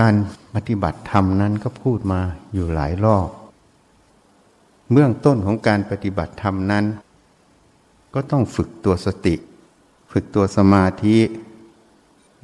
[0.00, 0.14] การ
[0.54, 2.20] ปฏิบัติธรรมนั้นก็พูดมา
[2.52, 3.28] อยู่หลายรอบ
[4.92, 6.84] เบื้องต้นของการปฏิบัติธรรมนั้น
[8.14, 9.34] ก็ต้องฝึกตัวสติ
[10.12, 11.18] ฝึกตัวสมาธิ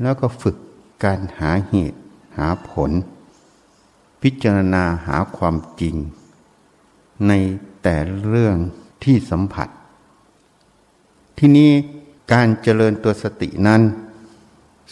[0.02, 0.56] แล้วก็ฝึก
[1.04, 1.98] การหาเหตุ
[2.38, 2.90] หาผล
[4.22, 5.96] พิจารณาหาความจริง
[7.28, 7.32] ใน
[7.82, 7.96] แต่
[8.28, 8.56] เรื่อง
[9.04, 9.68] ที่สัมผัส
[11.38, 11.70] ที่นี้
[12.32, 13.82] การเจริญตัวสตินั้น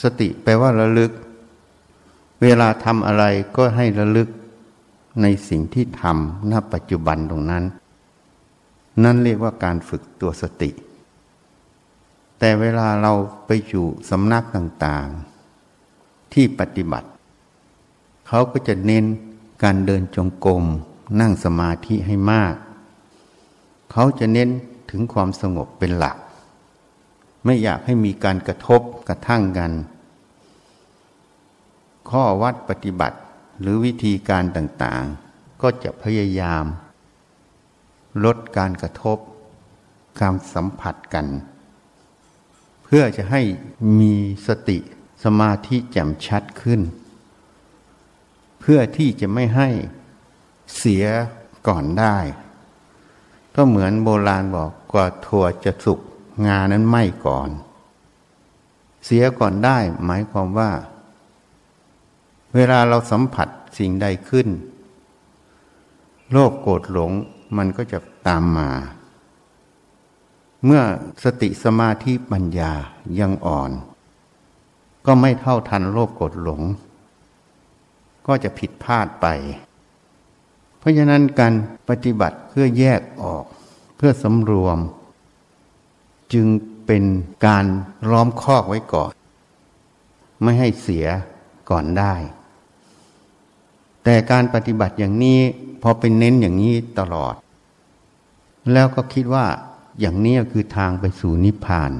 [0.03, 1.13] สติแปลว่าระลึก
[2.43, 3.25] เวลาทำอะไร
[3.57, 4.29] ก็ให้ระลึก
[5.23, 7.65] ในสิ่งที่ทำณปัจจุบันตรงนั้น
[9.03, 10.71] นั่นเรียกว่าการฝึกตัวสติ
[12.39, 13.13] แต่เวลาเรา
[13.47, 17.09] ไปอยู่สำนักต่างๆ ที่ปฏิบัติ
[18.29, 19.05] เขาก็จะเน้น
[19.63, 20.65] การเดินจงกรม
[21.21, 22.55] นั่งสมาธิให้มาก
[23.93, 24.49] เขาจะเน้น
[24.91, 26.17] ถึงความสงบเป็นหลัก
[27.45, 29.73] ไม่อยากให้มีการกระทบกระทั่งกัน
[32.11, 33.19] ข้อวัดปฏิบัติ
[33.61, 36.65] หรือวิธีการต่างๆ ก็จะพยายาม
[38.25, 39.19] ลดการกระทบ
[40.21, 41.27] การสัมผัสกัน
[42.85, 43.43] เพื่อจะให้
[44.01, 44.15] มี
[44.47, 44.79] สติ
[45.25, 46.81] สมาธิแจ่มชัดขึ้น
[48.61, 49.69] เพื่อที่จะไม่ให้
[50.79, 51.05] เสีย
[51.69, 52.17] ก่อนได้
[53.55, 56.01] ก็เหมือนโบราณบอกกว่าถั่วจะสุก
[56.47, 57.51] งานั้นไหม้ก่อน
[59.05, 60.71] เสียก่อนได้หมายความว่า
[62.55, 63.49] เวลาเราสัมผัส
[63.79, 64.49] สิ่งใดขึ้น
[66.33, 67.13] โลภโกรธหลง
[67.57, 68.71] มันก็จะตามมา
[70.65, 70.83] เมื่อ
[71.25, 72.73] สติสมาธิปัญญา
[73.21, 73.71] ยังอ่อน
[75.07, 76.63] ก็ไม่เท่าทันโลภโกรธหลง
[78.27, 79.27] ก็จะผิดพลาดไป
[80.79, 81.55] เพราะฉะนั้นการ
[81.89, 83.45] ปฏิบัติเพื่อแยกออก
[83.97, 84.79] เพื่อสำรวม
[86.33, 86.47] จึง
[86.87, 87.05] เป็น
[87.47, 87.65] การ
[88.11, 89.13] ล้อมคอกไว้ก่อน
[90.43, 91.07] ไม่ให้เสีย
[91.71, 92.15] ก่อนได้
[94.05, 95.41] แต่การปฏิบัติอย่างนี้
[95.83, 97.35] พอเป็นเน้นอย่างนี้ตลอด
[98.73, 99.47] แล้วก็คิดว่า
[100.01, 101.93] อย่างนี้คือทางไปสู่นิพพาน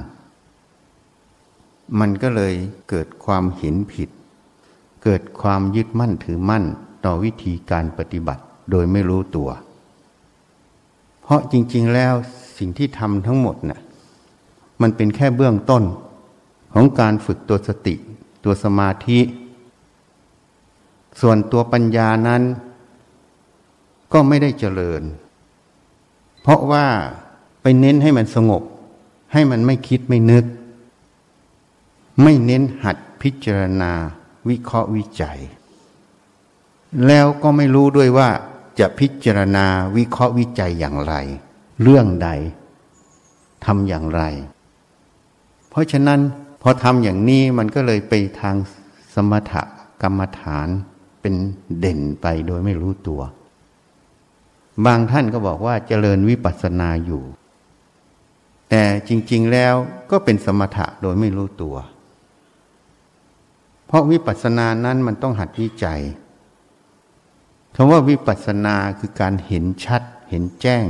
[1.99, 2.53] มันก็เลย
[2.89, 4.09] เกิดความเห็นผิด
[5.03, 6.63] เกิดความยึดมั่นถือมั่น
[7.05, 9.49] ต่อวิธีการปฏิบัติโดยไม่รู้ตัว
[11.21, 12.13] เพราะจริง ๆแล้ว
[12.57, 13.81] สิ่งที่ทำทั้งหมดนะ่ะ
[14.81, 15.83] มันเป็นแค่เบื้องต้น
[16.73, 17.95] ของการฝึกตัวสติ
[18.43, 19.19] ตัวสมาธิ
[21.19, 22.43] ส่วนตัวปัญญานั้น
[24.13, 25.01] ก็ไม่ได้เจริญ
[26.41, 26.85] เพราะว่า
[27.61, 28.63] ไปเน้นให้มันสงบ
[29.33, 30.45] ให้มันไม่คิดไม่นึก
[32.23, 33.91] ไม่เน้นหัดพิจารณา
[34.49, 35.39] วิเคราะห์วิจัย
[37.07, 38.29] แล้วก็ไม่รู้ด้วยว่า
[38.79, 39.65] จะพิจารณา
[39.97, 41.13] วิเคราะห์วิจัยอย่างไร
[41.81, 42.29] เรื่องใด
[43.65, 44.21] ทำอย่างไร
[45.69, 46.19] เพราะฉะนั้น
[46.61, 48.55] พอทำอย่างนี้มันก็เลยไปทาง
[49.13, 49.53] สมถ
[50.01, 50.67] กรรมฐาน
[51.21, 51.33] เป็น
[51.79, 53.21] เด่นไปโดยไม่รู้ตัว
[54.85, 57.23] บางท่านก็บอกว่าเจริญวิปัสสนาอยู่
[58.69, 59.75] แต่จริง ๆแล้ว
[60.11, 61.75] ก็เป็นสมถะโดยไม่รู้ตัว
[63.87, 66.01] เพราะวิปัสสนานั้นมันต้องหัดวิจัย
[67.75, 70.85] คำว่าวิปัสสนาคือการเห็นชัด เห็นแจ้ง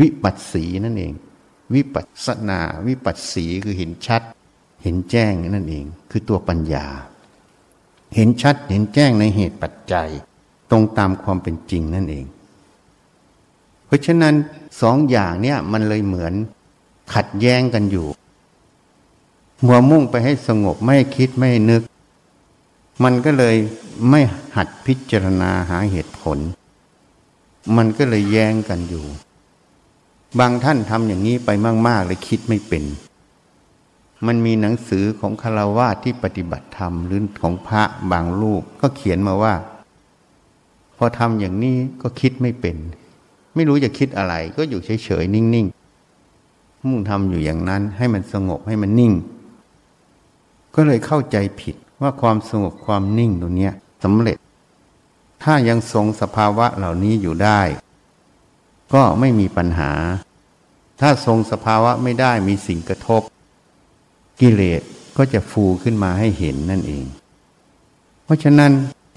[0.00, 1.14] วิปัสสีนั่นเอง
[1.74, 4.22] วิปัสสนา วิปัสสีคือเห็นชัด
[4.82, 6.86] เห็นแจ้งนั่นเอง คือตัวปัญญา
[8.14, 10.08] เห็นชัดเห็นแจ้งในเหตุปัจจัย
[10.70, 12.26] ตรงตามความเป็นจริงนั่นเอง
[13.86, 14.34] เพราะฉะนั้น
[14.80, 16.34] สองอย่างเนี่ยมันเลยเหมือน
[17.14, 18.06] ขัดแย้งกันอยู่
[19.66, 21.82] มัวมุ่งไปให้สงบไม่คิดไม่นึก
[23.04, 23.56] มันก็เลย
[24.10, 24.20] ไม่
[24.56, 26.38] หัดพิจารณาหาเหตุผล
[27.76, 29.04] มันก็เลยแย้งกันอยู่
[30.38, 31.50] บางท่านทำอย่างนี้ไป
[31.86, 32.84] มาก ๆ เลยคิดไม่เป็น
[34.26, 39.54] มันมีหนังสือของคารวะที่ปฏิบัติธรรมหรือของพระบางรูปก็เขียนมาว่า
[40.96, 42.76] พอทำอย่างนี้ก็คิดไม่เป็น
[43.54, 49.12] ไม่รู้จะคิดอะไร ก็อยู่เฉยๆนิ่งๆมุ่งทำอยู่อย่างนั้นให้มันสงบให้มันนิ่ง
[50.74, 53.70] ก็เลยเข้าใจผิดว่าความสงบความนิ่งตรงนี้
[54.04, 54.36] สำเร็จ
[55.42, 57.60] ถ้ายังทรงสภาวะเหล่านี้อยู่ได้
[58.94, 59.92] ก็ไม่มีปัญหา
[61.00, 63.22] ถ้าทรงสภาวะไม่ได้มีสิ่งกระทบ
[64.40, 64.82] กิเลส
[65.16, 67.04] ก็จะฟูขึ้นมาให้เห็นนั่นเอง
[68.24, 68.72] เพราะฉะนั้น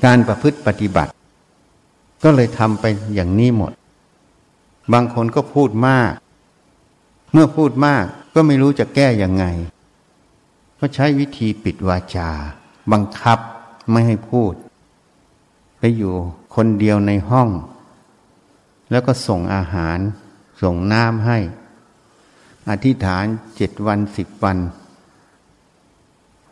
[0.05, 1.11] การประพฤติปฏิบัติ
[2.23, 2.85] ก็เลยทำไป
[3.15, 3.71] อย่างนี้หมด
[4.93, 6.11] บางคนก็พูดมาก
[7.31, 8.03] เมื่อพูดมาก
[8.33, 9.45] ก็ไม่รู้จะแก้อย่างไง
[10.79, 12.29] ก็ใช้วิธีปิดวาจา
[12.91, 13.39] บังคับ
[13.91, 14.53] ไม่ให้พูด
[15.79, 16.13] ไปอยู่
[16.55, 17.49] คนเดียวในห้อง
[18.91, 19.99] แล้วก็ส่งอาหาร
[20.61, 21.39] ส่งน้ำให้
[22.69, 23.25] อธิษฐาน
[23.55, 24.57] เจ็ดวันสิบวัน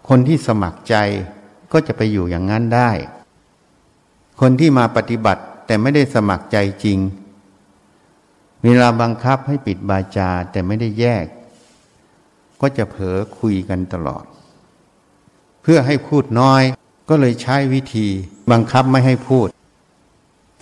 [0.07, 0.95] คนที่สมัครใจ
[1.71, 2.91] ก็จะไปอยู่อย่างนั้นได้
[4.39, 6.99] คนที่มาปฏิบัติแต่ไม่ได้สมัครใจจริง
[8.63, 11.25] เวลาบังคับให้ปิดบาจาแต่ไม่ได้แยก
[12.61, 14.25] ก็จะเผลอคุยกันตลอด
[15.61, 16.63] เพื่อให้พูดน้อย
[17.09, 18.07] ก็เลยใช้วิธี
[18.51, 19.47] บังคับไม่ให้พูด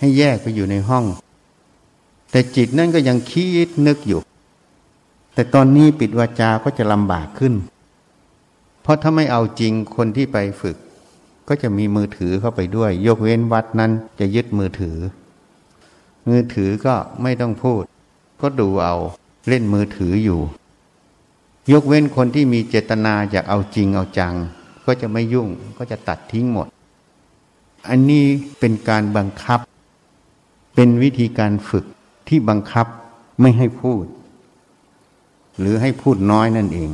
[0.00, 1.04] ให้แยกไปอยู่ในห้อง
[2.30, 4.20] แต่จิตนั่นก็ยังคิดนึกอยู่
[5.34, 7.54] แต่ตอนนี้ปิดวาจาก็จะลำบากขึ้น
[8.84, 10.76] เพราะถ้าไม่เอาจริงคนที่ไปฝึก
[11.48, 14.96] ก็จะมีมือถือเข้าไปด้วย ยกเว้นวัดนั้นจะยึดมือถือ
[16.28, 17.82] มือถือก็ไม่ต้องพูด
[18.40, 18.96] ก็ดูเอา
[19.48, 20.40] เล่นมือถืออยู่
[21.72, 24.34] ยกเว้นคนที่มีเจตนาอยากเอาจริงเอาจัง
[24.86, 25.48] ก็จะไม่ยุ่ง
[25.78, 26.68] ก็จะตัดทิ้งหมด
[27.88, 28.24] อันนี้
[28.60, 29.60] เป็นการบังคับ
[30.74, 31.84] เป็นวิธีการฝึก
[32.28, 32.86] ที่บังคับ
[33.40, 34.04] ไม่ให้พูด
[35.58, 36.90] หรือให้พูดน้อยนั่นเอง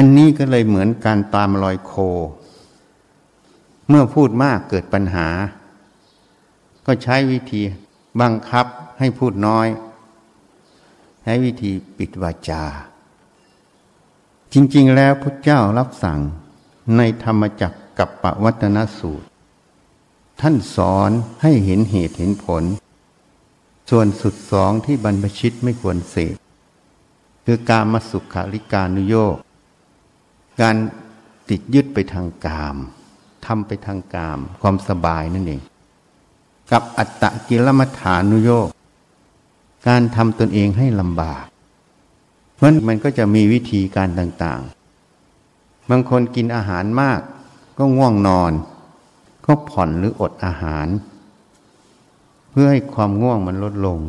[0.00, 1.92] อันนี้ก็เลยเหมือนการตามรอยโค
[3.88, 5.28] เมื่อพูดมากเกิดปัญหา
[6.86, 7.62] ก็ใช้วิธี
[8.20, 8.66] บังคับ
[8.98, 9.68] ให้พูดน้อย
[11.22, 12.64] ใช้วิธีปิดวาจา
[14.52, 16.18] จริง ๆ แล้วพระเจ้ารับสั่ง
[16.96, 19.26] ในธรรมจักรกับปวัตนสูตร
[20.40, 21.10] ท่านสอน
[21.42, 22.64] ให้เห็นเหตุเห็นผล
[23.90, 26.34] ส่วนสุดสองที่บรรพชิตไม่ควรเสพ
[27.44, 29.36] คือการมาสุขาริการนุโยก
[30.60, 30.76] การ
[31.50, 32.76] ติดยึดไปทางกาม
[33.46, 35.60] ทำไปทางกาม ความสบายนั่นเอง
[36.70, 38.68] กับอัตตะกิลมัฐานุโยก
[39.88, 41.44] การทำตนเองให้ลำบาก
[42.54, 47.20] เพราะมันก็จะมีวิธีการต่างๆ บางคนกินอาหารมาก
[47.78, 48.52] ก็ง่วงนอน
[49.46, 50.86] ก็ผ่อนหรืออดอาหาร
[52.50, 54.00] เพื่อให้ความง่วงมันลดลง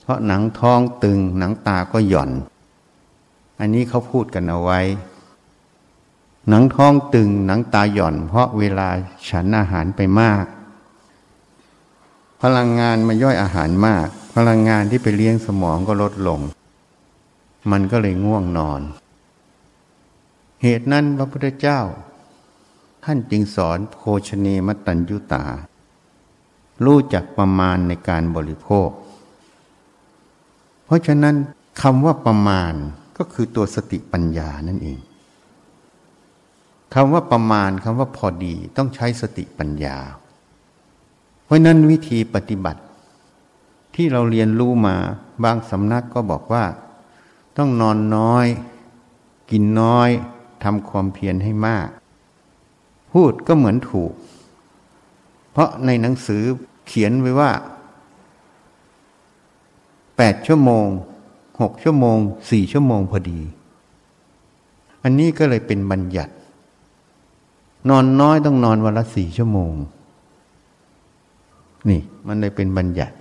[0.00, 2.30] เพราะหนังท้องตึงหนังตาก็หย่อน
[3.64, 4.80] อันนี้เขาพูดกันเอาไว้
[6.48, 8.88] หนังท้องตึงหนังตาหย่อน เพราะเวลา
[9.28, 10.44] ฉันอาหารไปมาก
[12.42, 16.40] พลังงานมาย่อยอาหารมาก พลังงานที่ไปเลี้ยงสมองก็ลดลง
[17.70, 18.80] มันก็เลยง่วงนอน
[20.62, 21.80] เหตุนั้นพระพุทธเจ้า
[23.04, 23.98] ท่านจึงสอนโภ
[24.28, 25.44] ชเนมตัญยุตา
[26.84, 28.88] รู้จักประมาณในการบริโภค
[30.84, 31.36] เพราะฉะนั้น
[31.80, 32.74] คำว่าประมาณ
[33.24, 34.98] ก็คือตัวสติปัญญานั่นเอง
[36.94, 39.96] คำว่าประมาณคำว่าพอดีต้องใช้สติปัญญา
[41.44, 42.82] เพราะนั้นวิธีปฏิบัติ
[43.94, 44.96] ที่เราเรียนรู้มา
[45.44, 46.64] บางสำนักก็บอกว่า
[47.56, 48.46] ต้องนอนน้อย
[49.50, 50.10] กินน้อย
[50.64, 51.88] ทำความเพียรให้มาก
[53.12, 54.12] พูดก็เหมือนถูก
[55.52, 56.42] เพราะในหนังสือ
[56.86, 57.50] เขียนไว้ว่า
[60.16, 60.88] แปดชั่วโมง
[61.62, 62.18] หกชั่วโมง
[62.50, 63.40] สี่ชั่วโมงพอดี
[65.02, 66.32] อันนี้ก็เลยเป็นบัญญัติ
[67.88, 69.72] นอนน้อยต้องนอนวันละสี่ชั่วโมง
[71.88, 73.14] นี่มันเลยเป็นบัญญัติ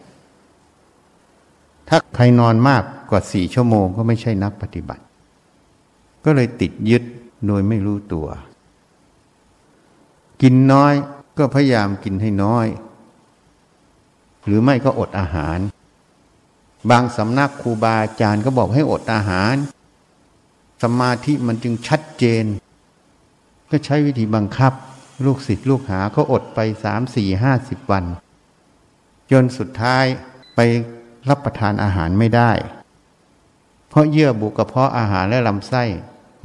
[1.87, 5.03] ถ้าใครนอนมากกว่าสี่ชั่วโมงก็ไม่ใช่นักปฏิบัติ
[6.25, 7.03] ก็เลยติดยึด
[7.47, 8.27] โดยไม่รู้ตัว
[10.41, 10.93] กินน้อย
[11.37, 12.67] ก็พยายามกินให้น้อย
[14.45, 15.57] หรือไม่ก็อดอาหาร
[16.89, 19.55] บางสำนักครูบาอาจารย์ก็บอกให้อดอาหาร
[20.83, 22.45] สมาธิมันจึงชัดเจน
[23.69, 24.73] ก็ใช้วิธีบังคับ
[25.25, 28.05] ลูกศิษย์ลูกหาเขาอดไปสามสี่ห้าสิบวัน
[29.31, 30.05] จนสุดท้าย
[30.55, 30.59] ไป
[31.29, 32.51] รับประทานอาหารไม่ได้
[33.89, 35.83] เพราะเยื่อบุกระเพาะอาหารและลำไส้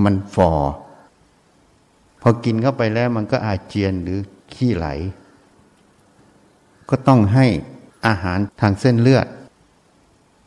[0.05, 0.53] มันฟอ
[2.23, 4.19] พอกินเข้าไปแล้วมันก็อาเจียนหรือ
[4.55, 4.87] ขี้ไหล
[6.89, 7.47] ก็ต้องให้
[8.07, 9.27] อาหารทางเส้นเลือด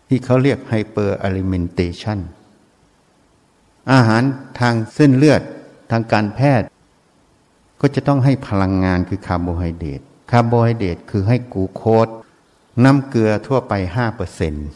[0.09, 2.19] ที่เขาเรียก hyperalimentation
[3.91, 4.23] อาหาร
[4.59, 5.41] ทางเส้นเลือด
[5.91, 6.67] ทางการแพทย์
[7.81, 10.01] ก็จะต้องให้พลังงานคือคาร์โบไฮเดรต
[10.31, 12.07] คาร์โบไฮเดรตคือให้กูโคส
[12.83, 14.67] น้ำเกลือทั่วไปห้าเปอร์เซนต์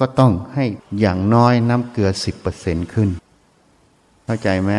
[0.00, 0.64] ก็ต้องให้
[1.00, 3.08] อย่างน้อยน้ำเกลือสิบเปอร์เซนขึ้น
[4.24, 4.70] เข้าใจไหม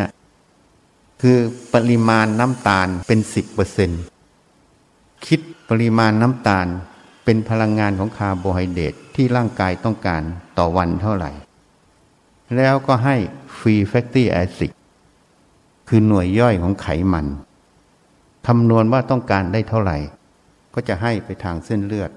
[1.22, 1.38] คือ
[1.74, 3.90] ปริมาณน้ำตาลเป็นสิบเปอร์เซน
[5.26, 6.66] คิดปริมาณน้ำตาล
[7.30, 10.22] เป็นพลังงานของคาร์โบไฮเดรตที่ร่างกายต้องการ
[10.58, 11.30] ต่อวันเท่าไหร่
[12.56, 13.16] แล้วก็ให้
[13.58, 14.72] free fatty acid
[15.88, 17.26] คือหน่วยย่อยของไขมัน
[18.46, 19.98] คำนวณว่าต้องการได้เท่าไหร่
[20.74, 22.10] ก็จะให้ไปทางเส้นเลือด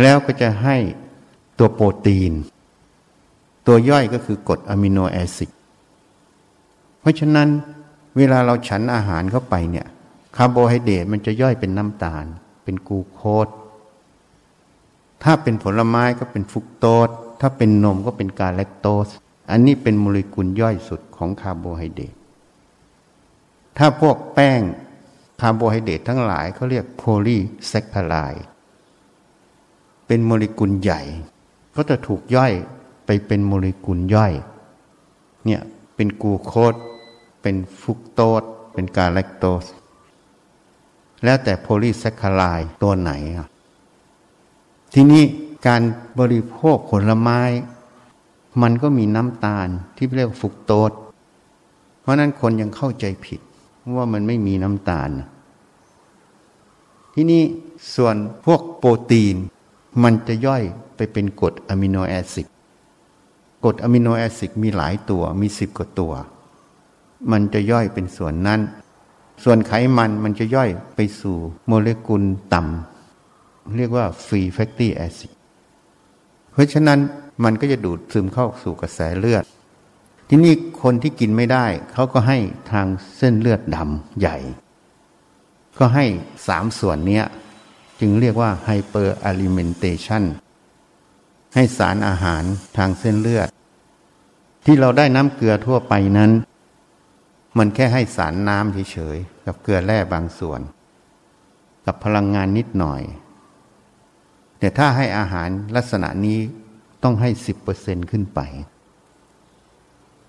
[0.00, 0.76] แล้วก็จะให้
[1.58, 2.32] ตัวโปรตีน
[3.66, 5.50] ตัวย่อยก็คือกรด amino acid
[7.00, 7.48] เพราะฉะนั้น
[8.16, 9.86] เวลาเราฉันอาหารเข้าไปเนี่ย
[10.36, 12.26] คาร์โบไฮเดรตมันจะย่อยเป็นน้ำตาล
[12.62, 13.48] เป็นกูโคส
[15.22, 17.08] ถ้าเป็นผลไม้ก็เป็นฟรุกโตส
[17.40, 19.08] ถ้าเป็นนมก็เป็นกาแลคโตส
[19.50, 22.14] อันนี้เป็นโมเลกุลย่อยสุดของคาร์โบไฮเดรต
[23.78, 24.60] ถ้าพวกแป้ง
[25.40, 27.38] คาร์โบไฮเดรตทั้งหลายเขาเรียก poly
[27.68, 28.14] แซคคาไล
[30.06, 31.00] เป็นโมเลกุลใหญ่
[31.76, 32.52] ก็จะถูกย่อย
[33.06, 34.32] ไปเป็นโมเลกุลย่อย
[35.44, 35.60] เนี่ย
[35.94, 36.74] เป็นกูโคส
[37.42, 38.42] เป็นฟุกโตส
[38.72, 39.64] เป็นกาแลคโตส
[41.24, 42.42] แล้วแต่โพลีแซคคาไล
[42.82, 43.12] ตัวไหน
[44.94, 45.22] ทีนี้
[45.66, 45.82] การ
[46.18, 47.40] บริโภคผลไม้
[48.62, 50.92] มันก็มีน้ำตาลที่เรียกฟุกโตส
[52.00, 53.40] เพราะนั้นคนยังเข้าใจผิด
[53.96, 55.10] ว่ามันไม่มีน้ำตาล
[57.14, 57.42] ที่นี่
[57.94, 59.36] ส่วนพวกโปรตีน
[60.02, 60.62] มันจะย่อย
[60.96, 62.46] ไปเป็นกรด amino acid
[63.64, 66.12] กรด amino acid มีหลายตัวมีสิบกว่าตัว
[67.30, 68.60] มันจะย่อยเป็นส่วนนั้น
[69.44, 72.22] ส่วนไขมันมันจะย่อยไปสู่โมเลกุล
[72.52, 75.32] ต่ำเรียกว่า free fatty acid
[76.52, 76.98] เพราะฉะนั้น
[77.44, 79.44] มันก็จะดูดซึมเข้าสู่กระแสเลือด
[80.28, 82.38] ที่นี่คนที่กินไม่ได้ เขาก็ให้
[82.72, 84.36] ทางเส้นเลือดดำใหญ่
[85.78, 86.04] ก็ให้
[86.46, 87.22] สามส่วนนี้
[88.00, 90.24] จึงเรียกว่าไฮเปอร์อะลิเมนเทชัน
[91.54, 92.42] ให้สารอาหาร
[92.76, 93.48] ทางเส้นเลือด
[94.64, 96.30] ที่เราได้น้ำเกลือทั่วไปนั้น
[97.58, 100.60] มันแค่ให้สารน้ำเฉยๆ กับเกลือแร่บางส่วน
[101.86, 103.02] กับพลังงานนิดหน่อย
[104.58, 106.38] แต่ถ้าให้อาหารลักษณะนี้
[107.02, 108.40] ต้องให้สิบเปอร์เซ็นขึ้นไป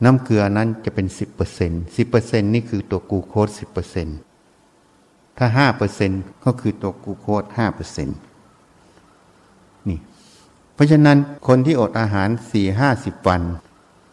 [0.04, 4.08] น้ำเกลือนั้นจะเป็นสิบเปอร์เซ็นสิบเปอร์เซ็นนี่คือตัวกูโคสสิบเปอร์เซ็น
[5.38, 6.12] ถ้าห้าเปอร์เซ็น
[6.46, 8.10] ก็คือตัวกูโคสห้าเปอร์เซ็น
[9.90, 10.00] นี่
[10.74, 13.42] เพราะฉะนั้นคนที่อดอาหารสี่ห้าสิบวัน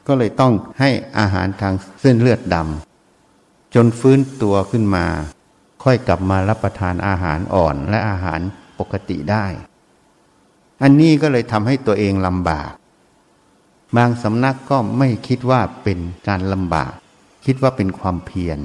[0.06, 2.89] ก็เลยต้องให้อาหารทางเส้นเลือดดำ
[3.74, 5.06] จนฟื้นตัวขึ้นมา
[5.82, 8.40] ค่อยกลับมารับประทานอาหารอ่อนและอาหาร
[8.78, 9.46] ปกติได้
[10.82, 12.70] อันนี้ก็เลยทำให้ตัวเองลำบาก
[13.96, 15.98] บางสำนักก็ไม่คิดว่าเป็น
[16.28, 16.92] การลำบาก
[17.44, 18.58] คิดว่าเป็นความเพียร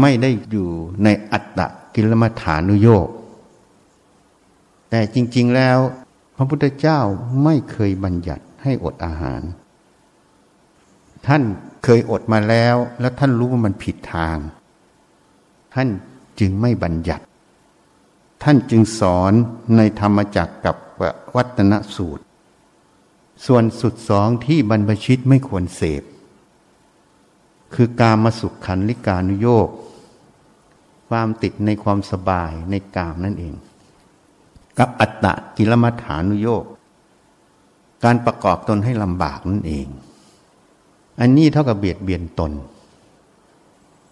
[0.00, 0.70] ไม่ได้อยู่
[1.04, 3.08] ในอัตตะกิลมัฐานุโยก
[4.90, 5.78] แต่จริง ๆแล้ว
[6.36, 7.00] พระพุทธเจ้า
[7.44, 9.40] ไม่เคยบัญญัติให้อดอาหาร
[11.28, 11.42] ท่าน
[11.84, 14.38] เคยอดมาแล้ว แล้วท่านรู้ว่ามันผิดทาง
[15.74, 15.88] ท่าน
[16.40, 17.24] จึงไม่บัญญัติ
[18.42, 19.32] ท่านจึงสอน
[19.76, 20.76] ในธรรมจักรกับ
[21.36, 22.22] วัตนสูตร
[23.46, 26.02] ส่วนสุดสองที่บรรพชิตไม่ควรเสพ
[27.74, 29.68] คือการมาสุขขันลิกานุโยก
[31.08, 33.54] ความติดในความสบายในกามนั่นเอง
[34.78, 36.64] กับอัตตะกิลมัฐานุโยก
[38.04, 39.88] การประกอบตนให้ลำบากนั่นเอง
[41.20, 42.52] อันนี้เท่ากับเบียดเบียนตน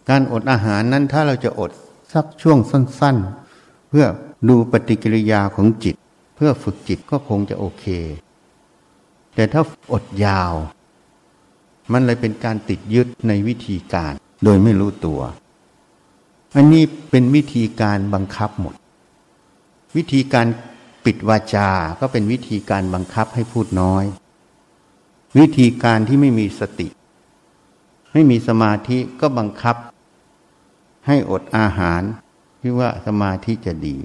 [0.09, 1.71] การอดอาหารนั้นถ้าเราจะอด
[2.13, 3.17] สักช่วงสั้น
[3.55, 4.07] ๆ เพื่อ
[4.49, 5.95] ดูปฏิกิริยาของจิต
[6.37, 7.85] เพื่อฝึกจิตก็คงจะโอเค
[9.35, 10.53] แต่ถ้าอดยาว
[11.93, 14.13] มันเลยเป็นการติดยึดในวิธีการ
[14.45, 15.21] โดยไม่รู้ตัว
[16.57, 18.75] อันนี้เป็นวิธีการบังคับหมด
[19.97, 20.47] วิธีการ
[21.05, 21.71] ปิดวาจา
[22.01, 24.05] ก็เป็นวิธีการบังคับให้พูดน้อย
[25.39, 26.89] วิธีการที่ไม่มีสติ
[28.13, 29.77] ไม่มีสมาธิก็บังคับ
[31.07, 32.03] ให้อดอาหาร
[32.61, 33.97] ที่ว่าสมาธิจะดี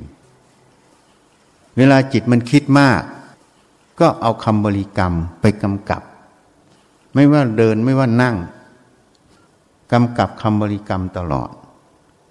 [1.78, 3.02] เวลาจิตมันคิดมาก
[4.00, 6.02] ก็เอาคำบริกรรมไปกำกับ
[7.14, 8.36] ไม่ว่าเดินไม่ว่านั่ง
[9.92, 11.50] กำกับคำบริกรรมตลอด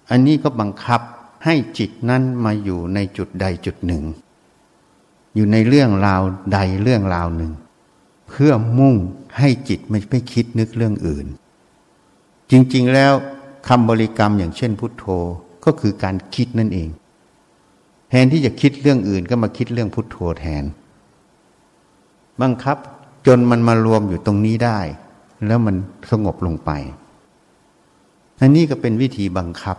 [0.09, 1.01] อันนี้ก็บังคับ
[1.45, 4.03] ให้จิตนั้นมาอยู่ในจุดใดจุดหนึ่ง
[5.35, 6.21] อยู่ในเรื่องราว
[6.53, 7.51] ใดเรื่องราวหนึ่ง
[8.29, 8.95] เพื่อมุ่ง
[9.37, 11.25] ให้จิตไม่ไปคิดนึกเรื่องอื่น
[12.51, 13.13] จริงๆแล้ว
[13.67, 15.05] คำบริกรรมอย่างเช่นพุทโธ
[15.65, 16.89] ก็คือการคิดนั่นเอง
[18.09, 20.63] แทนที่จะคิดเรื่องอื่นก็มาคิดเรื่องพุทโธแทน
[22.41, 22.77] บังคับ
[23.27, 24.79] จนมันมารวมอยู่ตรงนี้ได้
[25.47, 25.75] แล้วมัน
[26.11, 26.71] สงบลงไป
[28.41, 29.77] อันนี้ก็เป็นวิธีบังคับ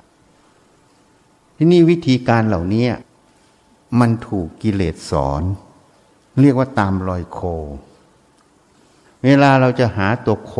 [1.56, 2.86] ที่นี่วิธีการเหล่านี้
[4.00, 5.42] มันถูกกิเลสสอน
[6.40, 7.40] เรียกว่าตามรอยโค
[9.24, 10.54] เวลาเราจะหาตัวโค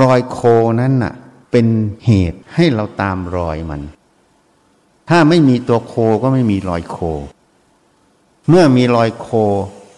[0.00, 0.38] รอยโค
[0.80, 1.14] นั้นน่ะ
[1.50, 1.66] เป็น
[2.06, 3.82] เหตุให้เราตามรอยมัน
[5.08, 6.98] ถ้าไม่มีตัวโคก็ไม่มีรอยโค
[8.48, 9.28] เมื่อมีรอยโค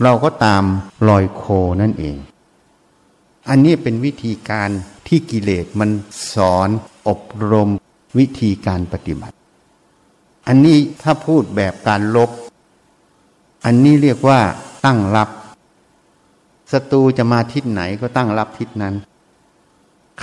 [0.02, 0.62] เราก็ตาม
[1.08, 1.44] รอยโค
[1.80, 2.16] นั่นเอง
[3.48, 4.68] อันนี้เป็นวิธีการ
[5.06, 5.90] ที่กิเลสมัน
[6.34, 6.68] สอน
[7.08, 7.70] อบรม
[8.18, 9.36] วิธีการปฏิบัติ
[10.46, 12.30] อันนี้ถ้าพูดแบบการลบ
[13.64, 14.40] อันนี้เรียกว่า
[14.84, 15.28] ตั้งรับ
[16.72, 18.94] ศัตรูจะมาทิศไหนก็ตั้งรับทิศนั้น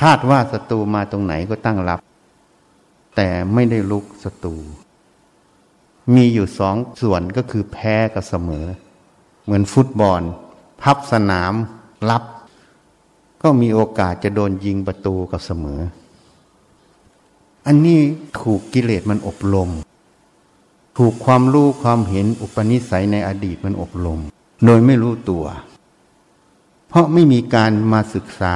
[0.01, 1.99] คาดว่าศัตรูมาตรงไหนก็ตั้งรับ
[3.15, 4.55] แต่ไม่ได้ลุกศัตรู
[6.15, 8.65] มีอยู่สองส่วนก็คือแพ้กับเสมอ
[9.43, 10.21] เหมือนฟุตบอล
[10.81, 11.53] พับสนาม
[12.09, 12.23] รับ
[13.43, 15.79] ก็มีโอกาสจะโดนยิงประตูกับเสมอ
[17.67, 17.99] อันนี้
[18.41, 19.69] ถูกกิเลสมันอบรม
[20.97, 24.19] ถูกความรู้ความเห็นอุปนิสัยในอดีตมันอบรม
[24.65, 25.45] โดยไม่รู้ตัว
[26.95, 28.55] ราะไม่มีการมาศึกษา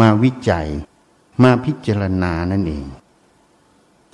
[0.00, 0.68] มาวิจัย
[1.42, 2.86] มาพิจารณานั่นเอง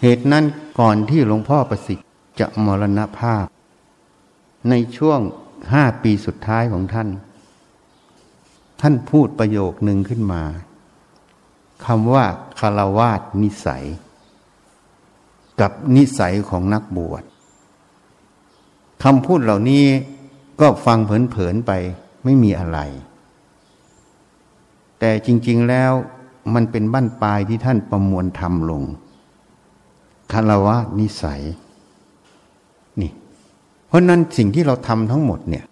[0.00, 0.45] เหตุนั้น
[0.78, 2.07] ก่อนที่หลวงพ่อประสิทธิ์
[2.40, 3.45] จะมรณภาพ
[4.68, 5.21] ในช่วง
[5.73, 7.09] ห้าปีสุดท้ายของท่าน
[8.80, 10.42] ท่านพูดประโยคหนึ่งขึ้นมา
[11.85, 12.25] คำว่า
[12.59, 13.85] คารวาสนิสัย
[15.61, 17.23] กับนิสัยของนักบวช
[19.04, 19.85] คำพูดเหล่านี้
[20.61, 21.73] ก็ฟังเผินๆไป
[22.25, 22.78] ไม่มีอะไร
[24.98, 25.92] แต่จริง ๆแล้ว
[26.54, 28.82] มันเป็นบั้นปลายที่ท่านประมวลทำลง
[30.32, 31.42] คารวะนิสัย
[33.00, 33.10] นี่
[33.86, 35.64] เพราะนั้นสิ่งที่เราทำทั้งหมดเนี่ย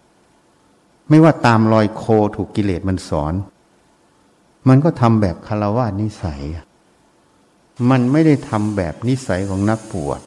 [1.08, 2.04] ไม่ว่าตามรอยโค
[2.36, 3.34] ถูกกิเลสมันสอน
[4.68, 6.42] มันก็ทำแบบคารวะนิสัย
[7.90, 10.20] มันไม่ได้ทำแบบนิสัยของนักปวด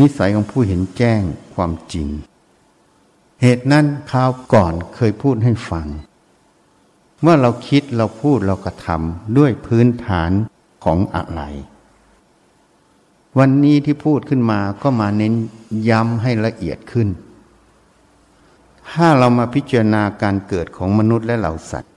[0.00, 1.22] นิสัยของผู้เห็นแจ้ง
[1.54, 2.08] ความจริง
[3.42, 5.86] เหตุนั้นคราวก่อนเคยพูดให้ฟัง
[7.22, 10.30] เมื่อเราคิดเราพูดเรากระทำด้วยพื้นฐาน
[10.84, 11.42] ของอะไร
[13.38, 15.34] วันนี้ที่พูดขึ้นมาก็มาเน้น
[15.88, 17.08] ย้ำให้ละเอียดขึ้น
[18.90, 21.92] ถ้าเรามาพิจารณาการเกิดของมนุษย์และเหล่าสัตว์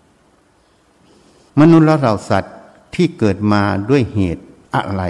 [1.60, 2.56] มนุษย์และเราสัตว์
[2.96, 4.44] ที่เกิดมาด้วยเหตุ
[4.76, 5.04] อะไร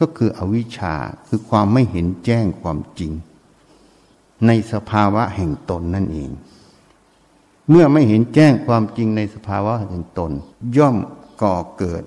[0.00, 0.94] ก็คืออวิชชา
[1.26, 3.12] คือความไม่เห็นแจ้งความจริง
[4.46, 6.30] ในสภาวะแห่งตนนั่นเอง
[7.70, 10.32] เมื่อไม่เห็นแจ้งความจริงในสภาวะแห่งตน
[10.76, 10.96] ย่อม
[11.42, 12.02] ก่อเกิด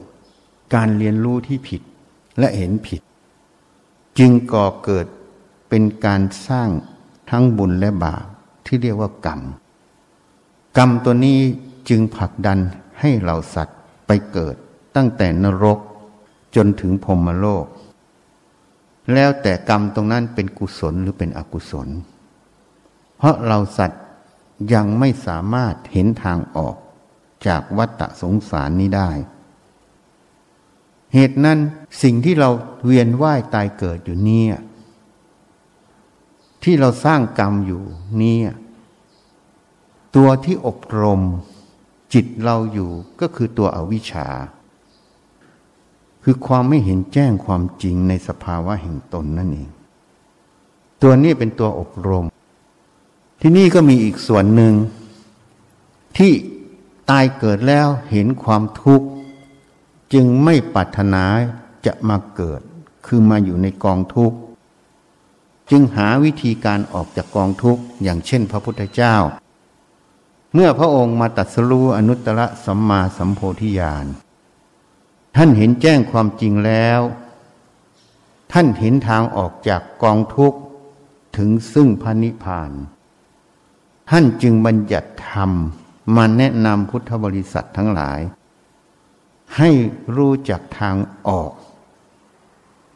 [0.73, 1.81] การเรียนรู้ที่ผิด
[2.39, 3.01] และเห็นผิด
[4.19, 5.05] จึงก่อเกิด
[5.69, 6.69] เป็นการสร้าง
[7.29, 8.23] ทั้งบุญและบาป
[8.65, 9.41] ที่เรียกว่ากรรม
[10.77, 11.39] กรรมตัวนี้
[11.89, 12.59] จึงผลักดัน
[12.99, 13.77] ให้เราสัตว์
[14.07, 14.55] ไปเกิด
[14.95, 15.79] ตั้งแต่นรก
[16.55, 17.65] จนถึงพรมโลก
[19.13, 21.87] แล้วแต่กรรมตรงนั้นเป็นกุศลหรือเป็นอกุศล
[23.17, 24.01] เพราะเราสัตว์
[24.73, 26.75] ยังไม่สามารถเห็นทางออก
[27.47, 29.11] จากวัฏสงสารนี้ได้
[31.13, 31.59] เหตุนั้น
[32.01, 32.49] สิ่งที่เรา
[32.85, 34.55] เวียนว่ายตายเกิดอยู่เนี่ย
[36.63, 37.83] ที่เราสร้างกรรมอยู่
[38.17, 38.49] เนี่ย
[40.15, 41.21] ตัวที่อบรม
[42.13, 42.89] จิตเราอยู่
[43.21, 44.27] ก็คือตัวอวิชชา
[46.23, 49.69] คือความไม่เห็นแจ้งความจริงในสภาวะแห่งตนนั่นเอง
[51.01, 52.25] ตัวนี้เป็นตัวอบรม
[53.45, 54.73] ที่นี่ก็มีอีกส่วนหนึ่ง
[56.17, 56.33] ที่
[57.09, 59.07] ตายเกิดแล้วเห็นความทุกข์
[60.13, 61.23] จึงไม่ปรารถนา
[61.85, 62.61] จะมาเกิด
[63.05, 64.37] คือมาอยู่ในกองทุกข์
[65.69, 69.15] จึงหาวิธีการออกจากกองทุกข์ อย่างเช่นพระพุทธเจ้า
[70.53, 74.05] เมื่อพระองค์มาตัดสรู้อนุตตรสัมมาสัมโพธิญาณ
[75.35, 76.99] ท่านเห็นแจ้งความจริงแล้ว
[78.51, 80.59] ท่านเห็นทางออกจากกองทุกข์
[81.37, 82.73] ถึงซึ่งพระนิพพาน
[84.09, 85.51] ท่านจึงบัญญัติธรรม
[86.15, 88.19] มาแนะนำพุทธบริษัททั้งหลาย
[89.57, 89.69] ให้
[90.15, 91.51] รู้จักทางออก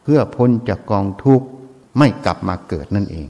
[0.02, 1.46] เพื่อพ้นจากกองทุกข์
[1.98, 3.26] ไม่กลับมาเกิดนั่นเอง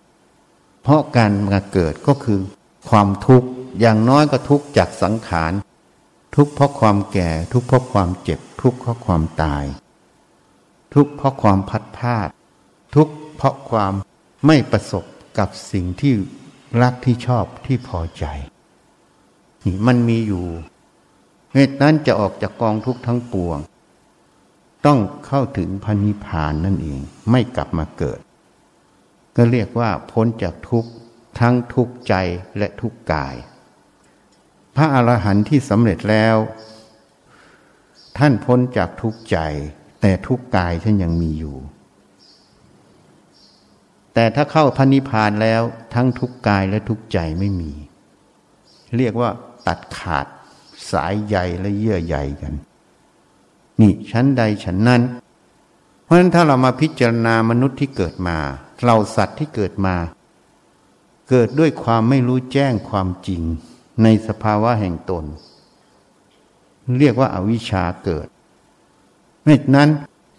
[0.82, 2.40] เพราะการมาเกิดก็คือ
[2.88, 3.48] ความทุกข์
[3.80, 5.52] อย่างน้อยก็ทุกข์จากสังขาร
[6.36, 9.64] ทุกข์เพราะความแก่ทุกข์เพราะความเจ็บ ทุกข์เพราะความตาย
[10.94, 12.28] ทุกข์เพราะความพัดพาด
[12.94, 13.92] ทุกข์เพราะความ
[14.46, 15.04] ไม่ประสบ
[15.38, 16.14] กับสิ่งที่
[16.82, 18.24] รักที่ชอบที่พอใจ
[19.64, 20.46] นี่มันมีอยู่
[21.54, 23.58] เหตุนั้นจะออกจากกองทุกข์ทั้งปวง
[24.86, 27.00] ต้องเข้าถึงพันิพานนั่นเอง
[27.30, 28.20] ไม่กลับมาเกิด
[29.36, 30.90] ก็เรียกว่าพ้นจากทุกข์
[31.40, 32.14] ทั้งทุกข์ใจ
[32.58, 33.34] และทุกข์กาย
[34.76, 36.36] พระอรหันต์ที่สำเร็จแล้ว
[38.18, 39.38] ท่านพ้นจากทุกข์ใจ
[40.00, 41.56] แต่ทุกข์กายท่านยังมีอยู่
[44.18, 45.62] แต่ถ้าเข้าพระนิพพานแล้ว
[45.94, 47.72] ทั้งทุกกายและทุกใจไม่มี
[48.96, 49.30] เรียกว่า
[49.66, 50.26] ตัดขาด
[50.92, 52.54] สายใยและเยื่อใยกัน
[53.80, 55.02] นี่ชั้นใดชั้นนั้น
[56.04, 58.38] เพราะฉะนั้นถ้าเรามาพิจารณามนุษย์ที่เกิดมา
[58.84, 59.96] เราสัตว์ที่เกิดมา
[61.28, 63.42] เกิดด้วยความไม่รู้แจ้งความจริง
[64.02, 65.24] ในสภาวะแห่งตน
[66.98, 68.26] เรียกว่าอาวิชชาเกิด
[69.44, 69.88] เพราะนั้น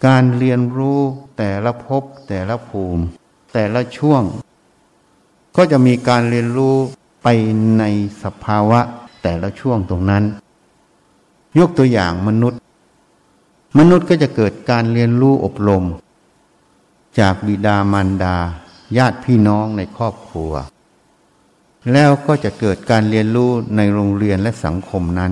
[0.07, 0.99] การเรียนรู้
[1.37, 3.05] แต่ละภพแต่ละภูมิ
[3.53, 4.23] แต่ละช่วง
[5.55, 6.75] ก็จะมีการเรียนรู้
[7.23, 7.27] ไป
[7.79, 7.83] ใน
[8.23, 8.79] สภาวะ
[9.23, 10.23] แต่ละช่วงตรงนั้น
[11.59, 12.59] ยกตัวอย่างมนุษย์
[13.77, 15.83] มนุษย์ก็จะเกิดการเรียนรู้อบรม
[17.19, 18.35] จากบิดามารดา
[18.97, 20.51] ญาติพี่น้องในครอบครัว
[21.93, 25.31] แล้วก็จะเกิดการเรียนรู้ในโรงเรียนและสังคมนั้น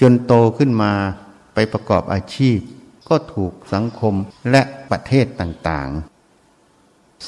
[0.00, 0.92] จนโตขึ้นมา
[1.54, 2.58] ไปประกอบอาชีพ
[3.08, 4.14] ก็ถูกสังคม
[4.50, 6.11] และประเทศต่างๆ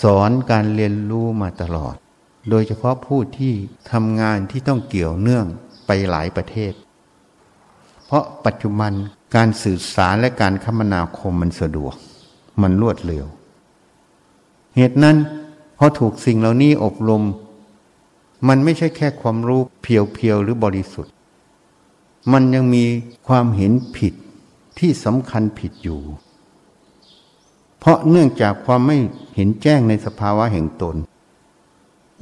[0.03, 1.95] สอนการเรียนรู้มาตลอด
[2.51, 3.55] โดยเฉพาะผู้ที่
[3.93, 5.47] ทำงานที่ต้องเกี่ยวเนื่อง
[5.87, 6.73] ไปหลายประเทศ
[8.07, 8.93] เพราะปัจจุบัน
[9.35, 11.95] การสื่อสารและการคมนาคมมันสะดวก
[12.63, 13.27] มันรวดเร็ว
[14.77, 15.17] เหตุนั้น
[15.79, 17.23] พอถูกสิ่งเหล่านี้อบรม
[18.49, 21.13] มันไม่ใช่แค่ความรู้เพียวๆหรือบริสุทธิ์
[22.33, 22.85] มันยังมี
[23.29, 24.15] ความเห็นผิด
[24.79, 26.01] ที่สำคัญผิดอยู่
[27.85, 28.99] เพราะเนื่องจากความไม่
[29.35, 30.97] เห็นแจ้งในสภาวะแห่งตน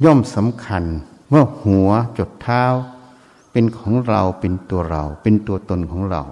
[0.03, 0.83] ย่อมสำคัญ
[1.33, 2.63] ว่าหัวจดเท้า
[3.51, 6.23] เป็นของเราเป็นตัวเรา เป็นตัวตนของเรา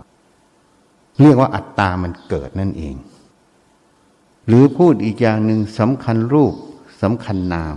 [1.22, 2.96] เรียกว่าอัตตามันเกิดนั่นเอง
[4.48, 6.54] หรือพูดอีกอย่างหนึ่งสำคัญรูป
[7.02, 7.76] สำคัญนาม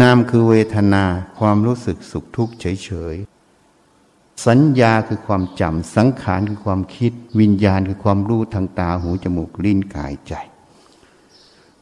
[0.00, 1.04] นามคือเวทนา
[1.38, 3.35] ความรู้สึกสุขทุกข์เฉยๆ
[4.44, 10.32] สัญญาคือความจำสังขารคือความคิด วิญญาณคือความรู้ทางตาหูจมูกลิ้นกายใจ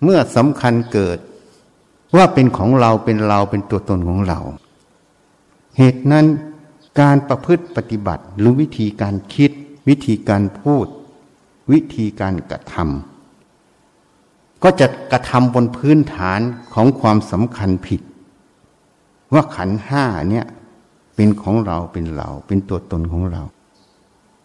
[0.03, 1.19] เมื่อสำคัญเกิด
[2.17, 4.41] ว่าเป็นของเราเป็นเราเป็นตัวตนของเรา
[5.79, 6.27] เหตุนั้น
[7.01, 9.51] การประพฤติปฏิบัติหรือวิธีการคิด
[9.89, 10.87] วิธีการพูด
[11.73, 16.41] วิธีการกระทำก็จะกระทำบนพื้นฐาน
[16.75, 18.01] ของความสำคัญผิด
[19.33, 20.47] ว่าขันห้าเนี่ย
[21.15, 23.43] เป็นของเราเป็นเรา เป็นตัวตนของเรา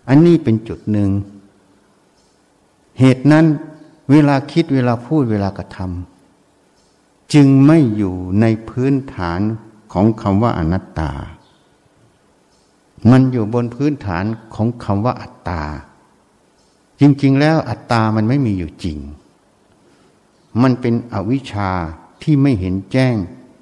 [0.10, 1.10] อันนี้เป็นจุดหนึ่ง
[3.00, 3.46] เหตุนั้น
[4.12, 9.40] เวลาคิดเวลาพูดเวลากระทำจึงไม่อยู่ในพื้นฐาน
[9.94, 11.12] ของคำว่าอนัตตา
[13.12, 15.64] มันอยู่บนพื้นฐานของคำว่าอัตตา
[17.00, 18.98] จริง ๆ แล้วอัตตามันไม่มีอยู่จริง
[20.62, 21.70] มันเป็นอวิชชา
[22.22, 23.16] ที่ไม่เห็นแจ้ง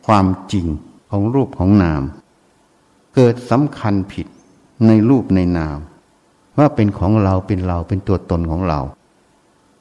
[0.08, 0.67] ความจริง
[1.10, 2.04] ของรูปของนาม
[3.20, 4.28] เกิดสำคัญผิด
[4.88, 5.78] ในรูปในนาม
[6.58, 8.80] ว่าเป็นของเราเป็นเราเป็นตัวตนของเรา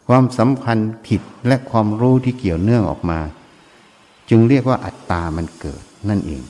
[0.07, 3.19] ความสัมพันธ์ผิดและความรู้ที่เกี่ยวเนื่องออกมา
[4.29, 6.43] จึงเรียกว่าอัตตามันเกิดนั่นเอง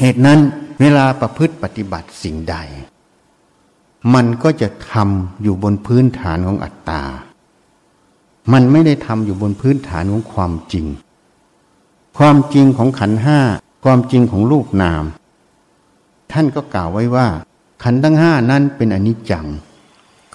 [0.00, 0.38] เหตุนั้น
[0.80, 2.56] เวลาประพฤติปฏิบัติสิ่งใด
[4.14, 7.02] มันก็จะทำอยู่บนพื้นฐานของอัตตา
[8.52, 10.86] มันไม่ได้ทำอยู่บนพื้นฐานของความจริง
[12.18, 13.40] ความจริงของขันห้า
[13.84, 15.04] ความจริงของรูปนาม
[16.32, 17.26] ท่านก็กล่าวไว้ว่า
[17.82, 19.46] ขันทั้งห้านั้นเป็นอนิจจัง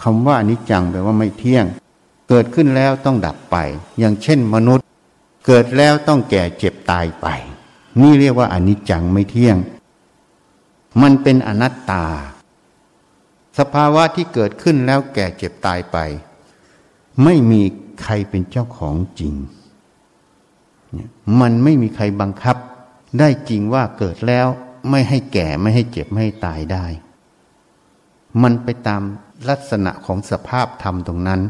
[0.01, 1.65] คำว่าอนิจจังแปลว่าไม่เที่ยง
[2.29, 3.55] เกิดขึ้นแล้วต้องดับไป
[3.99, 4.85] อย่างเช่นมนุษย์
[5.45, 7.27] เกิดแล้วต้องแก่เจ็บตายไป
[8.01, 9.57] นี่เรียกว่าอนิจจังไม่เที่ยง
[11.01, 12.05] มันเป็นอนัตตา
[13.57, 15.97] สภาวะที่เกิดขึ้นแล้วแก่เจ็บตายไป
[17.23, 17.61] ไม่มี
[18.03, 19.33] ใครเป็นเจ้าของจริง
[21.39, 22.57] มันไม่มีใครบังคับ
[23.19, 24.47] ได้จริงว่าเกิดแล้ว
[24.89, 26.85] ไม่ให้แก่ไม่ให้เจ็บไม่ให้ตายได้
[28.41, 29.01] มันไปตาม
[29.49, 31.41] ลักษณะของสภาพธรรมตรงนั้น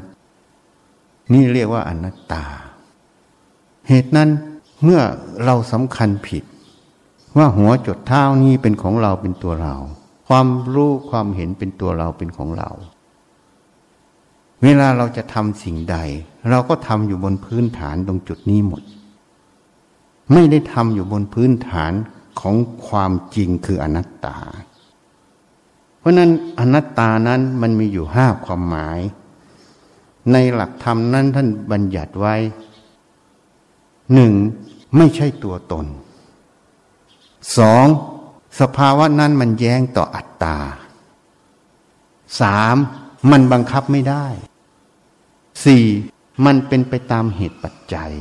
[1.34, 2.45] นี่เรียกว่าอนัตตา
[3.88, 4.30] เหตุนั้น
[4.84, 5.02] เมื่อ
[5.45, 6.43] เราสำคัญผิด
[7.38, 9.76] ว่าหัวจดเท้านี้เป็นของเราเป็นตัวเรา
[10.28, 12.69] ความรู้ความเห็นเป็นตัวเราเป็นของเรา
[14.63, 15.97] เวลาเราจะทำสิ่งใด
[16.50, 18.84] เราก็ทำอยู่บนพื้นฐานตรงจุดนี้หมด
[20.34, 21.93] ไม่ได้ทำอยู่บนพื้นฐาน
[22.39, 22.56] ของ
[22.88, 24.38] ความจริงคืออนัตตา
[26.00, 29.00] เพราะนั้นอนัตตานั้นมันมีอยู่ห้าความหมาย
[30.32, 32.36] ในหลักธรรมนั้นท่านบัญญัติไว้
[34.13, 34.34] หนึ่ง
[34.97, 35.86] ไม่ใช่ตัวตน
[37.58, 37.86] สอง
[38.60, 40.58] สภาวะนั้นมันแย้งต่ออัตตา
[42.41, 42.76] สาม
[43.32, 44.26] มันบังคับไม่ได้
[45.63, 45.84] สี่
[46.45, 48.12] มันเป็นไปตามเหตุปัจจัย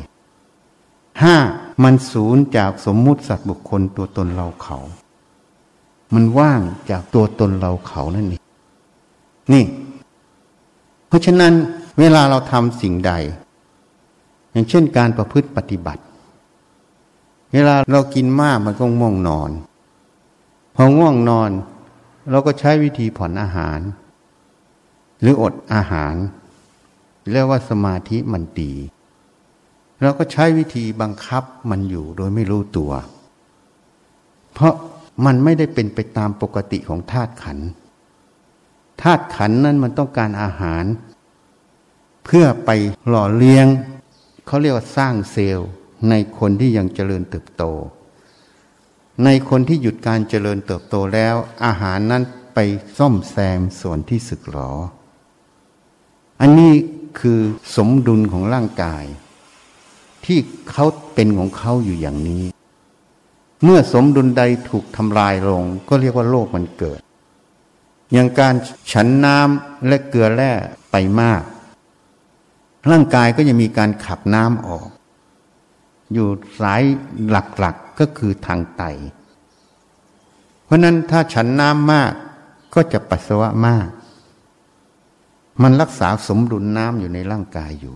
[1.23, 1.37] ห้า
[1.83, 4.79] มันสูญจากสมมุติสัตว์บุคคลตัวตนเราเขา
[6.15, 6.61] มันว่าง
[6.91, 8.43] จากตัวตนเราเขานั่นเอง
[9.53, 9.65] นี่
[11.09, 11.53] เพราะฉะนั้น
[11.99, 13.13] เวลาเราทำสิ่งใด
[14.53, 16.03] อย่างเช่นการประพฤติปฏิบัติ
[17.53, 19.51] เวลาเรากินมากมันก็ง่วงนอน
[20.75, 21.51] พอง่วงนอน
[22.31, 23.79] เราก็ใช้วิธีผ่อนอาหาร
[25.21, 26.15] หรืออดอาหาร
[27.33, 28.73] เรียกว่าสมาธิมันดี
[30.03, 32.93] เราก็ใช้วิธีบังคับมันอยู่โดยไม่รู้ตัว
[34.53, 34.75] เพราะ
[35.25, 37.59] มันไม่ได้เป็นไปตามปกติของธาตุขัน
[39.03, 40.85] ธาตุขันนั้นมันต้องการอาหาร
[42.25, 42.71] เพื่อไป
[43.09, 43.67] หล่อเลี้ยง
[44.47, 45.69] เขาเรียกว่าสร้างเซลล์
[46.09, 47.65] ในคนที่ยังเจริญเติบโต
[49.25, 52.23] ในคนที่หยุดการเจริญเติบโตแล้ว อาหารนั้น
[52.55, 52.59] ไป
[52.99, 54.73] ซ่อมแซมส่วนที่สึกหรอ
[56.41, 56.75] อันนี้
[57.21, 57.41] คือ
[57.77, 59.05] สมดุลของร่างกาย
[60.25, 60.39] ที่
[60.71, 62.45] เขาเป็นของเขาอยู่อย่างนี้
[63.65, 67.01] เมื่อสมดุลใดถูกทำลายลง ก็เรียกว่าโลกมันเกิด
[68.13, 68.55] อย่างการ
[68.93, 70.53] ฉันน้ำและเกลือแร่
[70.91, 71.43] ไปมาก
[72.91, 74.89] ร่างกายก็จะมีการขับน้ำออก
[76.13, 76.29] อยู่
[76.61, 76.83] สาย
[77.29, 78.83] หลักๆกก็คือทางไต
[80.65, 82.13] เพราะนั้นถ้าฉันน้ำมาก
[82.75, 83.89] ก็จะปัสสาวะมาก
[85.63, 87.95] มันรักษาสมดุลน้ำอยู่ในร่างกายอยู่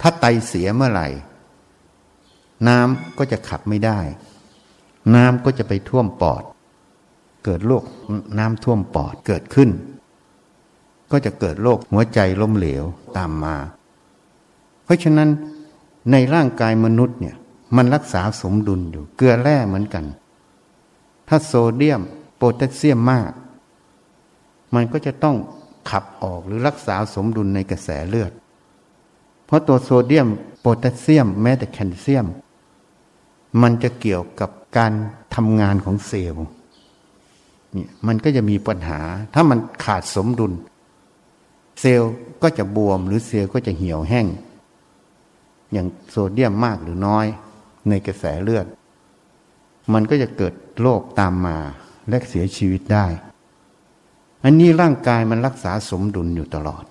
[0.00, 1.08] ถ้าไตเสียเมื่อไหร่
[2.68, 3.98] น้ำก็จะขับไม่ได้
[5.14, 6.42] น้ำก็จะไปท่วมปอด
[7.44, 7.84] เกิดโรค
[8.38, 9.70] น้ำท่วมปอดเกิดขึ้น
[11.10, 12.84] ก็จะเกิดโรคหัวใจล้มเหลว
[13.16, 13.56] ตามมา
[14.84, 15.28] เพราะฉะนั้น
[16.10, 17.36] ในร่างกายมนุษย์เนี่ย
[17.76, 20.04] มันรักษาสมดุลอยู่ เกลือแร่เหมือนกัน
[21.28, 22.02] ถ้าโซเดียม
[22.36, 23.30] โพแทสเซียมมาก
[24.74, 25.36] มันก็จะต้อง
[25.90, 28.32] ขับออกหรือรักษาสมดุลในกระแสเลือด
[29.48, 30.28] เพราะตัวโซเดียม
[30.60, 32.26] โพแทสเซียม แม้แต่แคลเซียม
[33.62, 34.92] มันจะเกี่ยวกับการ
[35.34, 36.44] ทำงานของเซลล์
[37.76, 39.00] นี่มันก็จะมีปัญหา
[39.34, 40.52] ถ้ามันขาดสมดุล
[41.80, 44.26] เซลล์ก็จะบวมหรือเซลล์ก็จะเหี่ยวแห้ง
[45.72, 47.26] อย่างโซเดียมมากหรือน้อย
[47.88, 48.66] ในกระแสเลือด
[49.92, 51.56] มันก็จะเกิดโรคตามมา
[52.08, 53.06] และเสียชีวิตได้
[54.44, 56.84] อันนี้ร่างกายมันรักษาสมดุลอยู่ตลอด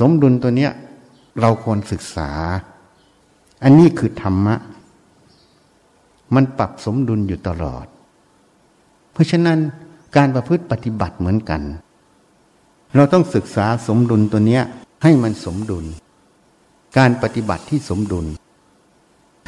[0.00, 0.72] สมดุลตัวเนี้ย
[1.40, 2.30] เราควรศึกษา
[3.62, 4.56] อันนี้คือธรรมะ
[6.34, 7.86] มันปรับสมดุลอยู่ตลอด
[9.12, 9.58] เพราะฉะนั้น
[10.16, 11.62] การประพฤติปฏิบัติเหมือนกัน
[12.94, 14.62] เราต้องศึกษาสมดุลตัวเนี้ย
[15.02, 15.84] ให้มันสมดุล
[16.98, 18.26] การปฏิบัติที่สมดุล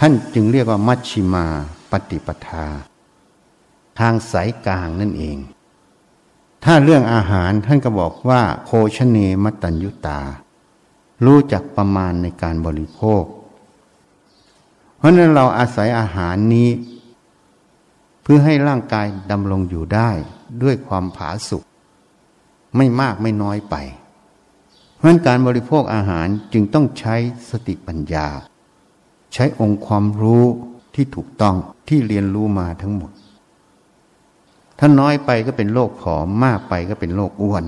[0.01, 1.47] ท่านจึงเรียกว่ามัชชิมา
[1.93, 2.67] ปฏิปทา
[3.99, 5.37] ทางสายกลางนั่นเอง
[6.65, 10.21] ถ้าเรื่องอาหารท่านก็บอกว่าโภชเนมตัญยุตา
[11.25, 13.25] รู้จักประมาณในการบริโภค
[14.97, 16.71] เพราะนั้นเราอาศัยอาหารนี้
[18.23, 20.11] เพื่อให้ร่างกายดำรงอยู่ได้
[20.63, 21.63] ด้วยความผาสุก
[22.77, 23.75] ไม่มากไม่น้อยไป
[24.95, 27.17] เพราะนั้นการบริโภคอาหารจึงต้องใช้
[27.51, 28.27] สติปัญญา
[29.35, 30.45] ใช้องค์ความรู้
[30.95, 31.57] ที่ถูกต้อง
[31.89, 33.13] ที่เรียนรู้มาทั้งหมด
[34.79, 37.65] ถ้าน้อยไปก็เป็นโรคผอมมากไปก็เป็นโรคอ้วน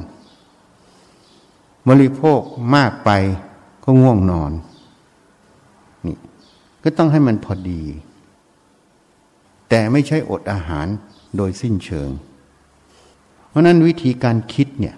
[1.89, 2.41] บริโภค
[2.77, 3.11] มากไป
[3.85, 4.53] ก็ง่วงนอน
[6.07, 6.17] นี่
[6.83, 7.83] ก็ต้องให้มันพอดี
[9.69, 10.87] แต่ไม่ใช่อดอาหาร
[11.37, 12.11] โดยสิ้นเชิง
[13.49, 14.97] เพราะนั้นวิธีการคิดเนี่ย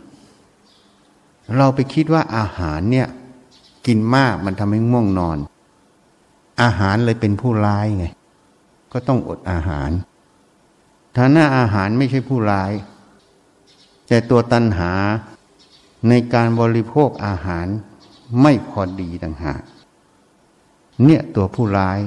[1.57, 3.09] เราไปคิดว่าอาหารเนี่ย
[3.87, 5.39] กินมากมันทำให้ง่วงนอน
[6.63, 8.07] อาหารเลยเป็นผู้ร้ายไง
[8.93, 9.91] ก็ต้องอดอาหาร
[11.17, 12.73] ฐานะอาหารไม่ใช่ผู้ร้าย
[14.09, 14.93] แต่ตัวตัณหา
[16.09, 17.67] ในการบริโภคอาหาร
[18.43, 19.63] ไม่พอดีต่างหาก
[21.05, 22.01] เนี่ยตัวผู้ร้าย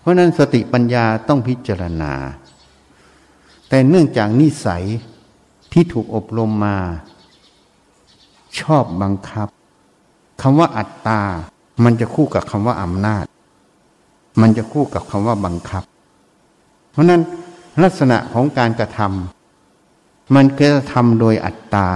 [0.00, 2.12] เพราะนั้นสติปัญญาต้องพิจารณา
[3.68, 4.84] แต่เนื่องจากนิสัย
[5.72, 6.78] ที่ถูกอบรมมา
[8.60, 9.48] ชอบบังคับ
[10.42, 11.20] คำว่าอัตตา
[11.84, 13.24] มันจะคู่กับคำว่าอำนาจ
[14.40, 15.82] มันจะคู่กับคำว่าบังคับ
[16.92, 17.20] เพราะนั้น
[17.82, 19.37] ลักษณะของการกระทำ
[20.34, 21.90] มันก็จะทำโดยอัตตา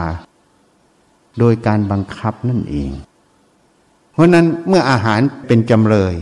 [1.38, 2.90] โดยการบังคับนั่นเอง
[4.12, 6.14] เพราะนั้นเมื่ออาหารเป็นจำเลย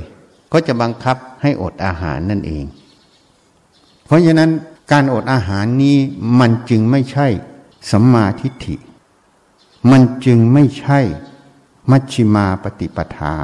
[0.52, 2.64] ก็จะบังคับให้อดอาหารนั่นเอง
[4.06, 4.50] เพราะฉะนั้น
[4.92, 5.96] การอดอาหารนี้
[6.40, 7.26] มันจึงไม่ใช่
[7.90, 8.76] สัมมาทิฏฐิ
[9.90, 11.00] มันจึงไม่ใช่
[11.90, 13.36] มัชชิมาปฏิปทา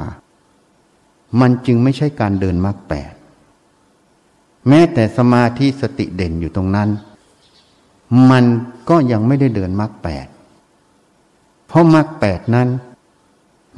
[1.39, 3.13] มันจึงไม่ใช่การเดินมรรคแปด
[4.67, 6.89] แม้แต่สมาธิสติเด่นอยู่ตรงนั้น
[8.31, 8.45] มัน
[8.89, 10.27] ก็ยังไม่ได้เดินมรรคแปด
[11.67, 12.69] เพราะมรรคแปดนั้น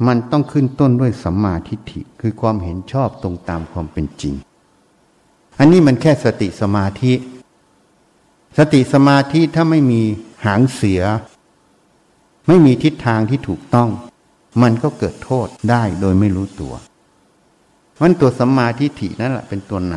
[0.06, 4.34] มันต้องขึ้นต้นด้วยสัมมาทิฏฐิคือความเห็นชอบตรงตามความเป็นจริง
[5.58, 7.12] อันนี้มันแค่สติสมาธิ
[8.58, 10.02] สติสมาธิถ้าไม่มี
[10.44, 11.02] หางเสีย
[12.46, 13.88] ไม่มีทิศทางที่ถูกต้อง
[14.62, 16.74] มันก็เกิดโทษได้โดยไม่รู้ตัว
[18.00, 19.94] มันตัวสัมมาทิฏฐินั่นแหละเป็นตัวน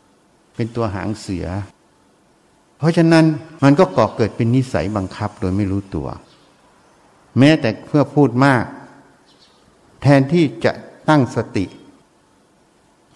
[0.00, 1.46] ำเป็นตัวหางเสือ
[2.80, 3.24] เพราะฉะนั้น
[3.62, 6.08] มันก็ก่อเกิดเป็นนิสัยบังคับโดยไม่รู้ตัว
[7.38, 8.64] แม้แต่เพื่อพูดมาก
[10.02, 10.72] แทนที่จะ
[11.08, 11.66] ตั้งสติ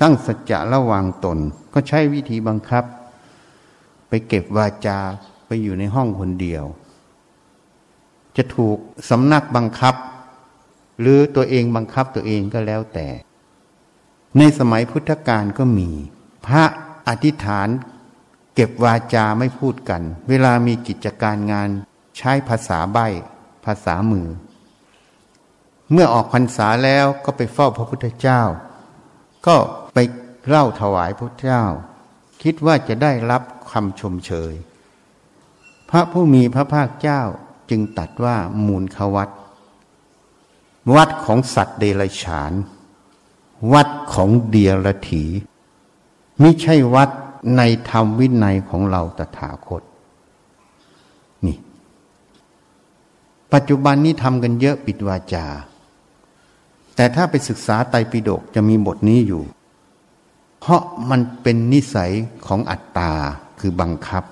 [0.03, 1.39] ตั้งสัจจะระวังตน
[1.75, 2.85] ก็ใช้วิธีบังคับ
[4.09, 4.99] ไปเก็บวาจา
[5.47, 6.65] ไปอยู่ในห้องคนเดียว
[8.37, 8.79] จะถูก
[9.11, 9.95] สำนักบังคับ
[11.01, 13.09] หรือตัวเองบังคับตัวเองก็แล้วแต่
[14.39, 15.91] ในสมัยพุทธกาลก็มี
[16.47, 16.65] พระ
[17.09, 17.69] อธิษฐาน
[18.55, 21.69] เก็บวาจาไม่พูดกัน เวลามีกิจการงาน
[22.19, 22.99] ใช้ภาษาใบ
[23.65, 24.29] ภาษามือ
[25.93, 28.43] เมื่อออกพรรษาแล้วก็ไปเฝ้าพระพุทธเจ้า
[29.47, 29.57] ก็
[29.95, 29.99] ไป
[30.47, 31.63] เล่าถวายพระเจ้า
[32.43, 34.55] คิดว่าจะได้รับคำชมเชย
[35.91, 37.23] พระผู้มีพระภาคเจ้า
[37.71, 38.37] จึงตัดว่า
[38.67, 39.31] มูลขวัต
[40.95, 42.53] วัดของสัตว์เดรัจฉาน
[43.73, 45.25] วัดของเดียรถี
[46.41, 47.11] ไม่ใช่วัด
[47.57, 49.83] ในธรรมวินัยของเราตถาคต
[51.47, 51.57] นี่
[53.53, 55.47] ปัจจุบันนี้ทำกันเยอะปิดวาจา
[56.97, 59.43] แต่ถ้าไปศึกษาไตรปิฎกจะมีบทนี้อยู่
[60.61, 62.13] เพราะมันเป็นนิสัย
[62.47, 63.13] ของอัตตา
[63.61, 64.25] คือบังคับ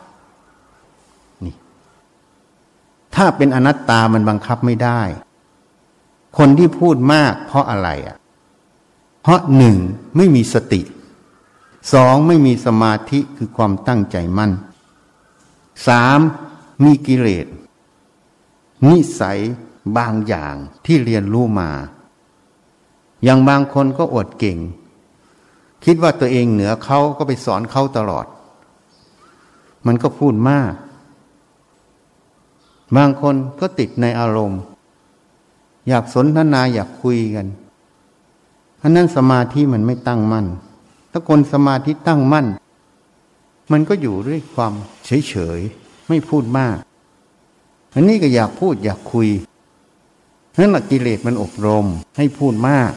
[1.44, 1.54] นี่
[3.14, 5.00] ถ้าเป็นอนัตตามันบังคับไม่ได้
[6.38, 8.16] คนที่พูดมากเพราะอะไรอะ
[9.22, 9.76] เพราะหนึ่ง
[10.16, 10.80] ไม่มีสติ
[11.92, 14.52] สองไม่มีสมาธิคือความตั้งใจมั่น
[15.86, 16.18] สาม
[16.84, 17.46] มีกิเลส
[18.88, 19.38] นิสัย
[19.96, 21.70] บางอย่างที่เรียนรู้มา
[23.24, 24.58] อย่างบางคนก็อวดเก่ง
[25.84, 28.26] คิดว่าตัวเองเหนือเขาก็ไปสอนเขาตลอด
[29.86, 30.72] มันก็พูดมาก
[32.96, 34.60] บางคนก็ติดในอารมณ์
[35.88, 37.46] อยากสนทนาอยากคุยกัน
[38.82, 40.46] อันนั้นสมาธิมันไม่ตั้งมั่น
[41.12, 42.46] ถ้าคนสมาธิตั้งมั่น
[43.72, 44.72] มันก็อยู่ด้วยความ
[45.04, 46.76] เฉยๆ ไม่พูดมาก
[47.94, 49.28] อันนี้ก็อยากพูดอยากคุย
[50.58, 52.90] นั่นแหละกิเลสมันอบรมให้พูดมาก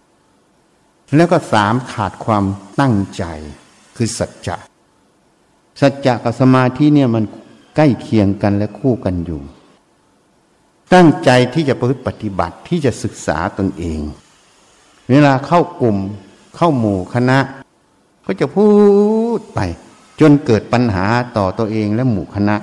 [1.16, 2.44] แล้วก็สามขาดความ
[2.80, 3.24] ตั้งใจ
[3.96, 4.56] คือสัจจะ
[5.82, 7.24] สัจจะกับสมาธิเนี่ยมัน
[7.76, 9.42] ใกล้เคียงกันและคู่กันอยู่
[10.94, 14.00] ตั้งใจที่จะประพฤติปฏิบัติที่จะศึกษาตนเอง
[15.10, 15.98] เวลาเข้ากลุ่ม
[16.56, 17.38] เข้าหมู่คณะ
[18.26, 18.68] ก็จะพู
[19.38, 19.60] ดไป
[20.20, 21.06] จนเกิดปัญหา
[21.38, 22.56] ต่อตัวเองและหมู่คณะ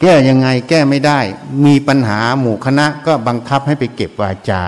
[0.00, 1.20] แก้ยังไงแก้ไม่ได้
[1.64, 4.62] มีปัญหาหมู่คณะก็บังคับให้ไปเก็บวาจา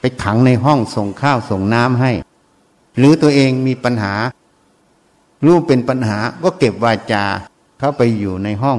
[0.00, 2.12] ไปขังในห้องส่งข้าวส่งน้ำให้
[2.98, 4.14] หรือตัวเองมีปัญหา
[5.44, 7.24] รู้เป็นปัญหาก็เก็บวาจา
[7.78, 8.78] เข้าไปอยู่ในห้อง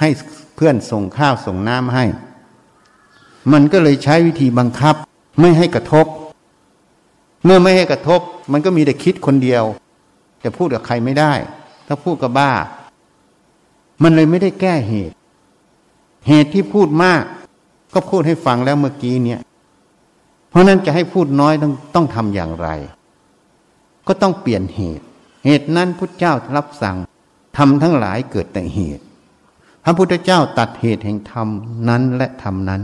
[0.00, 0.08] ให้
[0.54, 2.04] เพื่อนส่งข้าวส่งน้ำให้
[3.52, 4.94] มันก็เลยใช้วิธีบังคับ
[5.40, 6.06] ไม่ให้กระทบ
[7.44, 8.20] เมื่อไม่ให้กระทบ
[8.52, 9.64] มันก็มีแต่คิดคนเดียว
[10.42, 11.32] จะพูดกับใครไม่ได้
[11.86, 12.52] ถ้าพูดกับบ้า
[14.02, 15.14] มันเลยไม่ได้แก้เหตุ
[16.28, 17.22] เหตุที่พูดมาก
[17.94, 19.40] ก็พูดให้ฟังแล้วเมื่อกี้เนี่ย
[20.48, 22.68] เพราะนั้นจะให้พูดน้อยต้องต้องทำอย่างไร
[24.06, 25.04] ก็ต้องเปลี่ยนเหตุ
[25.44, 26.96] เหตุนั้นพุทธเจ้ารับสั่ง
[27.56, 29.04] ทำทั้งหลายเกิดแต่เหตุ
[29.84, 31.48] พระพุทธเจ้าตัดเหตุแห่งธรรม
[31.88, 32.82] นั้นและธรรมนั้น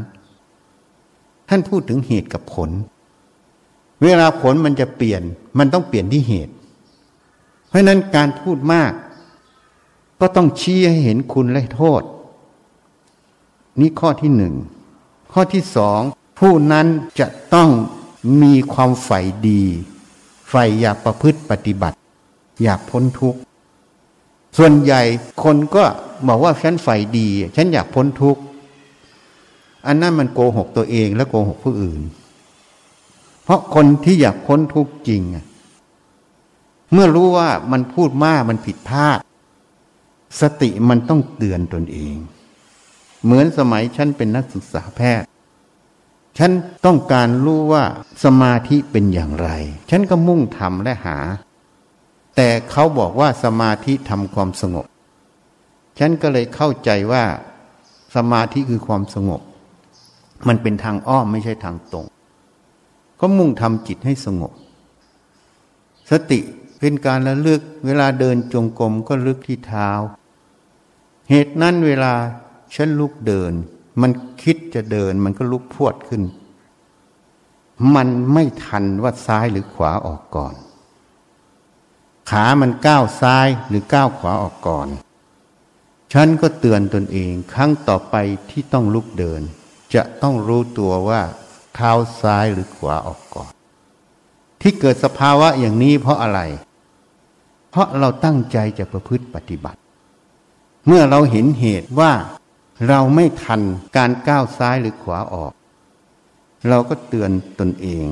[1.49, 2.71] ท่านพูดถึงเหตุกับผล
[4.03, 5.23] เวลาผลมันจะเปลี่ยน
[5.59, 6.55] มันต้องเปลี่ยนที่เหตุ
[7.69, 8.93] เพราะนั้นการพูดมาก
[10.21, 12.03] ก็ต้องชี้ให้เห็นคุณและโทษ
[13.81, 14.55] นี่ข้อที่หนึ่ง
[15.33, 16.01] ข้อที่สอง
[16.39, 16.87] ผู้นั้น
[17.21, 17.71] จะต้อง
[18.43, 19.63] มีความใฝ่ดี
[20.49, 21.97] ใฝ่อยากประพฤติปฏิบัติ
[22.63, 23.39] อยากพ้นทุกข์
[24.59, 25.03] ส่วนใหญ่
[25.45, 25.85] คนก็
[26.29, 28.41] บอกว่าฉันใฝ่ดี ฉันอยากพ้นทุกข์
[29.87, 32.01] อันนั้นมันโกหกตัวเองและโกหกผู้อื่น
[33.47, 35.23] เพราะคนที่อยากพ้นทุกข์จริง
[36.93, 39.19] เมื่อรู้ว่ามันพูดมากมันผิดพลาด
[40.41, 42.17] สติมันต้องเตือนตนเอง
[43.25, 45.27] เหมือนสมัยฉันเป็นนักศึกษาแพทย์
[46.39, 46.51] ฉัน
[46.85, 47.85] ต้องการรู้ว่า
[48.25, 49.49] สมาธิเป็นอย่างไร
[49.91, 51.19] ฉันก็มุ่งทำและหา
[52.37, 54.87] แต่เขาบอกว่าสมาธิทำความสงบ
[55.99, 57.25] ฉันก็เลยเข้าใจว่า
[58.17, 59.41] สมาธิคือความสงบ
[60.49, 62.07] มันเป็นทางอ้อมไม่ใช่ทางตรง
[63.21, 64.53] ก็มุ่งทำจิตให้สงบ
[66.11, 66.41] สติ
[66.79, 69.91] เป็นการระลึกเวลาเดินจงกรมก็ลึกที่เท้า
[71.31, 72.13] เหตุนั้นเวลา
[72.75, 73.53] ฉันลุกเดิน
[74.01, 74.11] มัน
[74.43, 76.23] คิดจะเดินมันก็ลุกพวดขึ้น
[77.95, 80.55] มันไม่ทันว่าซ้ายหรือขวาออกก่อน
[82.31, 84.89] ขามันก้าวซ้ายหรือก้าวขวาออกก่อน
[86.13, 88.15] ฉันก็เตือนตนเองครั้งต่อไป
[88.51, 89.43] ที่ต้องลุกเดิน
[89.95, 91.23] จะต้องรู้ตัวว่า
[91.77, 93.51] เท้าซ้ายหรือขวาออกก่อน
[94.61, 96.41] ที่เกิดสภาวะอย่างนี้เพราะอะไร
[97.71, 99.79] เพราะเราตั้งใจจะประพฤติปฏิบัติ
[100.87, 102.13] เมื่อเราเห็นเหตุว่า
[102.89, 103.61] เราไม่ทัน
[103.97, 105.53] การก้าวซ้ายหรือขวาออก
[106.69, 108.07] เราก็เตือนตนเอง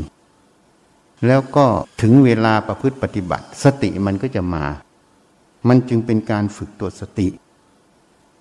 [1.27, 1.67] แล้วก็
[2.01, 4.65] ถึงเวลาประพฤติปฏิบัติ สติมันก็จะมา
[5.69, 7.29] มันจึงเป็นการฝึกตัวสติ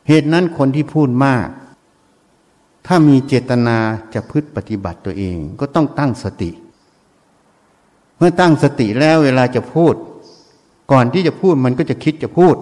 [0.08, 1.48] เหตุนั้นคนที่พูดมาก
[2.88, 3.78] ถ้ามีเจตนา
[4.14, 6.52] จะพึ่งปฏิบัติตัวเอง ก็ต้องตั้งสติ
[8.18, 9.96] เมื่อตั้งสติแล้วเวลาจะพูด
[10.92, 12.56] ก่อนที่จะพูดมันก็จะคิดจะพูด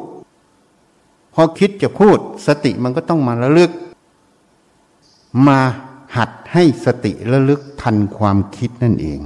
[1.33, 2.17] พอคิดจะพูด
[2.47, 3.71] สติมันก็ต้องมาระลึก
[5.47, 5.59] มา
[6.17, 9.19] หัดให้สติระลึกทันความคิดนั่นเอง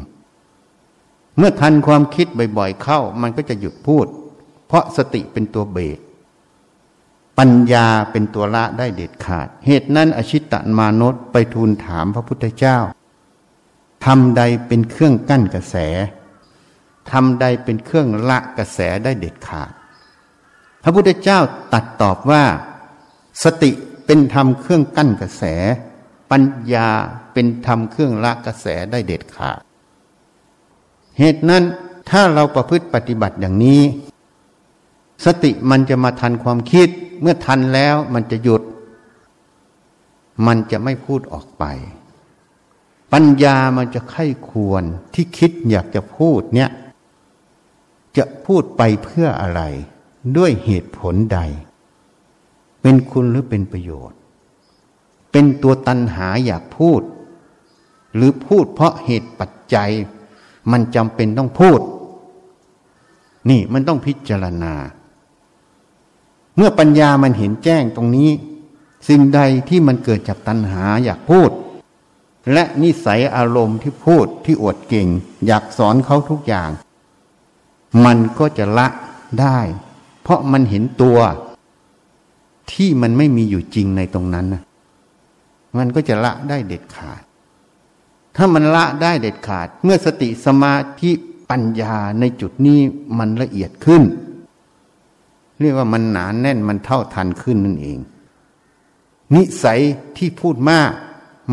[1.37, 2.27] เมื่อทันความคิด
[2.57, 4.05] บ่อยๆเข้า มันก็จะหยุดพูด
[4.67, 5.99] เพราะสติเป็นตัวเบรก
[7.37, 12.77] ปัญญาเป็นตัวละได้เด็ดขาด เหตุนั้นอชิตตมานษไปทูลถามพระพุทธเจ้า
[14.05, 15.75] ทำใดเป็นเครื่องกั้นกระแส
[17.11, 19.71] ทำใดเป็นเครื่องละกระแสได้เด็ดขาด
[20.83, 21.39] พระพุทธเจ้า
[21.73, 22.43] ตัดตอบว่า
[23.43, 23.71] สติ
[24.05, 25.43] เป็นธรรมเครื่องกั้นกระแส
[26.31, 26.89] ปัญญา
[27.33, 29.59] เป็นธรรมเครื่องละกระแสได้เด็ดขาด
[31.19, 31.63] เหตุนั้น
[32.09, 33.81] ถ้าเราประพฤติปฏิบัติอย่างนี้
[35.25, 36.89] สติมันจะมาทันความคิด
[37.21, 38.63] เมื่อทันแล้วมันจะหยุด
[40.47, 41.63] มันจะไม่พูดออกไป
[43.13, 46.69] ปัญญามันจะไข้ควรที่คิดอยากจะพูดเนี่ย
[48.17, 49.61] จะพูดไปเพื่ออะไร
[50.37, 51.39] ด้วยเหตุผลใด
[52.81, 54.19] เป็นคุณหรือเป็นประโยชน์
[55.31, 57.01] เป็นตัวตันหาอยากพูด
[58.15, 59.91] หรือพูดเพราะเหตุปัจจัย
[60.71, 61.79] มันจำเป็นต้องพูด
[63.49, 64.73] นี่มันต้องพิจารณา
[66.55, 68.29] เมื่อปัญญามันเห็นแจ้งตรงนี้
[69.07, 71.49] สิ่งใดที่มันเกิดจากตัณหาอยากพูด
[72.53, 75.07] และนิสัยอารมณ์ที่พูดที่อวดเก่ง
[75.47, 76.69] อยากสอนเขาทุกอย่าง
[78.05, 78.87] มันก็จะละ
[79.41, 79.59] ได้
[80.21, 81.19] เพราะมันเห็นตัว
[82.71, 84.61] ที่มันไม่มีอยู่จริงในตรงนั้นนะ
[85.77, 87.21] มันก็จะละได้เด็ดขาด
[88.35, 91.11] ถ้ามันละได้เด็ดขาด เมื่อสติสมาธิ
[91.49, 92.79] ปัญญาในจุดนี้
[93.17, 94.03] มันละเอียดขึ้น
[95.59, 97.99] เรียกว่ามันหนานแน่นมันเท่าทันขึ้นนั่นเอง
[99.35, 99.79] นิสัย
[100.17, 100.91] ที่พูดมาก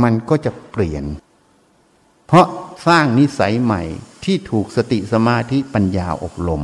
[0.03, 1.05] มันก็จะเปลี่ยน
[2.27, 2.47] เพราะ
[2.87, 3.83] สร้างนิสัยใหม่
[4.25, 6.63] ที่ถูกสติสมาธิปัญญาอบรม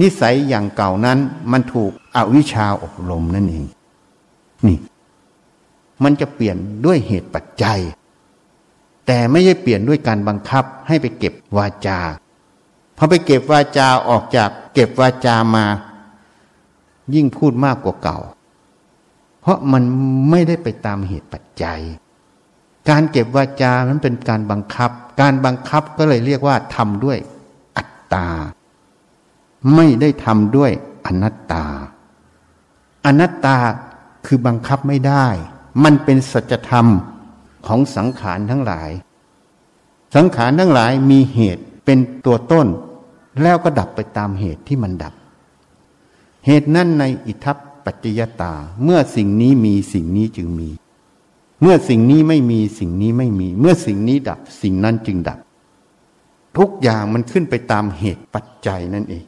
[0.00, 1.18] นิสัยอย่างเก่านั้น
[1.52, 3.66] มันถูกอวิชชาอบรมนั่นเอง
[4.66, 4.78] นี่
[6.02, 6.56] มันจะเปลี่ยน
[6.86, 7.80] ด้วยเหตุปัจจัย
[9.06, 11.98] แต่ไม่ใช่เปลี่ยนด้วยการบังคับให้ไปเก็บวาจา
[12.96, 15.64] พอไปเก็บวาจาออกจากเก็บวาจามา
[17.14, 18.18] ยิ่งพูดมากกว่าเก่า
[19.40, 19.82] เพราะมัน
[20.30, 21.80] ไม่ได้ไปตามเหตุปัจจัย
[22.88, 24.90] การเก็บวาจานั้นเป็นการบังคับ
[25.20, 27.18] การบังคับก็เลยเรียกว่าทำด้วย
[27.76, 28.26] อัตตา
[29.74, 30.70] ไม่ได้ทำด้วย
[31.06, 31.64] อนัตตา
[33.06, 33.56] อนัตตา
[34.26, 35.26] คือบังคับไม่ได้
[35.84, 36.86] มันเป็นสัจธรรม
[37.66, 38.90] ของสังขารทั้งหลาย
[40.16, 42.66] สังขารทั้งหลายมีเหตุเป็นตัวต้น
[43.42, 45.14] แล้วก็ดับไปตามเหตุที่มันดับ
[46.50, 48.52] เหตุนั้นในอิทัปปัจจยตา
[48.84, 50.68] เมื่อสิ่งนี้มีสิ่งนี้จึงมี
[51.60, 55.38] เมื่อสิ่งนี้ไม่มีสิ่งนี้ไม่มี เมื่อสิ่งนี้ดับสิ่งนั้นจึงดับ
[56.58, 59.24] ทุกอย่างมันขึ้นไปตามเหตุปัจจัยนั่นเอง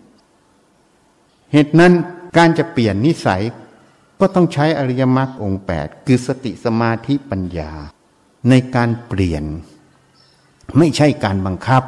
[1.53, 1.93] เหตุนั้น
[2.37, 3.43] การจะเปลี่ยนนิสัย
[4.21, 7.73] ก็ต้องใช้อริยมรรคองแปดคือสติสมาธิปัญญา
[8.49, 9.45] ในการเปลี่ยน
[10.79, 11.83] ไม่ใช่การบังคับ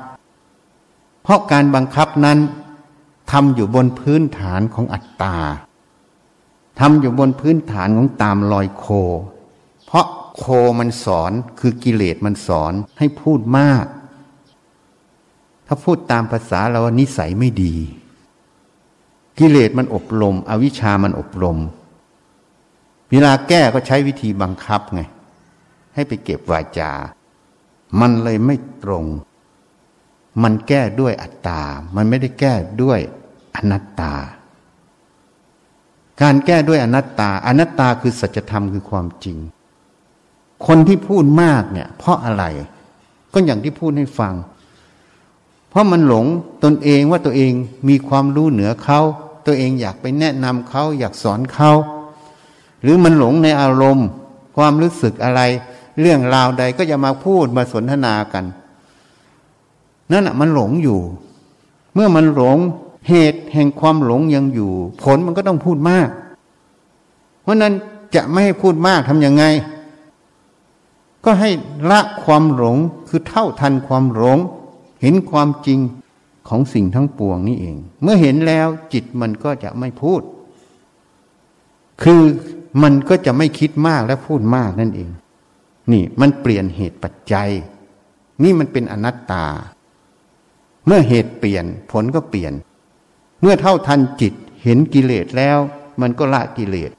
[1.23, 2.39] เพราะการบังคับนั้น
[3.31, 5.37] ทำอยู่บนพื้นฐานของอัตตา
[6.81, 8.87] ทำอยู่บนพื้นฐานของตามรอยโค
[9.87, 10.07] เพราะ
[10.37, 10.45] โค
[10.79, 13.87] มันสอนคือกิเลสมันสอนให้พูดมาก
[15.67, 17.75] ถ้าพูดตามภาษาเรานิสัยไม่ดี
[19.39, 21.59] กิเลสมันอบรม อวิชามันอบรม
[23.11, 25.01] เวลาแก้ก็ใช้วิธีบังคับไง
[25.95, 26.93] ให้ไปเก็บวาจา
[28.01, 29.05] มันเลยไม่ตรง
[30.43, 31.61] มันแก้ด้วยอัตตา
[31.97, 33.01] มันไม่ได้แก้ด้วย
[33.57, 34.13] อนัตตา
[36.23, 39.39] การแก้ด้วยอนัตตา อนัตตาคือสัจธรรมคือความจริง
[40.67, 42.45] คนที่พูดมากเนี่ย เพราะอะไร
[43.33, 44.35] ก็อย่างที่พูดให้ฟัง
[45.69, 46.27] เพราะมันหลง
[46.65, 47.53] ตนเองว่าตัวเอง
[47.89, 49.01] มีความรู้เหนือเขา
[49.47, 51.71] ตัวเองอยากไปแนะนำเขาอยากสอนเขา
[52.83, 54.09] หรือมันหลงในอารมณ์
[54.57, 55.41] ความรู้สึกอะไร
[56.01, 58.45] เรื่องราวใดก็จะมาพูดมาสนทนากัน
[60.13, 61.01] นั่นแหะมันหลงอยู่
[61.95, 62.59] เมื่อมันหลง
[63.09, 66.09] เหตุแห่งความหลงยังอยู่ ผลมันก็ต้องพูดมาก
[67.43, 67.75] เพราะนั้น
[68.15, 69.45] จะไม่ให้พูดมากทำยังไง
[71.25, 71.51] ก็ให้
[71.91, 72.77] ละความหลง
[73.09, 74.39] คือเท่าทันความหลง
[75.03, 75.79] เห็นความจริง
[76.49, 80.23] ของสิ่งทั้งปวงนี่เอง เมื่อเห็นแล้วจิตมันก็จะไม่พูด
[82.03, 82.23] คือ
[82.83, 85.11] มันก็จะไม่คิดมากและพูดมากนั่นเอง
[85.93, 87.51] นี่มันเปลี่ยนเหตุปัจจัย
[88.43, 89.47] นี่มันเป็นอนัตตา
[90.87, 92.53] เมื่อเหตุเปลี่ยนผลก็เปลี่ยน
[93.41, 95.59] เมื่อเท่าทันจิตเห็นกิเลสแล้ว
[96.01, 96.91] มันก็ละกิเลส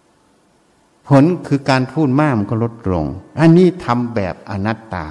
[1.07, 3.05] ผลคือการพูดมากมันก็ลดลง
[3.39, 5.07] อันนี้ทำแบบอนัตตา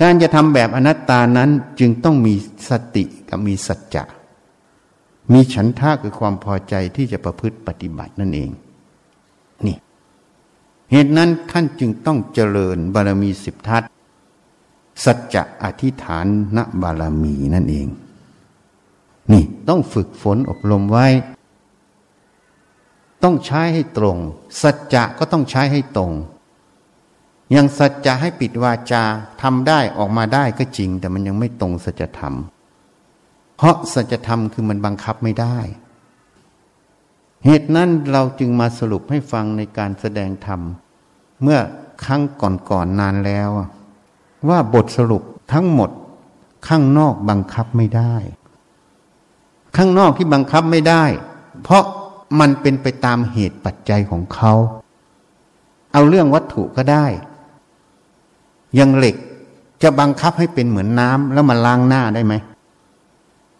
[0.00, 2.34] การจะทำแบบอนัตตานั้นจึงต้องมี
[2.68, 4.04] สติกับมีสัจจะ
[5.32, 8.50] มีฉันทะคือความพอใจที่จะประพฤติปฏิบัตินั่นเอง
[9.66, 9.76] นี่
[10.92, 13.82] เหตุนั้นท่านจึงต้องเจริญบารมีสิบทัศ
[15.04, 16.26] สัจจะอธิษฐาน
[16.56, 17.88] ณบารมีนั่นเอง
[19.32, 21.06] นี่ต้องฝึกฝนอบรมไว้
[23.22, 24.16] ต้องใช้ให้ตรง
[24.62, 26.12] สัจจะก็ต้องใช้ให้ตรง
[27.54, 29.02] ย่างสัจจะให้ปิดวาจา
[29.42, 32.34] ทำได้ออกมาได้ก็จริง แต่มันยังไม่ตรงสัจธรรม
[33.56, 35.58] เพราะสัจธรรมคือมันบังคับไม่ได้
[37.44, 40.60] เหตุนั้นเราจึงมาสรุปให้ฟังในการแสดงธรรม
[41.42, 41.58] เมื่อ
[42.04, 43.50] ครั้งก่อนๆนนานแล้ว
[44.48, 45.22] ว่าบทสรุป
[45.52, 45.90] ทั้งหมด
[46.68, 48.14] ข้างนอกบังคับไม่ได้
[49.76, 51.04] ข้างนอกที่บังคับไม่ได้
[51.62, 51.84] เพราะ
[52.40, 54.52] มันเป็นไปตามเหตุปัจจัยของเขา
[55.92, 57.06] เอาเรื่องวัตถุก็ได้
[58.78, 59.16] ยังเหล็ก
[59.82, 62.34] จะบังคับให้เป็นเหมือนน้ำแล้วมาล้างหน้าได้ไหม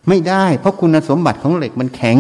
[0.09, 2.17] ไม่ได้ เพราะคุณสมบัติของเหล็กมันแข็ง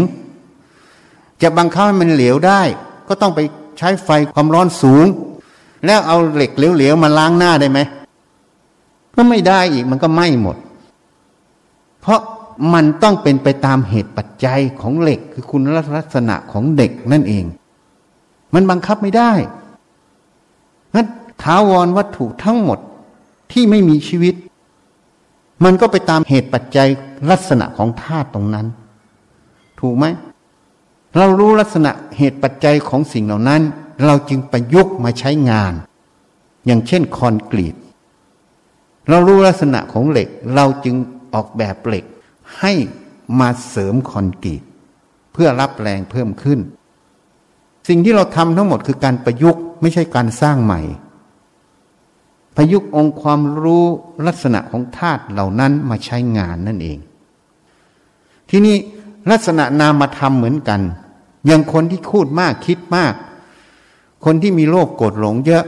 [1.43, 2.63] จะบังคับให้มันเหลวได้
[3.09, 3.41] ก็ต้องไป
[3.79, 5.07] ใช้ไฟความร้อนสูง
[5.87, 7.79] แล้วเอาเหล็กเหลวๆมาล้างหน้าได้ไหม
[9.17, 10.57] ก็ไม่ได้อีกมันก็ไหม้หมด
[12.01, 12.21] เพราะ
[12.75, 17.45] มันต้องเป็นไปตามเหตุปัจจัยของเหล็กคือคุณลักษณะของเด็กนั่นเอง
[18.55, 19.33] มันบังคับไม่ได้
[20.95, 21.07] งั้น
[21.43, 22.79] ถาวรวัตถุทั้งหมด
[23.53, 24.35] ที่ไม่มีชีวิต
[25.65, 26.89] มันก็ไปตามเหตุปัจจัย
[27.31, 28.67] ลักษณะของธาตุตรงนั้น
[29.81, 30.05] ถูกไหม
[31.17, 33.63] เรารู้ลักษณะเหตุปัจจัยของสิ่งเหล่านั้น
[34.05, 35.73] เราจึงประยุกต์มาใช้งาน
[36.67, 37.75] อย่างเช่นคอนกรีต
[39.09, 40.97] เรารู้ลักษณะของเหล็ก เราจึง
[41.35, 42.05] ออกแบบเหล็ก
[42.61, 42.73] ให้
[43.41, 44.63] มาเสริมคอนกรีต
[45.33, 46.61] เพื่อรับแรงเพิ่มขึ้น
[47.89, 50.81] สิ่งที่เราทำทั้งหมดคือการประยุกต์ไม่ใช่การสร้างใหม่
[52.57, 53.85] ประยุกต์องค์ความรู้
[54.27, 56.99] ลักษณะของธาตุเหล่านั้นมาใช้งานนั่นเอง
[58.51, 58.77] ที่นี้
[59.31, 60.81] ลักษณะนามธรรมเหมือนกัน
[61.47, 63.15] อย่างคนที่พูดมากคิดมาก
[64.25, 65.65] คนที่มีโลภโกรธหลงเยอะ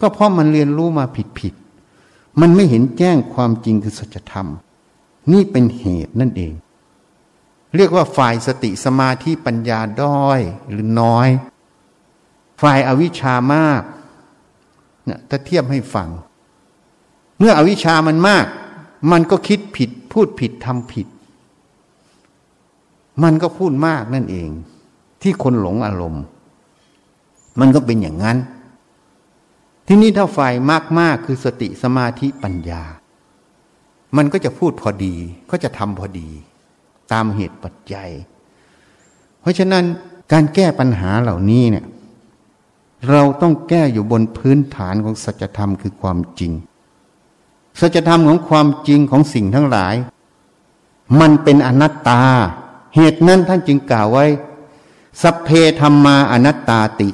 [0.00, 1.54] ก็เพราะมันเรียนรู้มาผิดผิด
[2.40, 4.48] มันไม่เห็นแจ้งความจริงคือสัจธรรม
[5.32, 6.52] นี่เป็นเหตุนั่นเอง
[7.76, 11.28] เรียกว่าฝ่ายสติสมาธิปัญญาด้อยหรือน้อย
[12.62, 13.82] ฝ่ายอาวิชามาก
[15.04, 16.08] เนี่ยถ้าเทียบให้ฟัง
[17.38, 18.46] เมื่ออวิชามันมาก
[19.12, 21.06] มันก็คิดผิด พูดผิดทำผิด
[23.22, 24.50] มันก็พูดมากนั่นเอง
[25.22, 26.24] ที่คนหลงอารมณ์
[27.60, 28.36] มันก็เป็นอย่างนั้น
[29.86, 32.82] ที่นี่ถ้าฝ่ายมากมากคือสติสมาธิปัญญา
[34.16, 35.14] มันก็จะพูดพอดี
[35.50, 36.28] ก็จะทำพอดี
[37.12, 38.10] ตามเหตุปัจจัย
[39.40, 39.84] เพราะฉะนั้น
[40.32, 41.84] การแก้ปัญหาเหล่านี้เนี่ย
[43.10, 46.52] เราต้องแก้อยู่บนพื้นฐานของสัจธรรมคือความจริง
[47.80, 49.94] สัจธรรมของความจริงของสิ่งทั้งหลาย
[51.20, 52.22] มันเป็นอนัตตา
[52.94, 54.26] เหตุนั้นท่านจึงกล่าวไว้
[55.22, 55.48] สัพเพ
[55.80, 57.08] ธรรมาอนัตตาติ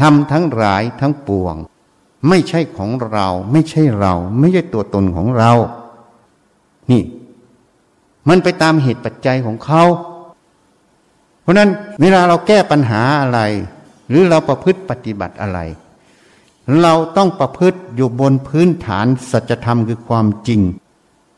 [0.00, 1.56] ทำทั้งหลายทั้งปวง
[2.28, 5.52] ไม่ใช่ของเรา ไม่ใช่เรา ไม่ใช่ตัวตนของเรา
[6.90, 7.02] นี่
[8.28, 9.82] มันไปตามเหตุปัจจัยของเขา
[11.42, 13.40] เพราะนั้นเวลาเราแก้ปัญหาอะไร
[14.08, 15.58] หรือเราประพฤติปฏิบัติอะไร
[16.82, 20.60] เราต้องประพฤติอยู่บนพื้นฐานสัจธรรมคือความจริง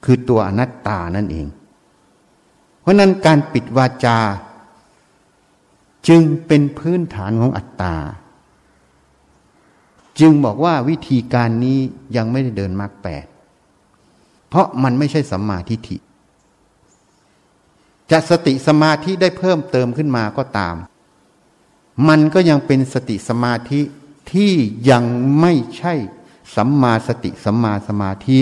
[0.05, 1.47] คือตัวอนัตตานั่นเอง
[2.81, 4.19] เพราะนั้นการปิดวาจา
[6.09, 7.95] จึงเป็นพื้นฐานของอัตตา
[10.21, 11.79] จึงบอกว่าวิธีการนี้
[12.17, 13.27] ยังไม่ได้เดินมากแปด
[14.49, 15.97] เพราะมันไม่ใช่สัมมาทิฏฐิ
[18.11, 20.77] จะสติสมาธิได้เพิ่มเติมขึ้นมาก็ตาม
[22.09, 23.81] มันก็ยังเป็นสติสมาธิ
[24.33, 24.53] ที่
[24.91, 25.05] ยัง
[25.41, 25.95] ไม่ใช่
[26.57, 28.39] สัมมาสติสัมมาสมาธิ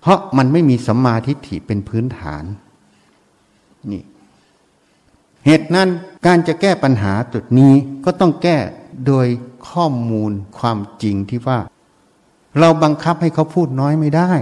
[0.00, 2.44] เพราะมันไม่มีสัมมาทิฏฐิเป็นพื้นฐาน
[3.90, 4.02] นี่
[5.46, 5.88] เหตุนั้น
[6.26, 7.72] การจะแก้ปัญหาจุดนี้
[8.04, 8.58] ก็ต้องแก้
[9.06, 9.26] โดย
[9.70, 11.58] ข้อมูลความจริงที่ว่า
[12.60, 14.32] เราบังคับให้เขาพูดน้อยไม่ได้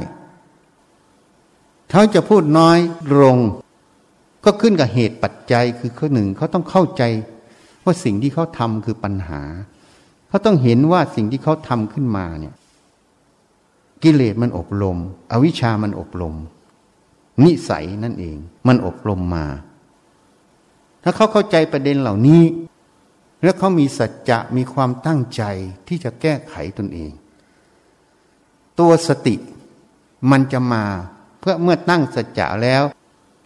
[1.90, 2.78] เขาจะพูดน้อย
[3.22, 3.38] ลง
[4.44, 7.02] ก็ขึ้นกับเหตุปัจจัยคือข้อหนึ่งเขาต้องเข้าใจ
[7.84, 9.42] ว่าสิ่งที่เขาทำคือปัญหา
[10.28, 12.54] เขาต้องเห็นว่าสิ่งที่เขาทำขึ้นมาเนี่ย
[14.02, 14.98] กิเลสมันอบรม
[15.32, 16.34] อวิชามันอบรม
[17.44, 18.36] นิสัยนั่นเอง
[18.66, 19.46] มันอบรมมา
[21.02, 22.42] ถ้าเขาเข้าใจประเด็นเหล่านี้
[23.46, 25.42] แล้วเขามีสัจจะมีความตั้งใจ
[25.88, 27.12] ที่จะแก้ไขตนเอง
[28.78, 29.34] ตัวสติ
[30.30, 30.84] มันจะมา
[31.40, 32.82] เพื่อเมื่อตั้งสัจจะแล้ว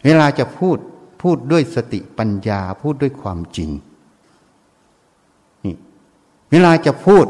[0.05, 0.77] เวลาจะพูด
[1.21, 3.69] พูดด้วยสติปัญญาพูดด้วยความจริง
[5.65, 5.75] นี่
[6.51, 7.25] เวลาจะพูด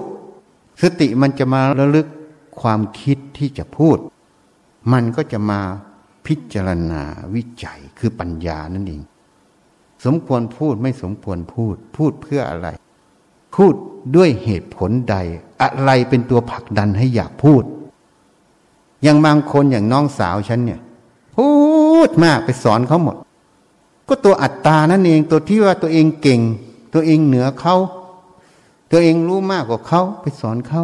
[0.81, 2.07] สติมันจะมาระลึก
[2.61, 3.97] ความคิดที่จะพูด
[4.91, 5.59] มันก็จะมา
[6.25, 7.01] พิจารณา
[7.35, 9.03] วิจัยคือปัญญานั่นเอง
[10.03, 12.67] สมควรพูดไม่สมควรพูด พูดเพื่ออะไร
[13.55, 13.73] พูด
[14.15, 15.15] ด้วยเหตุผลใด
[15.61, 17.63] อะไรเป็นตัวผลักดันให้อยากพูด
[19.03, 20.81] อย่างบางคนอย่างน้องสาวฉันเนี่ย
[21.37, 21.49] พู
[22.07, 23.15] ดมากไปสอนเขาหมด
[24.07, 26.41] ก็ตัวอัตตานั่นเองตัวที่ว่าตัวเองเก่ง
[26.93, 27.75] ตัวเองเหนือเขา
[28.91, 30.83] ตัวเองรู้มากกว่าเขาไปสอนเขา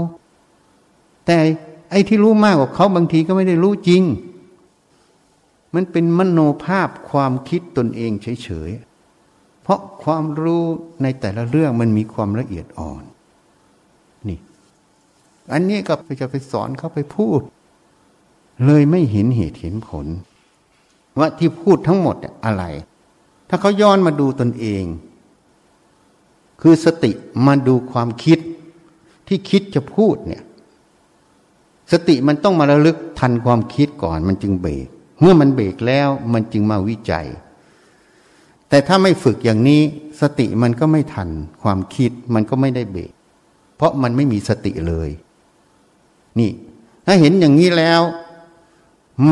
[1.25, 1.37] แต่
[1.91, 4.03] ไอ้ที่รู้มากกว่าเขาบางทีก็ไม่ได้รู้จริง
[5.75, 8.11] มันเป็นมโนภาพความคิดตนเอง
[8.43, 8.71] เฉย
[9.67, 10.65] เพราะความรู้
[11.03, 13.03] ในแต่ละเรื่องมันมีความละเอียดอ่อน
[14.27, 14.39] นี่
[15.53, 17.41] อันนี้ก็จะไปสอนเขาไปพูด
[18.65, 20.05] เลยไม่เห็นเหตุเห็นผล
[21.19, 22.15] ว่าที่พูดทั้งหมด
[22.45, 22.63] อะไร
[23.49, 24.83] ถ้าเขาย้อนมาดูตนเอง
[26.61, 27.11] คือสติ
[27.47, 28.39] มาดูความคิด
[29.27, 30.43] ที่คิดจะพูดเนี่ย
[31.91, 34.87] สติมันต้องมาระลึกทันความคิดก่อน มันจึงเบรก
[35.21, 37.27] เมื่อมันเบรกแล้วมันจึงมาวิจัย
[38.69, 39.81] แต่ถ้าไม่ฝึกอย่างนี้
[40.21, 41.29] สติมันก็ไม่ทัน
[41.63, 43.11] ความคิดมันก็ไม่ได้เบรก
[43.75, 45.09] เพราะมันไม่มีสติเลย
[46.39, 46.51] นี่
[47.05, 48.01] ถ้าเห็นอย่างนี้แล้ว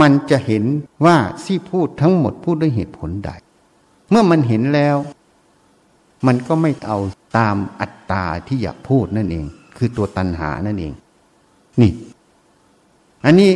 [0.01, 0.63] มันจะเห็น
[1.05, 3.31] ว่าที่พูดทั้งหมดพูดด้วยเหตุผลใด
[4.09, 4.97] เมื่อมันเห็นแล้ว
[6.27, 6.97] มันก็ไม่เอา
[7.37, 9.45] ตามอัตตาที่อยากพูดนั่นเอง
[9.77, 10.93] คือตัวตัณหานั่นเอง
[11.81, 11.91] นี่
[13.25, 13.51] อันนี้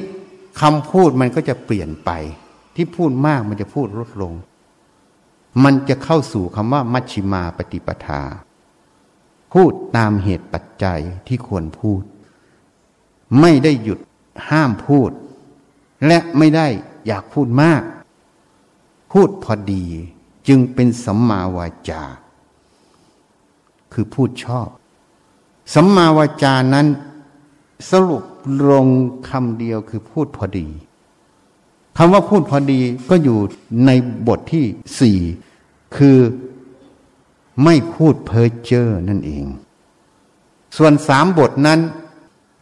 [0.62, 2.12] คำพูดมันก็จะเปลี่ยนไป
[2.76, 4.34] ที่พูดมากมันจะพูดลดลง
[5.64, 8.22] มันจะเข้าสู่คำว่ามัชชิมาปฏิปทา
[9.54, 12.04] พูดตามเหตุปัจจัยที่ควรพูด
[13.40, 14.00] ไม่ได้หยุด
[14.50, 15.12] ห้ามพูด
[16.08, 16.68] และไม่ได้
[17.08, 17.82] อยากพูดมาก
[19.12, 19.86] พูดพอดี
[20.48, 22.04] จึงเป็นสัมมาวาจา
[23.94, 24.70] คือพูดชอบ
[25.74, 26.88] สัมมาวาจานั้น
[27.92, 28.24] สรุป
[28.70, 28.88] ลง
[29.30, 30.68] คำเดียวคือพูดพอดี
[32.02, 33.40] คำว่าพูดพอดีก็อยู่
[33.86, 33.92] ใน
[34.28, 34.66] บทที่
[35.00, 35.20] สี่
[35.96, 36.18] คือ
[37.64, 39.46] ไม่พูดเพ้อเจ้อนั่นเอง
[40.78, 41.80] ส่วนสามบทนั้น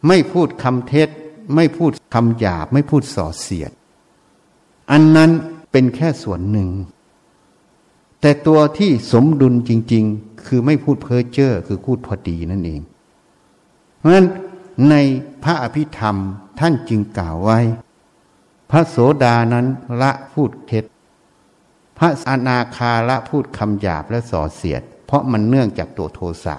[0.08, 1.08] ไม่พูดคำเท็จ
[1.54, 3.72] ไม่พูดคำหยาบ ไม่พูดส่อเสียด
[4.90, 5.30] อันนั้น
[5.72, 6.68] เป็นแค่ส่วนหนึ่ง
[8.20, 12.80] แต่ตัวที่สมดุลจริง ๆ คือไม่พูดเพ้อเจ้อคือพูดพอดีนั่นเอง
[13.98, 14.26] เพราะฉะนั้น
[14.90, 14.94] ใน
[15.42, 16.16] พระอภิธรรม
[16.58, 17.60] ท่านจึงกล่าวไว้
[18.70, 19.66] พระโสดานั้น
[20.02, 20.84] ละพูดเท็จ
[21.98, 26.56] พระอนาคาละพูดคำหยาบและส่อเสียด เพราะมันเนื่องจากตัวโทสะ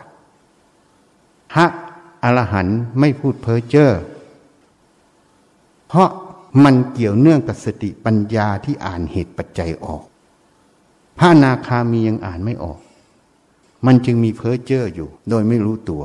[1.53, 1.65] พระ
[2.23, 3.91] อรหันต์ไม่พูดเพ้อเจ้อ
[5.87, 6.09] เพราะ
[6.63, 10.03] มันเกี่ยวเนื่องกับสติปัญญาที่อ่านเหตุปัจจัยออก
[11.19, 12.79] พระนาคามียังอ่านไม่ออก
[13.85, 16.03] มันจึงมีเพ้อเจ้ออยู่ โดยไม่รู้ตัว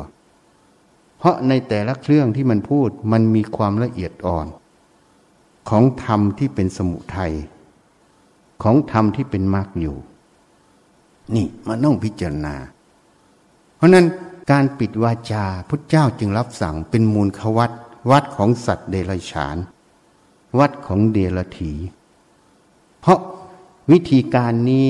[1.18, 4.46] เพราะในแต่ละเครื่องที่มันพูดมันมีความละเอียดอ่อน
[5.68, 7.32] ของธรรมที่เป็นสมุทัย
[8.62, 9.96] ของธรรมที่เป็นมรรคอยู่
[11.34, 12.54] นี่มันต้องพิจารณา
[13.76, 14.06] เพราะนั้น
[14.50, 17.72] การปิดวาจาพุทธเจ้าจึงรับสั่งเป็นมูลขวัต
[18.10, 19.56] วัดของสัตว์เดรัจฉาน
[20.58, 21.72] วัดของเดรถี
[23.00, 23.20] เพราะ
[23.92, 24.86] วิธีการนี้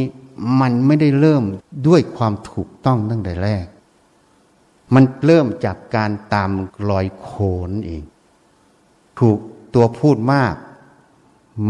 [0.61, 1.45] มันไม่ได้เริ่ม
[1.87, 3.67] ด้วยความถูกต้องตั้งแต่แรก
[4.95, 6.51] มันเริ่มจากการตาม
[6.91, 7.31] รอยโค
[7.69, 8.05] นเอง
[9.21, 9.39] ถูก
[9.75, 10.55] ตัวพูดมาก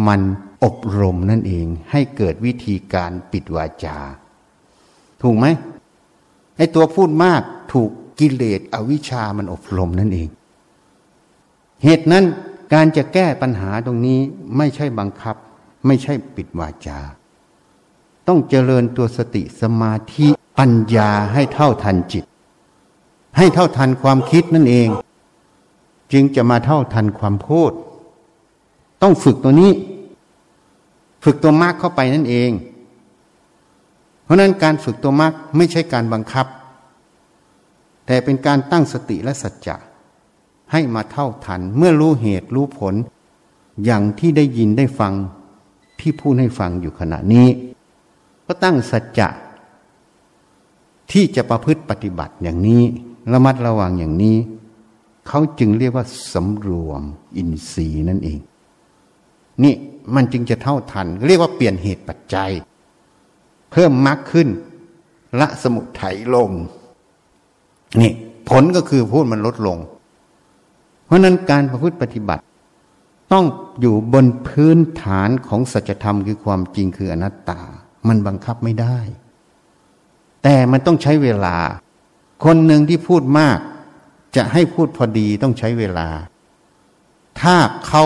[0.06, 0.20] มัน
[0.64, 3.98] อบรมนั่นเอง ให้เกิดวิธีการปิดวาจา
[5.22, 5.46] ถูกไหม
[6.56, 7.42] ไอ้ตัวพูดมาก
[7.72, 10.28] ถูกกิเลสอวิชามันอบรมนั่นเอง
[11.84, 12.24] เหตุนั้น
[12.72, 14.18] การจะแก้ปัญหาตรงนี้
[14.56, 15.36] ไม่ใช่บังคับ
[15.86, 16.98] ไม่ใช่ปิดวาจา
[18.28, 20.26] ต้องเจริญตัวสติสมาธิ
[20.58, 22.24] ปัญญาให้เท่าทันจิต
[23.36, 24.88] ให้เท่าทันความคิดนั่นเอง
[26.12, 27.72] จึงจะมาเท่าทันความพูด
[29.02, 29.72] ต้องฝึกตัวนี้
[31.24, 32.50] ฝึกตัวมากเข้าไปนั่นเอง
[34.24, 36.46] เพราะนั้นการฝึกตัวมากไม่ใช่การบังคับ
[38.06, 39.76] แต่เป็นการตั้งสติและสัจจะ
[40.72, 42.94] ให้มาเท่าทันเมื่อรู้เหตุรู้ผล
[43.84, 45.12] อย่างที่ได้ยินได้ฟัง
[46.00, 47.46] ที่พูดให้ฟังอยู่ขณะนี้
[48.46, 49.28] ก็ตั้งสัจจะ
[51.12, 52.82] ที่จะประพฤติปฏิบัติอย่างนี้
[53.32, 54.36] ระมัดระวังอย่างนี้
[55.28, 57.02] เขาจึงเรียกว่าสำรวม
[57.36, 58.38] อินทรีย์นั่นเอง
[59.62, 59.74] นี่
[60.14, 62.50] มันจึงจะเท่าทัน เรียกว่าเปลี่ยนเหตุปัจจัย
[63.72, 64.48] เพิ่มมากขึ้น
[65.40, 66.50] ละสมุทัยลง
[68.00, 68.12] นี่
[68.48, 69.78] ผลก็คือพูดมันลดลง
[71.04, 72.42] เพราะนั้นการประพฤติปฏิบัติ
[73.32, 73.44] ต้อง
[73.80, 77.60] อยู่บนพื้นฐานของสัจธรรมคือความจริงคืออนัตตา
[78.08, 78.98] มันบังคับไม่ได้
[80.42, 81.56] แต่มันต้องใช้เวลา
[82.44, 83.58] คนหนึ่งที่พูดมาก
[84.36, 86.08] จะให้พูดพอดีต้องใช้เวลา
[87.40, 88.04] ถ้าเขา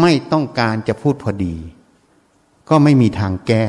[0.00, 1.54] ไม่ต้องการจะพูดพอดี
[2.68, 3.64] ก็ไม่มีทางแก้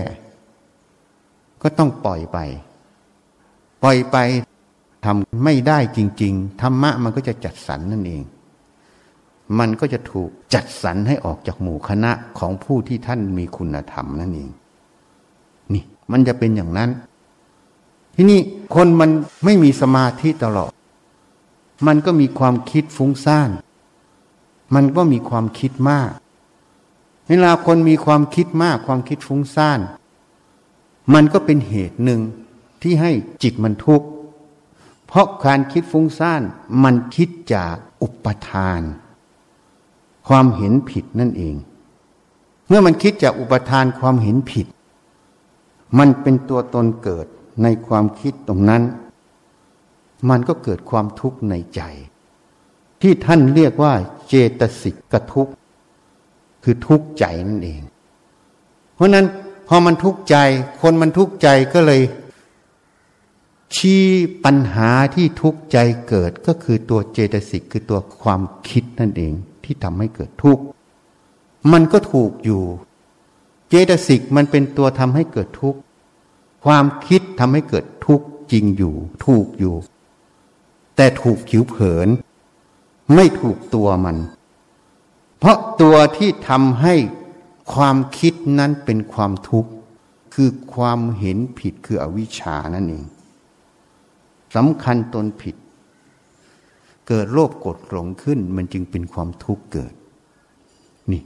[1.61, 2.38] ก็ต้องปล่อยไป
[3.84, 4.17] ปล่อยไป
[5.05, 8.24] ทำไม่ได้จริง ๆ ธรรมะมันก็จะจัดสรรนั่นเอง
[9.59, 14.49] มันก็จะถูกจัดสรรให้ออกจากหมู่คณะของผู้ที่ท่านมีคุณธรรมนั่นเอง
[15.74, 16.89] นี่มันจะเป็นอย่างนั้น
[18.15, 18.39] ที่นี่
[18.76, 19.09] คนมัน
[19.45, 20.72] ไม่มีสมาธิตลอด
[21.88, 23.49] มันก็มีความคิดฟุ้งซ่าน
[24.76, 26.11] มันก็มีความคิดมาก
[27.28, 29.80] เวลาคนมีความคิดมาก ความคิดฟุ้งซ่าน
[31.13, 32.22] มันก็เป็นเหตุหนึ่ง
[32.82, 33.11] ที่ให้
[33.43, 34.07] จิตมันทุกข์
[35.07, 36.41] เพราะการคิดฟุ้งซ่าน
[36.84, 38.82] มันคิดจากอุปทาน
[40.28, 41.55] ความเห็นผิดนั่นเอง
[42.67, 44.67] เมื่อมันคิดจากอุปทานความเห็นผิด
[45.97, 47.28] มันเป็นตัวตนเกิด
[47.63, 48.84] ในความคิดตรงนั้น
[50.30, 51.82] มันก็เกิดความทุกข์ในใจ
[53.02, 53.93] ที่ท่านเรียกว่า
[54.28, 55.50] เจตสิกกทุก
[56.64, 57.82] คือทุกข์ใจนั่นเอง
[58.95, 59.26] เพราะนั้น
[59.68, 60.36] พอมันทุกข์ใจ
[60.82, 62.02] คนมันทุกข์ใจก็เลย
[63.76, 64.04] ชี้
[64.45, 65.78] ปัญหาที่ทุกข์ใจ
[66.08, 69.34] เกิดก็คือตัวเจตสิกคือตัวความคิดนั่นเอง
[69.64, 70.64] ที่ทำให้เกิดทุกข์
[71.72, 72.64] มันก็ถูกอยู่
[73.70, 75.80] เจตสิกมันเป็นตัวทำให้เกิดทุกข์
[76.66, 78.95] ความคิดทำให้เกิดทุกข์จริงอยู่
[79.26, 79.76] ถูกอยู่
[80.95, 82.08] แต่ถูกผิวเผิน
[83.16, 84.18] ไม่ถูกตัวมัน
[85.38, 86.95] เพราะตัวที่ทำให้
[87.74, 89.72] ความคิดนั้นเป็นความทุกข์
[90.34, 93.05] คือความเห็นผิดคืออวิชชานั่นเอง
[94.55, 95.55] สำคัญตนผิด
[97.07, 99.93] เกิดโลภกดหลงขึ้น มันจึงเป็นความทุกข์เกิด
[101.12, 101.22] นี่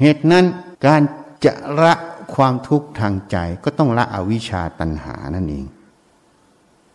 [0.00, 0.44] เหตุนั้น
[0.86, 1.02] การ
[1.44, 1.94] จะละ
[2.34, 5.66] ความทุกข์ทางใจก็ต้องละอวิชชาตัณหานั่นเอง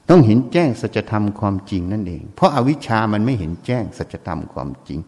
[0.10, 5.00] ต้องเห็นแจ้งสัจธรรมความจริงนั่นเอง เพราะอาวิชามันไม่เห็นแจ้งสัจธรรมความจริง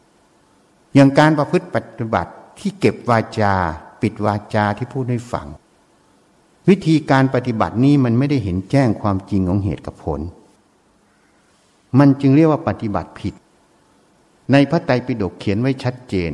[0.94, 3.54] อย่างการประพฤติปฏิบัติที่เก็บวาจา
[4.02, 5.48] ปิดวาจาที่พูดให้ฟัง
[6.70, 10.22] วิธีการปฏิบัตินี้มันไม่ได้เห็นแจ้งความจริงของเหตุกับผล
[12.00, 13.34] มันจึงเรียกว่าปฏิบัติผิด
[14.52, 16.32] ในพระไตรปิฎกเขียนไว้ชัดเจน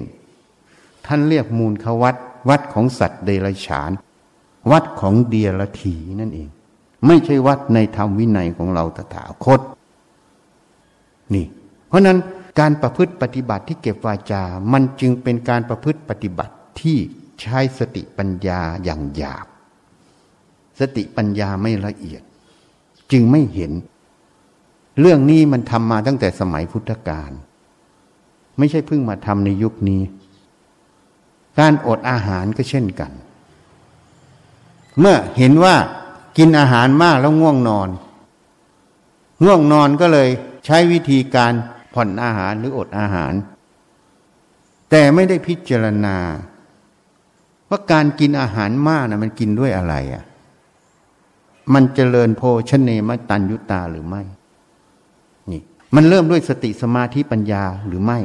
[1.05, 2.15] ท่านเรียกมูลขวัต
[2.49, 3.91] วัดของสัตว์เดรัจฉาน
[4.71, 6.49] วัดของเดียรถีนั่นเอง
[7.05, 9.59] ไม่ใช่วัดในธรรมวินัยของเราตถาคต
[11.33, 11.45] นี่
[11.87, 12.17] เพราะนั้น
[12.59, 14.43] การประพฤติปฏิบัติที่เก็บวาจา
[14.73, 16.97] มันจึงเป็นการประพฤติปฏิบัติที่
[17.41, 19.47] ใช้สติปัญญาอย่างหยาบ
[20.79, 22.21] สติปัญญาไม่ละเอียด
[23.11, 23.71] จึงไม่เห็น
[24.99, 27.31] เรื่องนี้มันทำมาตั้งแต่สมัยพุทธกาล
[28.57, 30.01] ไม่ใช่เพิ่งมาทำในยุคนี้
[31.59, 33.11] การอดอาหารก็เช่นกัน
[34.99, 35.75] เมื่อเห็นว่า
[36.37, 37.89] กินอาหารมากแล้วง่วงนอน
[39.43, 40.29] ง่วงนอนก็เลย
[40.65, 41.53] ใช้วิธีการ
[41.93, 43.33] ผ่อนอาหารหรืออดอาหาร
[44.89, 46.17] แต่ไม่ได้พิจารณา
[47.69, 50.23] ว่าการกินอาหารมากนะมันกินด้วยอะไรอะ่ะ
[51.73, 54.21] มันเจริญโภชเนมตันยุตาหรือไม่
[55.51, 55.61] นี่
[55.95, 58.19] มันเริ่มด้วยสติสมาธิปัญญาหรือไม่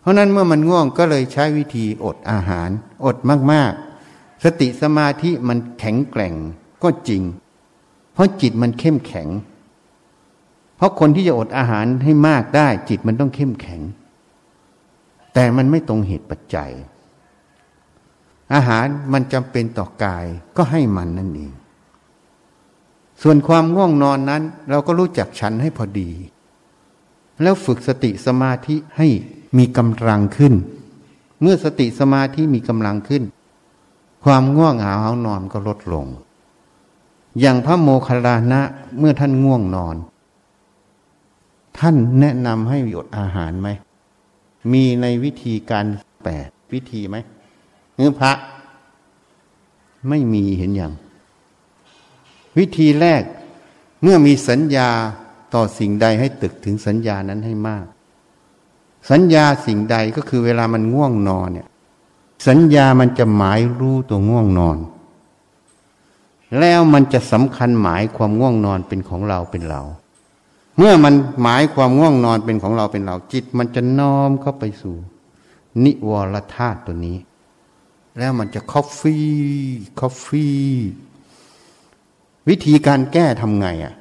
[0.00, 2.68] เพราะนั้นเมื่อมันง่วงก็เลยใช้วิธีอดอาหาร
[3.04, 3.16] อด
[3.52, 3.93] มากๆ
[4.44, 6.34] สติสมาธิมันแข็งแกร่ง
[6.82, 7.22] ก็จริง
[8.12, 9.28] เพราะจิตมันเข้มแข็ง
[10.76, 13.80] เพราะคนที่จะอดอาหารให้มากได้ จิตมันต้องเข้มแข็ง
[15.34, 16.70] แต่มันไม่ตรงเหตุปัจจัย
[18.54, 20.26] อาหารมันจำเป็นต่อกาย
[20.56, 21.52] ก็ให้มันนั่นเอง
[23.22, 26.10] ส่วนความง่วงนอนนั้น เราก็รู้จักฉันให้พอดี
[27.42, 29.08] แล้วฝึกสติสมาธิให้
[29.58, 30.54] มีกำลังขึ้น
[31.40, 33.22] เมื่อสติสมาธิมีกำลังขึ้น
[34.24, 36.06] ความง่วงเหงาานอนก็ลดลง
[37.40, 38.60] อย่างพระโมคคัลลานะ
[38.98, 39.96] เมื่อท่านง่วงนอน
[41.78, 43.68] ท่านแนะนำให้หยดอาหารไหม
[44.72, 45.86] มีในวิธีการ
[46.24, 47.16] แปดวิธีไหม
[47.94, 48.32] เนื้อพระ
[50.08, 50.92] ไม่มีเห็นอย่าง
[52.58, 53.22] วิธีแรก
[54.02, 54.88] เมื่อมีสัญญา
[55.54, 57.86] ต่อสิ่งใดให้ตึกถึงสัญญานั้นให้มาก
[59.10, 61.68] สัญญาสิ่งใดก็คือเวลามันง่วงนอนเนี่ย
[62.46, 64.78] สัญญามันจะหมายรู้ตัวง่วงนอน
[66.58, 69.82] แล้วมันจะสำคัญหมายความง่วงนอนเป็นของเราเป็นเรา
[70.76, 74.96] เมื่อมันหมายความง่วงนอนเป็นของเราเป็นเรา จิตมันจะน้อมเข้าไปสู่
[75.84, 77.18] นิวรธาตุตัวนี้
[78.18, 79.24] แล้วมันจะคอฟฟี่
[80.00, 80.56] คอฟฟี่
[82.48, 83.94] วิธีการแก้ทำไงอะ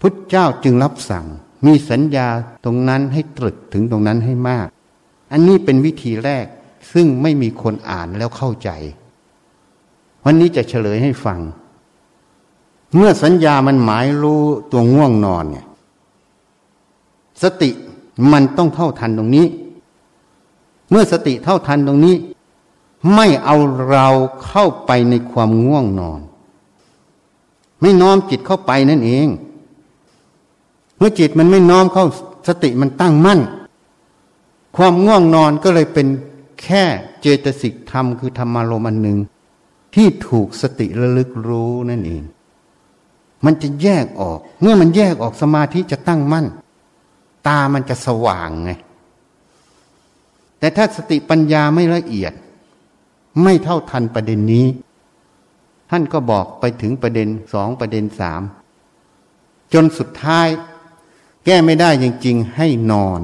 [0.00, 1.26] พุทธเจ้าจึงรับสั่ง
[1.66, 2.28] มีสัญญา
[2.64, 4.68] ตรงนั้นให้ตรึกถึงตรงนั้นให้มาก
[5.32, 6.46] อันนี้เป็นวิธีแรก
[6.92, 8.70] ซึ่งไม่มีคนอ่านแล้วเข้าใจ
[10.24, 11.38] วันนี้จะเฉลยให้ฟัง
[12.94, 15.66] เมื่อสัญญามันหมายรู้ตัวง่วงนอนเนี่ย
[17.42, 17.70] สติ
[18.32, 19.46] มันต้องเท่าทันตรงนี้
[20.90, 22.16] เมื่อสติเท่าทันตรงนี้
[23.14, 23.56] ไม่เอา
[23.88, 24.08] เรา
[24.44, 26.20] เข้าไปในความง่วงนอน
[27.80, 29.28] ไม่น้อมจิตเข้าไปนั่นเอง
[30.96, 32.06] เมื่อจิตมันไม่น้อมเข้า
[32.48, 33.40] สติมันตั้งมั่น
[34.76, 36.06] ความง่วงนอนก็เลยเป็น
[36.62, 36.84] แค่
[37.20, 39.18] เจตสิกธรรมคือธรรมารมอันหนึ่ง
[39.94, 42.22] ที่ถูกสติระลึกรู้นั่นเอง
[43.44, 46.46] มันจะแยกออก เมื่อมันแยกออกสมาธิจะตั้งมั่น
[47.48, 48.70] ตามันจะสว่างไง
[50.58, 52.32] แต่ถ้าสติปัญญาไม่ละเอียด
[53.42, 54.66] ไม่เท่าทันประเด็นนี้
[55.90, 58.42] ท่านก็บอกไปถึงประเด็นสองประเด็นสาม
[59.74, 60.48] จนสุดท้าย
[61.44, 63.20] แก้ไม่ได้จริงๆให้นอน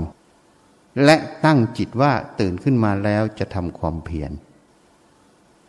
[1.04, 4.30] และตั้งจิตว่าตื่นขึ้นมาแล้วจะทำความเพียร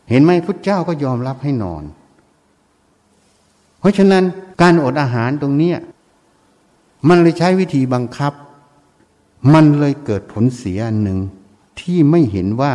[0.10, 1.84] เห็นไหมพุทธเจ้าก็ยอมรับให้นอน
[3.80, 4.24] เพราะฉะนั้น
[4.62, 5.78] การอดอาหารตรงเนี้ย
[7.08, 8.34] มันเลยใช้วิธีบังคับ
[9.54, 11.20] มันเลยเกิดผลเสียอันหนึ่ง
[11.80, 12.74] ที่ไม่เห็นว่า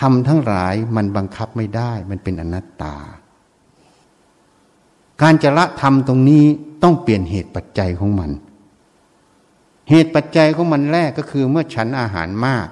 [0.00, 2.96] ทำทั้งหลายมันบังคับไม่ได้ มันเป็นอนัตตา
[5.22, 6.44] การจะละทำตรงนี้
[6.82, 8.30] ต้องเปลี่ยนเหตุปัจจัยของมัน
[9.88, 12.66] เหตุปัจจัยของมันแรกก็คือเมื่อฉันอาหารมาก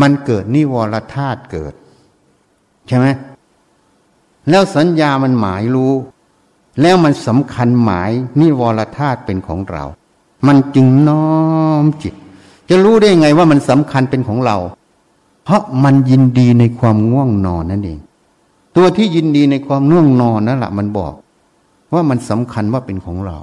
[0.00, 1.74] มันเกิดนิวรธาตุเกิด
[2.86, 3.06] ใช่ไหม
[4.50, 5.92] แล้วสัญญามันหมายรู้
[6.82, 9.84] แล้วมันสำคัญหมายนิวรธาตุเป็นของเรา
[10.46, 11.26] มันจึงน้อ
[11.82, 12.14] มจิต
[12.68, 14.56] จะรู้ได้ไงว่ามันสำคัญเป็นของเรา
[15.44, 17.98] เพราะมันยินดีในความง่วงนอนนั่นเอง
[18.76, 21.14] ตัวที่ยินดีในความง่วงนอนนั่นแหละมันบอก
[21.92, 23.38] ว่ามันสำคัญว่าเป็นของเรา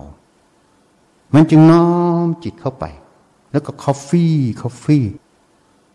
[1.36, 1.86] มันจึงน้อ
[2.26, 2.86] มจิตเข้าไป
[3.52, 5.06] แล้วก็คอฟฟี่คอฟฟี่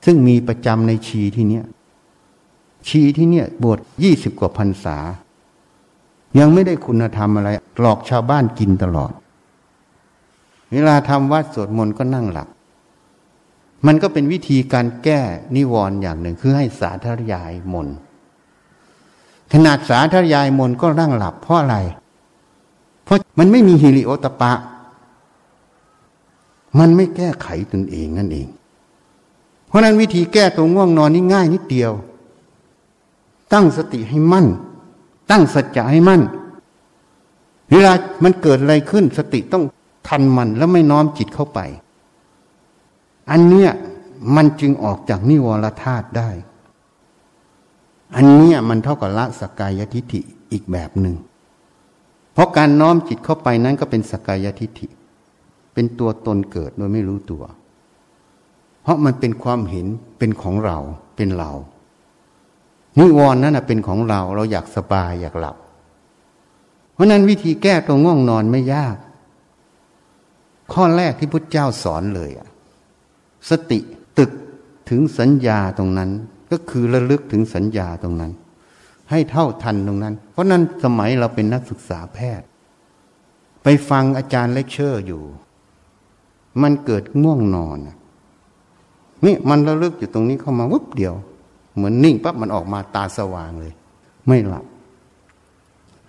[0.05, 1.65] ซึ่งมีประจำในชีที่เนี้ย
[2.89, 4.97] ชีที่เนี่ยบวชยี่สิบกว่าพรรษา
[6.39, 7.49] ยังไม่ได้คุณธรรมอะไร
[7.81, 9.13] หลอกชาวบ้านกินตลอด
[10.73, 12.49] เวลาทำวัดสวดมนต์ก็นั่งหลับ
[13.87, 15.21] มันก็เป็นวิธีการแก้
[15.57, 17.89] นิวรณ์อย่างหนึ่งคือให้สาธยายมน
[19.53, 21.77] ขนาดสาธยายมนก็นั่งหลับเพราะอะไร
[23.05, 24.53] เพราะมันไม่มีฮิริโอตปะ
[26.79, 28.49] มันไม่แก้ไขตนเองนั่นเอง
[29.67, 31.93] เพราะนั้นวิธีแก้ตัวง่วงนอนนี่ง่ายนิดเดียว
[33.53, 34.47] ตั้งสติให้มั่น
[35.31, 36.23] ตั้งสัจจะให้มั่น
[37.71, 37.93] เวลา
[38.25, 39.65] มันเกิดอะไรขึ้น สติต้อง
[40.09, 41.61] ทันมันแล้วไม่น้อมจิตเข้าไป
[43.31, 43.71] อันเนี้ย
[44.37, 46.31] มันจึงออกจากนิวรธาตุได้
[48.17, 50.21] อันเนี้ยมันเท่ากับละสกายทิฏฐิ
[50.53, 51.17] อีกแบบหนึ่ง
[52.33, 54.87] เพราะการน้อมจิตเข้าไปนั้นก็เป็นสกายทิฏฐิ
[55.75, 57.45] เป็นตัวตนเกิดโดยไม่รู้ตัว
[58.83, 59.87] เพราะมันเป็นความเห็น
[60.19, 60.79] เป็นของเรา
[61.17, 61.53] เป็นเรา
[62.99, 65.57] นิวรณ์นั้นเป็นของเราเราอยากสบายอยากหลับ
[66.95, 68.97] เพราะนั้นวิธีแก้ตัวง่วงนอนไม่ยาก
[70.73, 72.49] ข้อแรกที่พุทธเจ้าสอนเลยอะ
[73.51, 73.79] สติ
[74.19, 74.31] ตรึก
[74.91, 76.11] ถึงสัญญาตรงนั้น
[76.51, 78.33] ก็คือระลึกถึงสัญญาตรงนั้น
[79.11, 82.47] ให้เท่าทันตรงนั้น เพราะนั้นสมัยเราเป็นนักศึกษาแพทย์
[83.63, 85.23] ไปฟังอาจารย์เลคเชอร์อยู่
[86.63, 87.79] มันเกิดง่วงนอน
[89.25, 91.15] นี่มันระลึกอยู่ตรงนี้เข้ามาวุบเดียว
[91.75, 93.73] เหมือนนิ่งปั๊บมันออกมาตาสว่างเลย
[94.27, 94.65] ไม่หลับ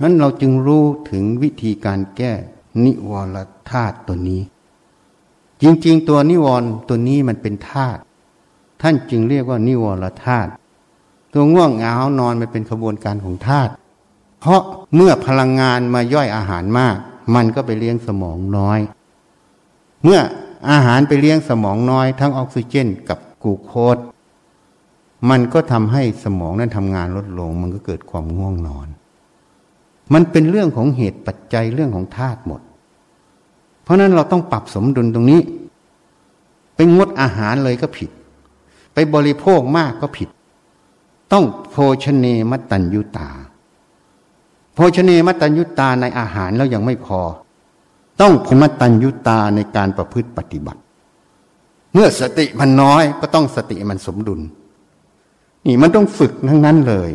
[0.01, 2.33] นั้นเราจึงรู้ถึงวิธีการแก้
[2.83, 3.37] นิวร
[3.71, 4.41] ธาตุตัวนี้
[5.61, 8.01] จริงๆ ตัวนิวรตัวนี้มันเป็นธาตุ
[8.81, 10.49] ท่านจึงเรียกว่านิวรธาตุ
[11.33, 13.71] ตัวง่วงเหงานอนมันเป็นขบวนการของธาตุ
[14.39, 14.61] เพราะ
[14.95, 16.95] เมื่อพลังงานมาย่อยอาหารมาก
[17.35, 18.79] มันก็ไปเลี้ยงสมองน้อย
[20.03, 20.19] เมื่อ
[20.69, 23.97] อาหารไปเลี้ยงสมองน้อยทั้งออกซิเจนกับกูโคส
[25.29, 28.87] มันก็ทำให้สมองนั้นทำงานลดลง มันก็เกิดความง่วงนอน
[30.13, 32.61] มันเป็นเรื่องของเหตุปัจจัยเรื่องของธาตุหมด
[33.83, 35.41] เพราะนั้นเราต้องปรับสมดุลตรงนี้
[36.75, 38.09] ไปงดอาหารเลยก็ผิด
[38.93, 40.29] ไปบริโภคมากก็ผิด
[41.31, 43.29] ต้องโภชเนมตัญยุตา
[44.75, 47.19] โภชเนมตัญยุตาในอาหารแล้วยังไม่พอ
[48.19, 50.81] ต้องพมตัญยุตาในการประพฤติปฏิบัติ
[51.93, 54.41] เมื่อสติมันน้อยก็ต้องสติมันสมดุล
[55.65, 57.11] นี่มันต้องฝึกทั้งนั้นเลย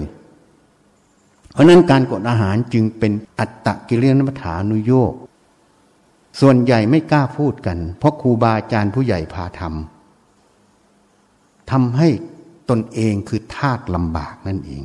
[1.53, 5.13] เพราะนั้นการกดอาหารจึงเป็นอัตตะกิเลนมัฐานุโยก
[6.41, 12.09] ส่วนใหญ่ไม่กล้าพูดกัน เพราะครูบาอาจารย์ผู้ใหญ่พาทำทำให้
[12.71, 14.83] ตนเองคือทาตลำบากนั่นเอง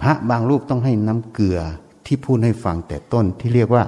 [0.00, 1.58] พระบางรูปต้องให้น้ำเกลือ
[2.06, 3.84] ที่พูดให้ฟังแต่ต้นที่เรียกว่า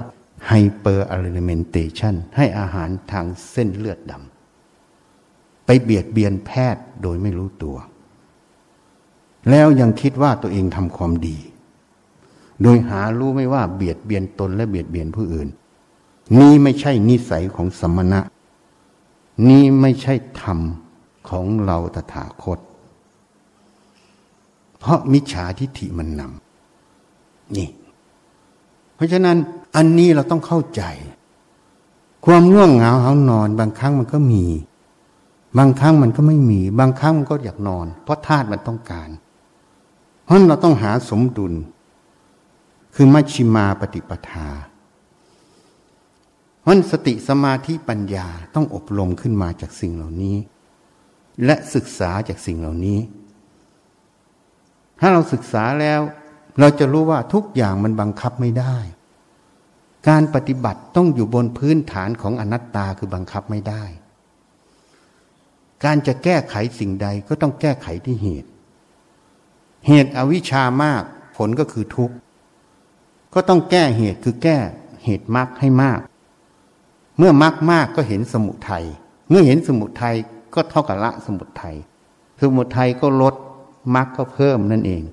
[0.47, 7.77] ไฮเปอร์อะลิเมนเตชันให้อาหารทางเส้นเลือดดำไปเบียดเบียนแพทย์โดยไม่รู้ตัว
[9.49, 11.37] แล้วยังคิดว่าตัวเองทำความดี
[12.63, 15.47] โดยหารู้ไม่ว่าเบียดเบียนตนและเบียดเบียนผู้อื่น
[16.39, 18.21] นี่ไม่ใช่นิสัยของสมณะ
[19.49, 20.59] นี่ไม่ใช่ธรรม
[21.29, 22.59] ของเราตถาคต
[24.79, 27.69] เพราะมิจฉาทิฏฐิมันนำนี่
[28.95, 29.37] เพราะฉะนั้น
[29.75, 30.83] อันนี้เราต้องเข้าใจ
[32.25, 34.45] ความง่วงเหงาเหานอน บางครั้งมันก็มี
[35.57, 39.09] บางครั้งมันก็ไม่มี บางครั้งมันก็อยากนอน เพราะธาตุมันต้องการ
[40.23, 41.53] เพราะเราต้องหาสมดุล
[42.95, 44.49] คือมัชชิมาปฏิปทา
[46.61, 50.37] เพราะสติสมาธิปัญญาต้องอบรมขึ้นมาจากสิ่งเหล่านี้
[51.45, 52.99] และศึกษาจากสิ่งเหล่านี้
[54.99, 56.01] ถ้าเราศึกษาแล้ว
[56.59, 58.75] เราจะรู้ว่าทุกอย่างมันบังคับไม่ได้
[60.07, 63.83] การปฏิบัติต้องอยู่บนพื้นฐานของอนัตตาคือบังคับไม่ได้
[65.83, 68.49] การจะแก้ไขสิ่งใดก็ต้องแก้ไขที่เหตุ
[69.87, 71.03] เหตุอวิชามาก
[71.37, 72.15] ผลก็คือทุกข์
[73.33, 74.57] ก็ต้องแก้เหตุคือแก้
[75.03, 75.99] เหตุมรรคให้มาก
[77.17, 78.85] เมื่อมรรคมากก็เห็นสมุทัย
[79.29, 80.15] เมื่อเห็นสมุทัย
[80.53, 81.75] ก็เท่ากับละสมุทัย
[82.41, 83.35] สมุทัยก็ลด
[83.95, 85.03] มรรคก็เพิ่มนั่นเอง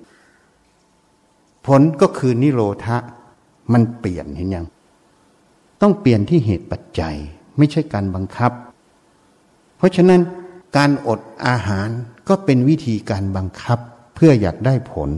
[1.66, 2.96] ผลก็คือนิโรธะ
[3.72, 4.66] มันเปลี่ยนเห็นยัง
[5.80, 7.16] ต้องเปลี่ยนที่เหตุปัจจัย
[7.56, 8.52] ไม่ใช่การบังคับ
[9.76, 10.20] เพราะฉะนั้น
[10.76, 11.88] การอดอาหาร
[12.28, 13.78] ก็เป็นวิธีการบังคับ
[14.14, 15.10] เพื่ออยากได้ผล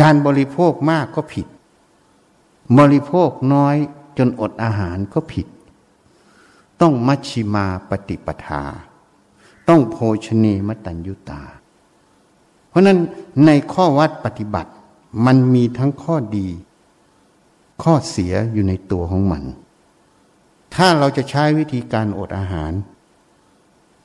[0.00, 1.46] การบริโภคมากก็ผิด
[2.78, 3.76] บริโภคน้อย
[4.18, 5.46] จนอดอาหารก็ผิด
[6.80, 8.62] ต้องมัชชิมาปฏิปทา
[9.68, 11.42] ต้องโภชเนมตัญยุตา
[12.68, 12.98] เพราะนั้น
[13.46, 14.70] ในข้อวัดปฏิบัติ
[15.26, 16.48] มันมีทั้งข้อดี
[17.82, 19.42] ข้อเสียอยู่ในตัวของมัน
[20.74, 22.72] ถ้าเราจะใช้วิธีการอดอาหาร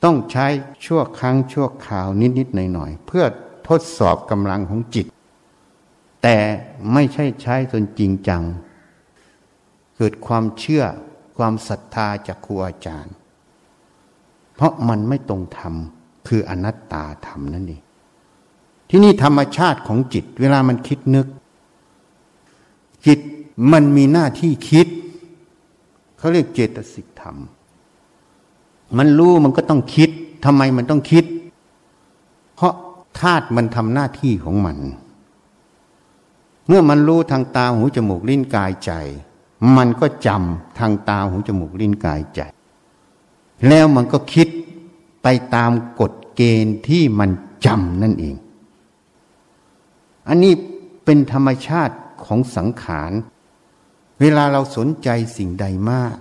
[0.04, 0.46] ต้องใช้
[0.84, 2.08] ชั่วครั้งชั่วคราว
[2.38, 3.24] นิด ๆ หน่อย ๆ เพื่อ
[3.68, 5.06] ทดสอบกำลังของจิต
[6.22, 6.38] แต่
[6.92, 8.42] ไม่ใช่ใช้จนจริงจัง
[9.96, 10.84] เกิดความเชื่อ
[11.36, 13.14] ความศรัทธาจากครูอาจารย์
[14.54, 15.74] เพราะมันไม่ตรงธรรม
[16.28, 17.82] คืออนัตตาธรรมนั่นเอง
[18.88, 21.26] ที่นี่ธรรมชาติของจิต เวลามันคิดนึก
[23.06, 23.20] จิต
[23.72, 24.86] มันมีหน้าที่คิด
[26.18, 27.36] เขาเรียกเจตสิกธรรม
[28.96, 30.10] มันรู้มันก็ต้องคิด
[30.44, 31.24] ทำไมมันต้องคิด
[32.54, 32.74] เพราะ
[33.20, 34.78] ธาตุมันทำหน้าที่ของมัน
[36.66, 38.92] เมื่อมันรู้ทางตาหูจมูกลิ้นกายใจ
[39.76, 42.40] มันก็จำทางตาหูจมูกลิ้นกายใจ
[43.68, 44.48] แล้วมันก็คิด
[45.22, 47.30] ไปตามกฎเกณฑ์ที่มัน
[47.66, 48.36] จำนั่นเอง
[50.28, 50.52] อันนี้
[51.04, 51.94] เป็นธรรมชาติ
[52.24, 53.12] ของสังขาร
[54.20, 56.16] เวลาเราสนใจสิ่งใดมาก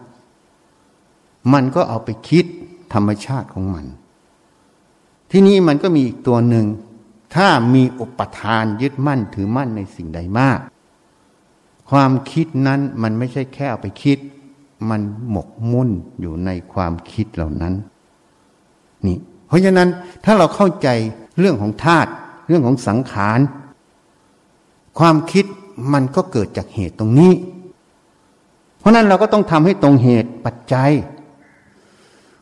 [1.54, 2.46] มันก็เอาไปคิด
[2.94, 3.86] ธรรมชาติของมัน
[5.32, 6.66] ที่นี้มันก็มีอีกตัวหนึ่ง
[7.36, 10.60] ถ้ามีอุปทานยึดมั่นถือมั่นในสิ่งใดมาก
[11.90, 14.18] ความคิดนั้นมันไม่ใช่แค่เอาไปคิด
[14.90, 15.90] มันหมกมุ่น
[16.20, 17.74] อยู่ในความคิดเหล่านั้น
[19.06, 19.18] นี่
[19.48, 19.90] เพราะฉะนั้น
[20.24, 20.88] ถ้าเราเข้าใจ
[21.40, 22.10] เรื่องของธาตุ
[22.48, 23.40] เรื่องของสังขาร
[25.00, 25.46] ความคิด
[25.94, 27.32] มันก็เกิดจากเหตุตรงนี้
[28.88, 30.92] ราะนั้นเราก็ต้องทำให้ตรงเหตุปัจจัย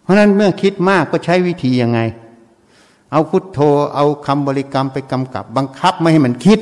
[0.01, 1.99] เพราะนั้นเมื่อคิดมากก็ใช้วิธียังไง
[3.11, 3.59] เอาพุทโธ
[3.95, 6.59] เอาคำบริกรรมไปกำกับ บังคับไม่ให้มันคิด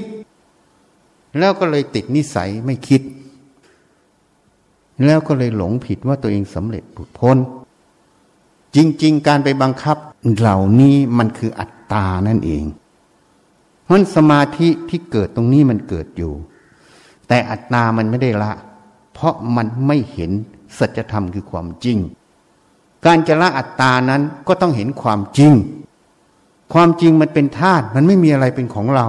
[1.40, 3.02] แล้วก็เลยติดนิสัยไม่คิด
[5.06, 7.38] แล้วก็เลยหลงผิดว่าตัวเองสำเร็จผุดพ้น
[8.76, 9.98] จริง ๆ การไปบังคับ
[10.38, 12.64] เหล่านี้มันคืออัตตานั่นเอง
[13.84, 16.34] เพราะสมาธิที่เกิดตรงนี้มันเกิดอยู่
[17.28, 18.52] แต่อัตตามันไม่ได้ละ
[19.14, 20.32] เพราะมันไม่เห็น
[20.78, 21.98] สัจธรรมคือความจริง
[23.06, 25.52] การจะละอัตตานั้นก็ต้องเห็นความจริง
[26.74, 29.08] ความจริงมันเป็นธาตุมันไม่มีอะไรเป็นของเรา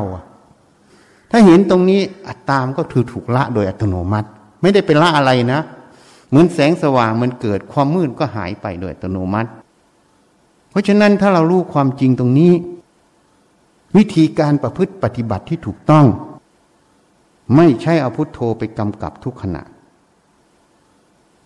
[1.31, 4.29] ถ้าเห็นตรงนี้อัตตามก็ถือถูกละโดยอัตโนมัติ
[4.63, 5.61] ไม่ได้เป็นละอะไรนะ
[6.29, 9.51] เหมือนแสงสว่างมันเกิดความมืดก็หายไปโดยอัตโนมัติ
[10.71, 12.53] เพราะฉะนั้นถ้าเรารู้ความจริงตรงนี้
[13.97, 16.07] วิธีการประพฤติปฏิบัติที่ถูกต้อง
[17.57, 19.63] ไม่ใช่เอาพุทโธไปกำกับทุกขณะ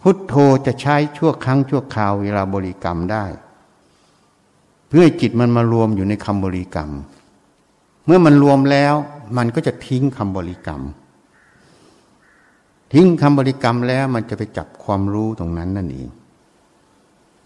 [0.03, 0.35] พุทโธ
[0.67, 3.25] จะใช้ชั่วครั้งชั่วคราวเวลาบริกรรมได้
[4.89, 6.91] เพื่อจิตมันมารวมอยู่ในคำบริกรรม
[8.07, 8.95] เมื่อมันรวมแล้ว
[9.37, 10.83] มันก็จะทิ้งคำบริกรรม
[12.93, 16.09] ทิ้งคำบริกรรมแล้วมันจะไปจับความรู้ตรงนั้นนั่นเอง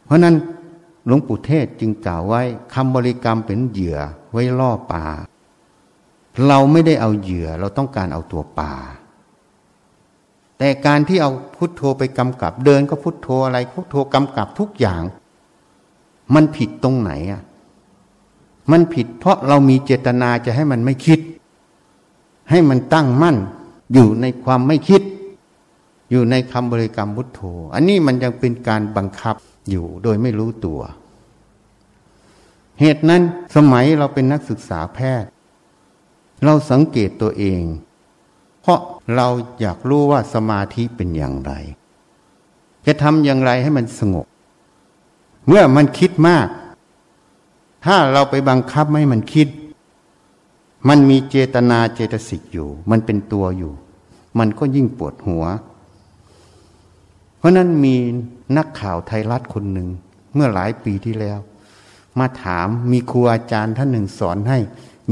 [0.04, 0.34] เพราะนั้น
[1.06, 2.42] หลวงปู่เทศจึงกล่าวไว้
[2.74, 3.98] คำบริกรรมเป็นเหยื่อ
[4.32, 5.04] ไว้ล่อปลา
[6.46, 8.72] เราไม่ได้เอาเหยื่อเราต้องการเอาตัวปลา
[10.64, 15.02] แต่การที่เอาพุทโธไปกำกับ เดินก็พุทโธอะไรพุทโธกำกับทุกอย่าง
[16.34, 17.42] มันผิดตรงไหนอะ
[18.70, 21.20] มันผิดเพราะเรามีเจตนาจะให้มันไม่คิด
[22.50, 23.36] ให้มันตั้งมั่น
[23.94, 25.02] อยู่ในความไม่คิด
[26.10, 27.40] อยู่ในคำบริกรรมพุทโธ
[27.74, 29.36] อันนี้มันยังเป็นการบังคับ
[29.70, 30.80] อยู่โดยไม่รู้ตัว
[32.80, 33.22] เหตุนั้น
[33.56, 35.28] สมัยเราเป็นนักศึกษาแพทย์
[36.44, 37.62] เราสังเกตตัวเอง
[38.62, 38.80] เพราะ
[39.16, 39.28] เรา
[39.60, 41.52] อยากรู้ว่าสมาธิเป็นอย่างไร
[42.86, 44.26] จะทำอย่างไรให้มันสงบ
[45.46, 46.48] เมื่อมันคิดมาก
[47.84, 49.48] ถ้าเราไปบังคับไม่มันคิด
[50.88, 53.72] มันมีเจตนาเจตสิกอยู่ มันเป็นตัวอยู่
[54.38, 55.44] มันก็ยิ่งปวดหัว
[57.38, 57.96] เพราะนั้นมี
[58.56, 59.88] นักข่าวไทยรัฐคนหนึ่ง
[60.34, 61.38] เมื่อหลายปีที่แล้ว
[62.18, 64.58] มาถามมีครูอาจารย์ท่านหนึ่งสอนให้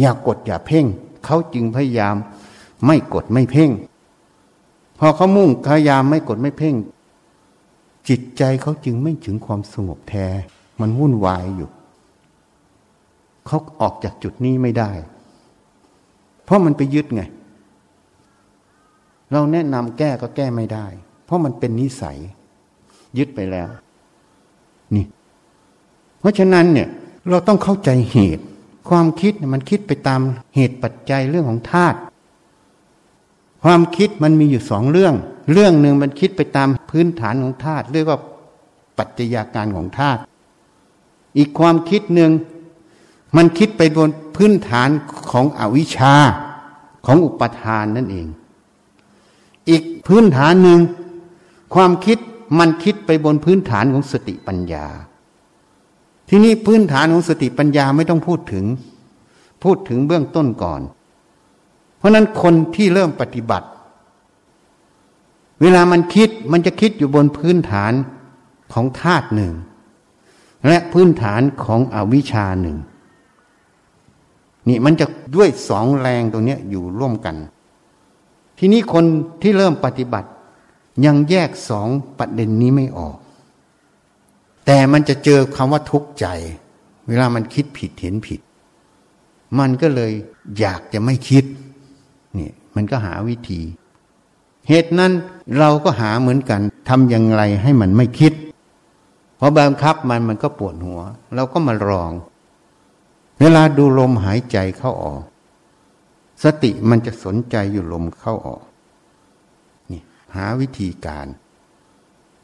[0.01, 0.86] อย่ากดอย่าเพ่ง
[1.24, 2.16] เขาจึงพยายาม
[2.87, 3.70] ไม่กดไม่เพ่ง
[4.99, 6.74] พอเขามุ่งพยายามไม่กดไม่เพ่ง
[8.09, 10.26] จิตใจเขาจึงไม่ถึงความสงบแท้
[10.81, 11.70] มันวุ่นวายอยู่
[13.47, 14.91] เขาออกจากจุดนี้ไม่ได้
[16.45, 17.22] เพราะมันไปยึดไง
[19.33, 20.87] เราแนะนำแก้ก็แก้ไม่ได้
[21.24, 22.18] เพราะมันเป็นนิสัย
[23.18, 23.68] ยึดไปแล้ว
[24.95, 25.05] นี่
[26.20, 26.89] เพราะฉะนั้นเนี่ย
[27.28, 28.45] เราต้องเข้าใจเหตุ
[28.89, 30.20] ความคิดมันคิดไปตาม
[30.55, 31.99] เหตุปัจจัยเรื่องของธาตุ
[33.63, 35.15] ความคิดมันมีอยู่สองเรื่อง
[35.53, 38.19] เรื่องหนึ่งมันคิดไปตามพื้นฐานของธาตุเรียกว่า
[38.99, 40.21] ปัจจัยาการของธาตุ
[41.37, 42.31] อีกความคิดหนึ่ง
[43.37, 44.89] มันคิดไปบนพื้นฐาน
[45.31, 46.15] ของอวิชชา
[47.07, 48.27] ของอุปทานนั่นเอง
[49.71, 50.81] อีกพื้นฐานหนึ่ง
[51.75, 52.19] ความคิด
[52.59, 54.87] มันคิดไปบนพื้นฐานของสติปัญญา
[56.29, 58.65] ที่นี้พื้นฐานของสติปัญญาไม่ต้องพูดถึง
[59.63, 60.81] พูดถึงเบื้องต้นก่อน
[62.01, 63.68] เพราะนั้นคนที่เริ่มปฏิบัติ
[65.61, 67.92] เวลามันคิดมันจะคิดอยู่บนพื้นฐาน
[68.72, 69.53] ของธาตุหนึ่ง
[70.66, 72.76] และพื้นฐานของอวิชาหนึ่ง
[74.68, 77.36] นี่มันจะด้วยสองแรงตรงนี้อยู่ร่วมกัน
[78.59, 79.05] ทีนี้คน
[79.42, 80.28] ที่เริ่มปฏิบัติ
[81.05, 81.88] ยังแยกสอง
[82.18, 83.16] ประเด็นนี้ไม่ออก
[84.66, 86.26] แต่มันจะเจอคำว่าทุกข์ใจ
[87.09, 88.40] เวลามันคิดผิดเห็นผิด
[89.59, 90.12] มันก็เลย
[90.59, 91.44] อยากจะไม่คิด
[92.39, 93.61] นี่มันก็หาวิธี
[94.68, 95.12] เหตุนั้น
[95.59, 98.33] เราก็หาเหมือนกันทำอย่างไรให้มันไม่คิด
[99.37, 101.01] เพอบังคับมันมันก็ปวดหัว
[101.35, 102.12] เราก็มาลอง
[103.41, 105.22] เวลาดูลมหายใจเข้าออก
[106.45, 108.62] สติมันจะสนใจอยู่ลมเข้าออก
[109.91, 110.01] นี่
[110.37, 111.26] หาวิธีการ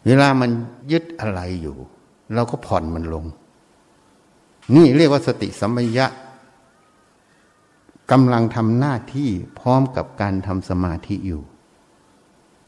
[0.06, 0.50] เวลามัน
[0.92, 1.76] ยึดอะไรอยู่
[2.34, 3.24] เราก็ผ่อนมันลง
[4.74, 6.06] นี่เรียกว่าสติสัมปยะ
[8.10, 11.42] กำลังทำหน้าที่พร้อมกับการทำสมาธิอยู่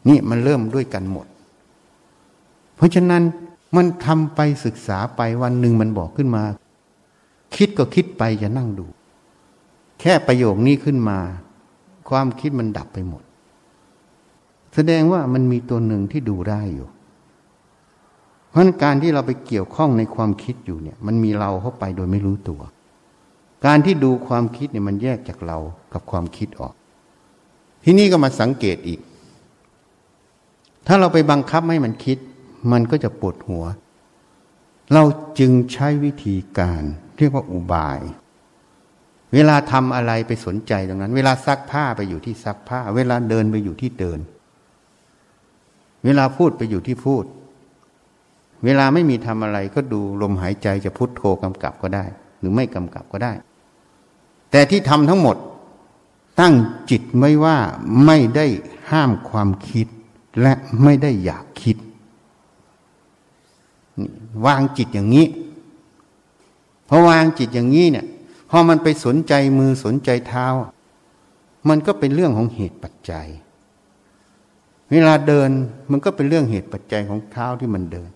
[0.09, 1.27] นี่มันเริ่มด้วยกันหมด
[2.77, 3.23] เพราะฉะนั้น
[3.77, 6.43] มันทำไปศึกษาไปวันหนึ่งมันบอกขึ้นมา
[7.57, 8.87] คิดก็คิดไปจะนั่งดู
[10.01, 11.19] แค่ประโยคนี้ขึ้นมา
[12.09, 13.23] ความคิดมันดับไปหมด
[14.75, 16.89] แสดงว่ามันมีตัวหนึ่งที่ดูได้อยู่
[18.51, 22.61] เพราะการที่เราไปเกี่ยวข้องในความคิดอยู่เนี่ย มันมีเราเข้าไปโดยไม่รู้ตัว
[23.67, 25.59] การที่ดูความคิดเนี่ยมันแยกจากเรา
[25.93, 26.75] กับความคิดออก
[27.85, 29.01] ที่นี่ก็มาสังเกตอีก
[30.87, 32.19] ถ้าเราไปบังคับให้มันคิด
[32.73, 33.65] มันก็จะปวดหัว
[34.93, 35.03] เรา
[35.39, 36.83] จึงใช้วิธีการ
[37.19, 38.01] เรียกว่าอุบาย
[39.35, 44.19] เวลาทำอะไรไปสนใจตรงนั้น เวลาซักผ้าไปอยู่ที่ซักผ้า เวลาเดินไปอยู่ที่เดิน
[46.05, 47.25] เวลาพูดไปอยู่ที่พูด
[48.65, 52.05] เวลาไม่มีทำอะไรก็ดูลมหายใจจะพุทโธกำกับก็ได้
[52.39, 53.33] หรือไม่กำกับก็ได้
[54.51, 55.37] แต่ที่ทำทั้งหมด
[56.41, 56.55] ตั้ง
[56.91, 57.59] จิตไม่ว่า
[58.05, 58.47] ไม่ได้
[58.91, 59.87] ห้ามความคิด
[60.41, 60.53] และ
[60.83, 61.77] ไม่ได้อยากคิด
[64.47, 65.27] วางจิตอย่างนี้
[66.89, 68.07] พอวางจิตอย่างนี้เนี่ย
[68.51, 70.47] พอมันไปสนใจมือสนใจเท้า
[71.69, 73.27] มันก็เป็นเรื่องของเหตุปัจจัย
[74.91, 75.51] เวลาเดิน
[75.91, 78.09] มันก็เป็นเรื่องเหตุปัจจัยของเท้าที่มันเดิน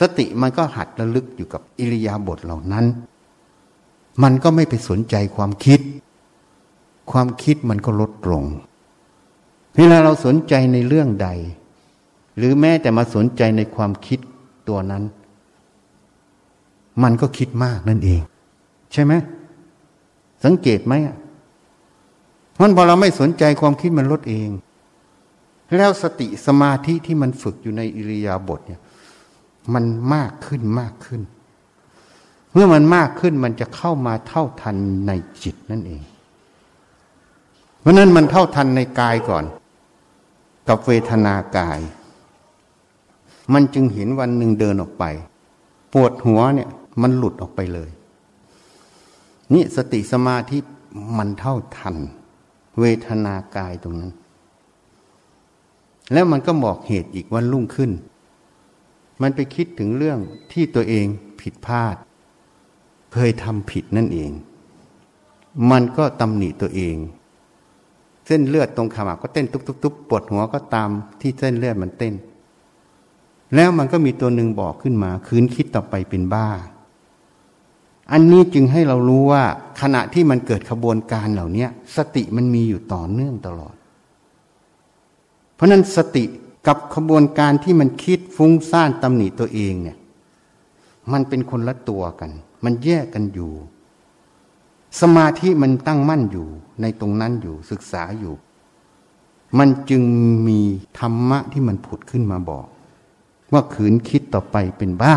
[0.00, 2.84] สติมันก็หัดระลึกอยู่กับอิริยาบถเหล่านั้น
[4.22, 5.80] มันก็ไม่ไปสนใจความคิด
[7.10, 8.44] ความคิดมันก็ลดลง
[9.76, 11.28] เวลาเราสนใจในเรื่องใด
[12.36, 14.18] หรือแม้แต่มาสนใจในความคิด
[14.68, 15.02] ตัวนั้น
[17.02, 18.20] มันก็คิดมากนั่นเอง
[18.92, 19.12] ใช่ไหม
[20.44, 20.94] สังเกตไหม
[22.52, 24.48] เพราะพอเราไม่สนใจความคิดมันลดเอง
[25.76, 28.80] แล้วสติสมาธิที่มันฝึกอยู่ในอิริยาบถเนี่ย
[29.74, 29.84] มัน
[30.14, 31.20] มากขึ้นมากขึ้น
[32.54, 34.76] เมื่อมันมากขึ้นมันจะเข้ามาเท่าทัน
[35.06, 35.12] ใน
[35.42, 36.02] จิตนั่นเอง
[37.80, 39.44] เพราะนั้นมันเท่าทันในกายก่อน
[40.68, 41.80] กับเวทนากาย
[43.52, 45.04] มันจึงเห็นวันหนึ่งเดินออกไป
[45.92, 46.70] ปวดหัวเนี่ย
[47.02, 47.90] มันหลุดออกไปเลย
[49.52, 50.58] นี่สติสมาธิ
[51.18, 51.96] มันเท่าทัน
[52.80, 54.12] เวทนากายตรงนั้น
[56.12, 57.90] แล้วมันก็บอกเหตุอีกวันรุ่งขึ้น
[59.22, 60.18] มันไปคิดถึงเรื่อง
[60.52, 61.06] ที่ตัวเอง
[61.40, 61.96] ผิดพลาด
[63.14, 64.30] เคยทำผิดนั่นเอง
[65.70, 66.96] มันก็ตำหนิตัวเอง
[68.26, 72.14] เส้นเลือดตรงขมับก็เต้นตุบๆปวดหัวก็ตามที่เส้นเลือดมันเต้น
[73.54, 76.48] แล้วมันก็มีตัวหนึ่งบอกขึ้นมา คืนคิดต่อไปเป็นบ้า
[78.12, 79.44] อันนี้จึงให้เรารู้ว่า
[79.80, 81.66] ขณะที่มันเกิดขบวนการเหล่านี้
[81.96, 83.74] สติมันมีอยู่ต่อเนื่องตลอด
[85.54, 86.24] เพราะนั้นสติ
[86.66, 89.98] กับขบวนการที่มันคิดฟุ้งซ่านตำหนิตัวเองเนี่ย
[91.12, 92.30] มันเป็นคนละตัวกัน
[92.64, 93.52] มันแยกกันอยู่
[95.00, 96.46] สมาธิมันตั้งมั่นอยู่
[96.80, 98.34] ในตรงนั้นอยู่ศึกษาอยู่
[99.58, 100.02] มันจึง
[100.48, 100.60] มี
[100.98, 102.66] ธรรมะที่มันผุดขึ้นมาบอก
[103.52, 105.16] ว่าขืนคิดต่อไปเป็นบ้า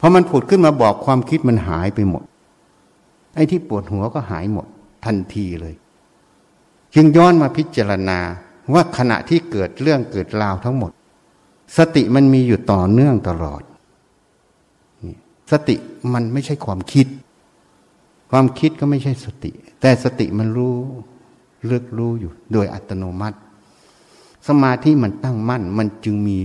[0.00, 2.24] พอมันผุดขึ้นมาบอกความคิดมันหายไปหมด
[3.34, 4.66] ไอ้ที่ปวดหัวก็หายหมด
[5.04, 5.74] ทันทีเลย
[6.94, 8.18] จึงย้อนมาพิจารณา
[8.74, 10.90] ว่าขณะที่เกิดเรื่องเกิดราวทั้งหมด
[11.76, 13.62] สติมันมีอยู่ต่อเนื่องตลอด
[15.52, 15.76] สติ
[16.12, 17.06] มันไม่ใช่ความคิด
[18.30, 19.50] ความคิดก็ไม่ใช่สติ
[19.80, 20.76] แต่สติมันรู้
[21.66, 23.38] เลือกรู้อยู่ โดยอัตโนมัติ
[24.48, 26.38] สมาธิมันตั้งมั่น มันจึงมี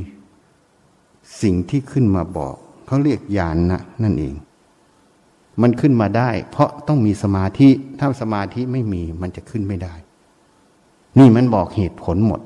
[1.41, 2.55] สิ่งที่ขึ้นมาบอก
[2.85, 4.35] เขาเรียกญาณนนะนั่นเอง
[5.61, 7.69] มันขึ้นมาได้ เพราะต้องมีสมาธิ
[7.99, 9.93] ถ้าสมาธิไม่มีมันจะขึ้นไม่ได้
[11.17, 12.41] นี่มันบอกเหตุผลหมด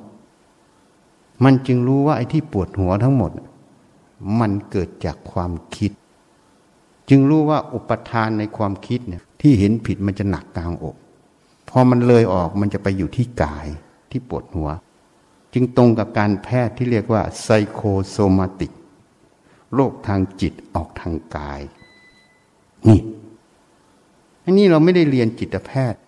[1.43, 3.31] มันจึงรู้ว่าไอ้ที่ปวดหัวทั้งหมด
[4.39, 5.91] มันเกิดจากความคิด
[7.09, 10.95] จึงรู้ว่าอุปทานในความคิดเนี่ยที่เห็นผิดมันจะหนักกลางอก
[11.69, 13.67] พอมันเลยออกมันจะไปอยู่ที่กาย
[14.11, 14.69] ที่ปวดหัว
[15.53, 18.71] จึงตรงกับการแพทย์ที่เรียกว่าไซโคโซมาติก
[19.73, 21.61] โรคทางจิตออกทางกาย
[22.87, 23.01] นี่
[24.43, 25.99] อันนี้เราไม่ได้เรียนจิตแพทย์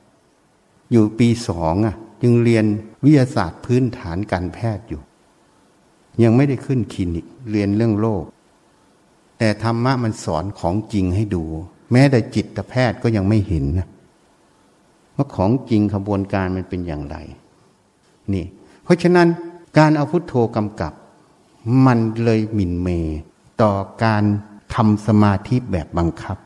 [0.91, 2.65] อยู่ปีสองอะ จึงเรียน
[3.03, 5.01] วิทยาศาสตร์พื้นฐานการแพทย์อยู่
[6.23, 8.23] ยังไม่ได้ขึ้นคลินิก เรียนเรื่องโรค
[9.37, 11.43] แต่ธรรมะมันสอนของจริงให้ดู
[11.91, 13.87] แม้แต่จิตแพทย์ก็ยังไม่เห็นนะ
[15.15, 17.17] ว่าของจริงขบวนการมันเป็นอย่างไร
[18.33, 18.45] นี่
[18.83, 19.27] เพราะฉะนั้น
[19.77, 20.93] การเอาพุทโธกำกับ
[21.85, 22.87] มันเลยหมิ่นเม
[23.61, 24.23] ต่อการ
[24.75, 26.37] ทำสมาธิแบบบังคับ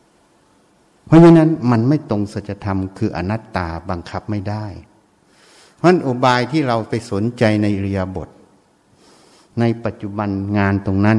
[1.06, 4.66] เพราะฉะนั้นมันไม่ตรงสัจธรรมคืออนัตตาบังคับไม่ได้
[5.78, 8.30] เพราะอุบายที่เราไปสนใจในเรียบท
[9.60, 11.18] ในปัจจุบันงานตรงนั้น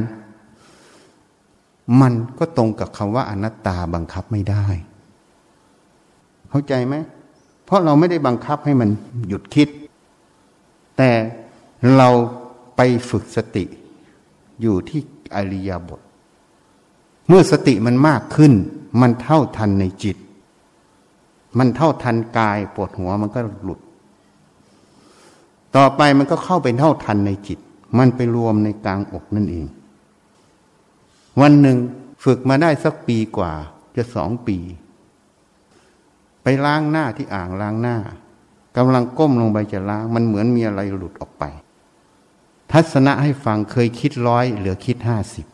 [2.01, 4.65] มันก็ตรงกับคำว่าอนัตตาบังคับไม่ได้
[6.49, 6.95] เข้าใจไหม
[7.65, 8.89] เพราะเราไม่ได้บังคับให้มัน
[9.27, 9.69] หยุดคิด
[10.97, 11.11] แต่
[11.97, 12.09] เรา
[12.75, 13.63] ไปฝึกสติ
[14.61, 15.01] อยู่ที่
[15.35, 16.01] อริยบท
[17.27, 18.53] เมื่อสติมันมากขึ้น
[19.01, 20.17] มันเท่าทันในจิต
[21.57, 23.79] มันเท่าทันกายปวดหัวมันก็หลุด
[25.75, 27.59] ต่อไปมันก็เข้าไปเท่าทันในจิต
[27.97, 29.65] มันไปรวมในกลางอกนั่นเอง
[31.39, 31.77] วันหนึ่ง
[32.23, 33.51] ฝึกมาได้สักปีกว่า
[33.95, 34.57] จะสองปี
[36.43, 37.97] ไปล้างหน้าที่อ่างล้างหน้า
[38.77, 41.43] กำลังก้มลงไปจะล้าง มันเหมือนมีอะไรหลุดออกไป
[42.71, 45.45] ทัศนะให้ฟังเคยคิดร้อยเหลือคิดห้าสิบ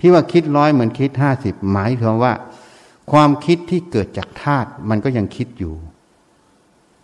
[0.00, 2.34] ที่ว่าคิดร้อยเหมือนคิดห้าสิบหมายถึงว่า
[3.12, 5.74] ความคิดที่เกิดจากธาตุมันก็ยังคิดอยู่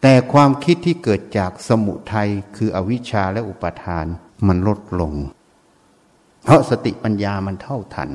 [0.02, 4.06] แต่ความคิดที่เกิดจากสมุทัยคืออวิชชาและอุปาทาน
[4.46, 5.14] มันลดลง
[6.46, 8.10] เพราะสติปัญญามันเท่าทัน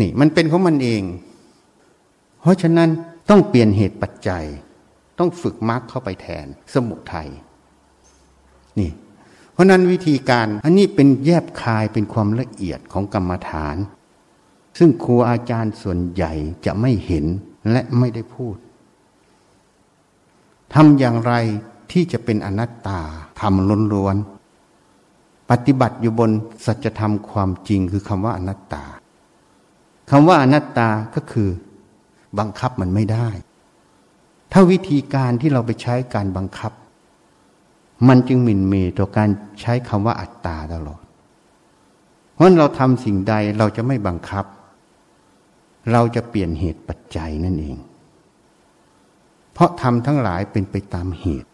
[0.00, 1.02] นี่มันเป็นของมันเอง
[2.40, 2.88] เพราะฉะนั้น
[3.30, 4.44] ต้องเปลี่ยนเหตุปัจจัย
[5.18, 7.28] ต้องฝึกมรรคเข้าไปแทนสมุทัย
[8.78, 8.90] นี่
[9.52, 13.76] เพราะนั้นวิธีการอันนี้เป็นแยบคายเป็นความละเอียดของกรรมฐาน
[14.78, 16.32] ซึ่งครูอาจารย์ส่วนใหญ่
[16.66, 17.26] จะไม่เห็น
[17.72, 18.56] และไม่ได้พูด
[20.74, 21.32] ทำอย่างไร
[21.92, 23.00] ที่จะเป็นอนัตตา
[23.40, 24.16] ทำล้นล้วน
[25.50, 26.30] ปฏิบัติอยู่บน
[26.66, 28.84] สัจธรรมความจริงคือคำว่าอนัตตา
[30.10, 31.48] คำว่าอนัตตาก็คือ
[32.38, 33.28] บังคับมันไม่ได้
[34.52, 36.72] ถ้าวิธีการที่เราไปใช้การบังคับ
[38.08, 39.28] มันจึงหมิ่นเมต่อการ
[39.60, 41.02] ใช้คำว่าอัตตาตลอด
[42.34, 44.44] เพราะเราทำสิ่งใดเราจะไม่บังคับ
[45.92, 47.76] เราจะเปลี่ยนเหตุปัจจัยนั่นเอง
[49.52, 51.48] เพราะทำทั้งหลายเป็นไปตามเหตุ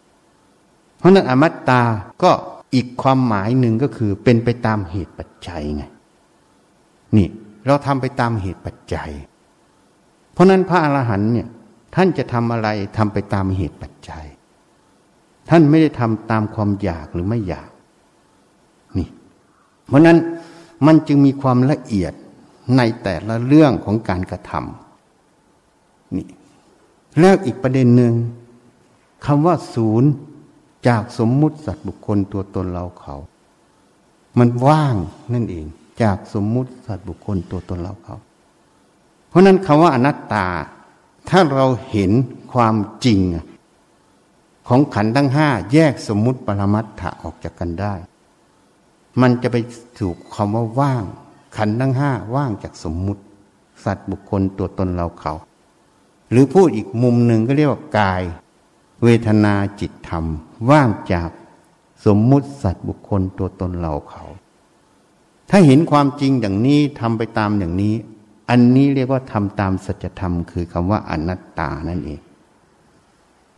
[0.97, 1.81] เพราะนั้นอมัตตา
[2.23, 2.31] ก็
[2.75, 5.83] อีกความหมายหนึ่งก็คือเป็นไปตามเหตุปัจจัยไง
[7.17, 7.27] นี่
[7.65, 9.11] เราทำไปตามเหตุปัจจัย
[10.33, 11.47] เพราะนั้นพระอรหันต์เนี่ย
[11.95, 14.25] ท่านจะทำอะไรทำไปตามเหตุปัจจัย
[15.49, 17.69] ท่านไม่ได้ทำตามความอยากหรือไม่อยาก
[18.97, 19.07] นี่
[19.87, 20.17] เพราะนั้น
[20.85, 22.13] มันจึงมีความละเอียด
[22.77, 26.27] ในแต่ละเรื่องของการกระทำนี่
[27.19, 28.13] แล้วอีกประเด็นหนึ่ง
[29.25, 30.09] คำว่าศูนย์
[30.87, 33.15] จากสมมุติสัตว์บุคคลตัวตนเราเขา
[34.39, 34.95] มันว่าง
[35.33, 35.65] นั่นเอง
[36.01, 38.15] จากสมมุติสัตว์บุคคลตัวตนเราเขา
[39.29, 40.47] เพราะนั้นคำว่าอนัตตา
[41.29, 42.11] ถ้าเราเห็น
[42.53, 42.75] ความ
[43.05, 43.19] จริง
[44.67, 47.93] ของขันทั้งห้าแยกสมมุติปรมัตถะออกจากกันได้
[49.21, 49.57] มันจะไป
[49.99, 51.03] ถูกคำว่าว่าง
[51.57, 53.21] ขันทั้งห้าว่างจากสมมุติ
[53.85, 55.33] สัตว์บุคคลตัวตนเราเขา
[56.31, 58.21] หรือพูดอีกมุมหนึ่งก็เรียกว่ากาย
[59.05, 60.25] เวทนาจิตธรรม
[60.69, 61.29] ว่างจาก
[62.05, 64.23] สมมุติสัตว์บุคคลตัวตนเราเขา
[65.49, 67.95] ถ้าเห็นความจริงอย่างนี้ทำไปตามอย่างนี้
[68.49, 72.19] อันนี้เรียกว่าทำตามสัจธรรม คือคำว่าอนัตตานั่นเอง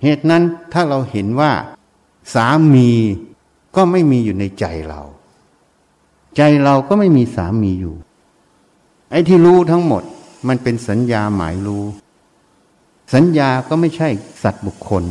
[0.03, 0.43] เหตุนั้น
[0.73, 1.51] ถ้าเราเห็นว่า
[2.33, 2.89] สามี
[3.75, 5.01] ก็ไม่มีอยู่ในใจเรา
[6.37, 7.95] ใจเราก็ไม่มีสามีอยู่
[9.11, 10.03] ไอ้ที่รู้ทั้งหมด
[10.47, 11.83] มันเป็นสัญญาหมายรู้
[13.13, 14.09] สัญญาก็ไม่ใช่
[14.43, 15.05] สัตว์บุคคล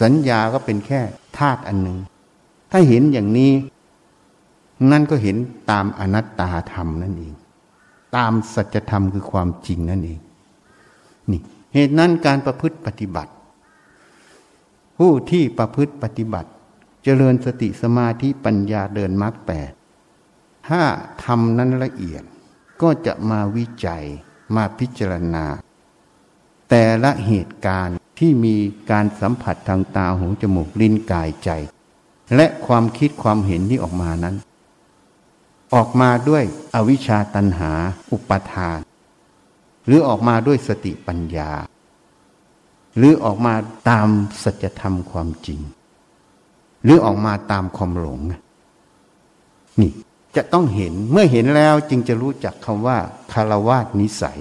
[0.00, 1.00] สัญญาก็เป็นแค่
[1.38, 1.98] ธาตุอันหนึ่ง
[2.70, 3.52] ถ้าเห็นอย่างนี้
[4.90, 5.36] นั่นก็เห็น
[5.70, 7.34] ตามอนัตตาธรรมนั่นเอง
[8.16, 10.20] ตามสัจธรรมคือความจริงนั่นเอง
[11.30, 11.40] นี่
[11.74, 13.32] เหตุนั้นการประพฤติปฏิบัติ
[14.98, 16.50] ผู้ที่ประพฤติปฏิบัติ
[17.04, 19.70] เจริญสติสมาธิปัญญาเดินมรรคแปด
[20.68, 20.82] ถ้า
[21.24, 22.22] ทำนั้นละเอียด
[22.82, 24.04] ก็จะมาวิจัย
[24.54, 25.44] มาพิจารณา
[26.70, 28.56] แต่ละเหตุการณ์ ที่มี
[28.90, 31.50] การสัมผัสทางตาหูจมูกลิ้นกายใจ
[32.36, 34.36] และความคิดความเห็นที่ออกมานั้น
[35.74, 37.72] ออกมาด้วยอวิชชาตันหา
[38.12, 38.78] อุปทาน
[39.86, 41.50] หรือออกมาด้วยสติปัญญา
[42.96, 43.54] หรือออกมา
[43.88, 44.08] ตาม
[44.42, 45.60] สัจธรรมความจริง
[46.84, 48.20] หรือออกมาตามความหลง
[49.80, 49.92] นี่
[50.36, 52.98] จะต้องเห็นเมื่อเห็นแล้วจึงจะรู้จักคำว่า
[53.32, 54.40] คารวาสนิสัย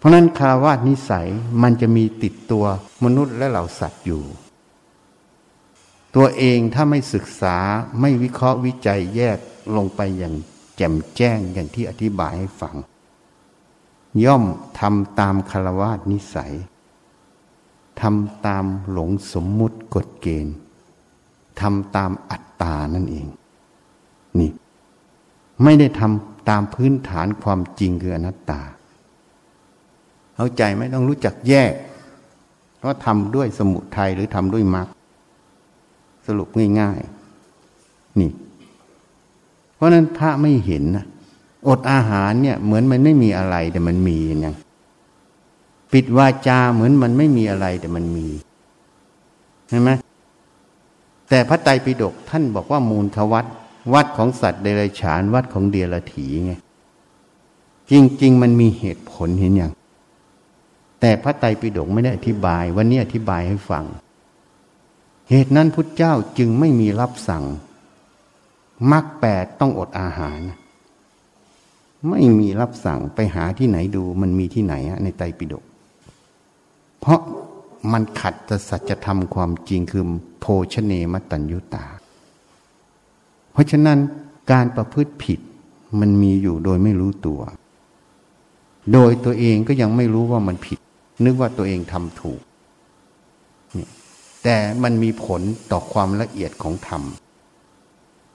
[0.00, 1.28] เพราะนั้นคารวาสนิสัย
[1.62, 2.64] มันจะมีติดตัว
[3.04, 4.22] มนุษย์และเหล่าสัตว์อยู่
[6.14, 7.56] ตัวเองถ้าไม่ศึกษา
[8.00, 9.38] ไม่วิเคราะห์วิจัยแยก
[9.76, 10.34] ลงไปอย่าง
[10.76, 12.76] แจ่มแจ้งอย่างที่อธิบายให้ฟัง
[14.24, 14.44] ย่อม
[14.80, 16.52] ทำตามคารวาสนิสัย
[18.00, 20.54] ทำตามหลงสมมุติกฎเกณฑ์
[21.60, 23.26] ทำตามอัตตานั่นเอง
[24.38, 24.50] นี่
[25.62, 28.60] ไม่ได้ทำตามพื้นฐานความจริงคืออนัตตา
[30.42, 31.72] เข้าใจไม่ต้องรู้จักแยก
[32.78, 34.88] เพราะทำด้วยสมุทัยหรือทำด้วยมรรค
[36.26, 36.48] สรุป
[36.80, 38.30] ง่ายๆ นี่
[39.74, 41.06] เพราะนั้นพระไม่เห็นนะ
[41.68, 44.54] อดอาหารเนี่ย เหมือนมันไม่มีอะไรแต่มันมีอย่าง
[45.92, 48.26] ปิดวาจาเหมือนมันไม่มีอะไรแต่มันมี
[49.68, 49.90] เห็นไหม
[51.28, 53.46] แต่พระไตรปิฎกท่านบอกว่ามูลทวัต
[53.94, 56.52] วัดของสัตว์เดรัจฉานวัดของเดียรถีไง
[57.90, 57.92] จ
[58.22, 59.72] ริง ๆ มันมีเหตุผลเห็นอย่าง
[61.00, 63.84] แต่พระไตรปิฎกไม่ได้อธิบาย วันนี้อธิบายให้ฟัง
[65.30, 67.44] เหตุนั้นพุทธเจ้าจึงไม่มีรับสั่ง
[68.92, 70.40] มรรคแปดต้องอดอาหาร
[72.08, 75.64] ไม่มีรับสั่งไปหาที่ไหนดูมันมีที่ไหนในไตรปิฎก
[77.00, 77.20] เพราะ
[77.92, 80.04] มันขัดต่สัจธรรมความจริงคือ
[80.40, 81.84] โภชเนมตัญยุตา
[83.52, 83.98] เพราะฉะนั้น
[84.52, 85.40] การประพฤติผิด
[86.00, 87.40] มันมีอยู่โดยไม่รู้ตัว
[88.92, 90.78] โดยตัวเองก็ยังไม่รู้ว่ามันผิด
[91.24, 92.40] นึกว่าตัวเองทำถูก
[94.44, 95.40] แต่มันมีผล
[95.70, 97.02] ต่อความละเอียดของธรรม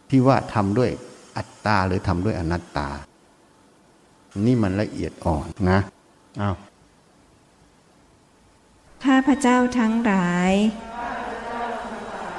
[0.09, 0.89] ที่ว่าทำด้วย
[1.37, 2.89] อัตตาหรือทำด้วยอนัตตา
[4.45, 5.79] นี่มันละเอียดอ่อนนะ
[6.41, 6.55] อ้าว
[9.03, 10.53] ข้าพระเจ้าทั้งหลาย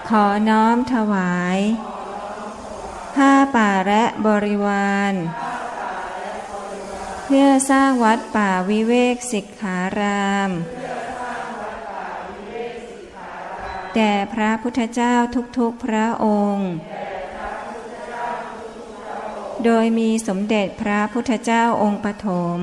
[0.09, 1.59] ขอน้อมถวาย
[3.15, 5.13] ผ้าป่าและบริวาร
[7.29, 10.51] เพื่อสร้างวัดป่าวิเวกสิกขาราม
[13.95, 15.15] แด่พระพุทธเจ้า
[15.59, 16.71] ทุกๆพระองค์
[19.65, 22.29] โดยมีสมเด็จพระพุทธเจ้าองค์ปฐ
[22.59, 22.61] ม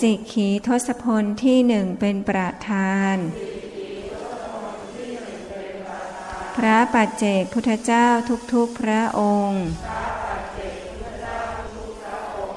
[0.00, 3.16] สิกขีทศพลที่หนึ่งเป็นประธาน
[6.56, 8.06] พระปัจเจกพุทธเจ้า
[8.52, 10.21] ทุกๆพระองค์พร้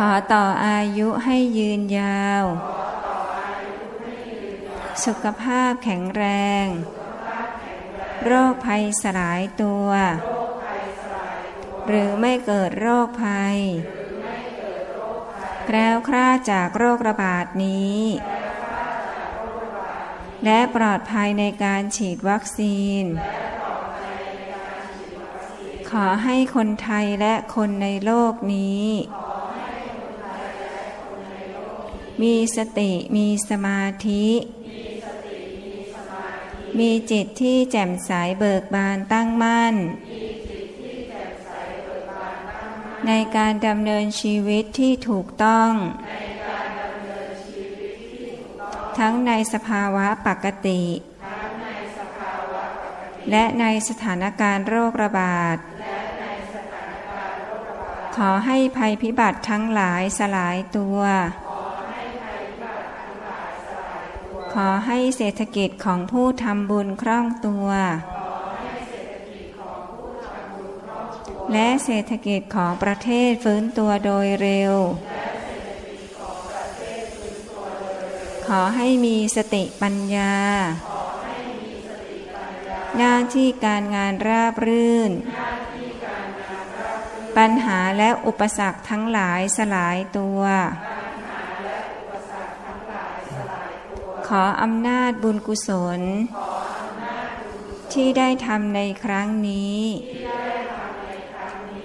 [0.00, 2.44] ขอต่ออายุให้ยืนยาว
[5.04, 6.24] สุขภาพแข็งแร
[6.64, 6.66] ง
[8.24, 9.88] โรคภัยสลายตัว
[11.86, 13.58] หรือไม่เกิดโรคภัย
[15.72, 18.00] แล้วคราจากโรคระบาดนี้
[20.44, 23.04] และปลอดภัยในการฉีดวัคซีน
[25.90, 28.86] ขอให้คนไทยและคนในโลกนี้
[32.22, 34.26] มีสติมีสมาธิ
[36.78, 39.74] มีจิตที่แจ่มใสเบิกบานตั้งมั่น
[43.06, 45.72] ในการดำเนินชีวิตที่ถูกต้อง
[48.98, 50.82] ทั้งในสภาวะปกติ
[53.30, 55.56] และในสถานการณ์โรคระบาด
[58.16, 61.00] ขอให้ภัยพิบัติทั้งหลายสลายตัว
[61.45, 61.45] ข
[64.60, 67.68] ขอให้เศรษฐกิจของผู้ทำบุญคล่องตัว
[71.52, 74.74] และเศรษฐกิจของประเทศฟื้นตัวโดยเร็ว
[78.46, 80.34] ขอให้มีสติปัญญา
[82.96, 85.12] หน้าที่การงานราบรื่น
[87.36, 90.40] ปัญหาและอุปสรรคทั้งหลายสลายตัว
[94.26, 96.00] ขออำนาจบุญกุศล
[97.92, 99.80] ที่ได้ทำในครั้งนี้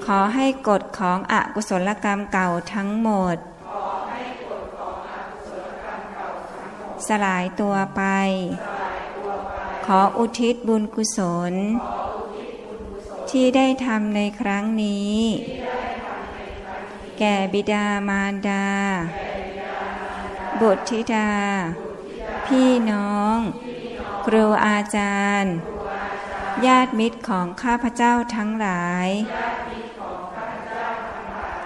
[0.05, 3.37] ขอให้กฎของอกุศลกรรมเก่าทั้งหมด
[7.07, 8.01] สลายตัวไป
[9.85, 11.19] ขออุทิศบุญกุศ
[11.51, 11.53] ล
[13.29, 15.17] ที่ได้ทำในครั้งนี้
[17.19, 18.67] แก่บิดามารดา
[20.61, 21.29] บุตรธิดา
[22.51, 23.37] พี่น้อง
[24.25, 25.55] ครูอาจารย์
[26.65, 29.09] ญาติมิตรของข้าพเจ้าทั้งหลาย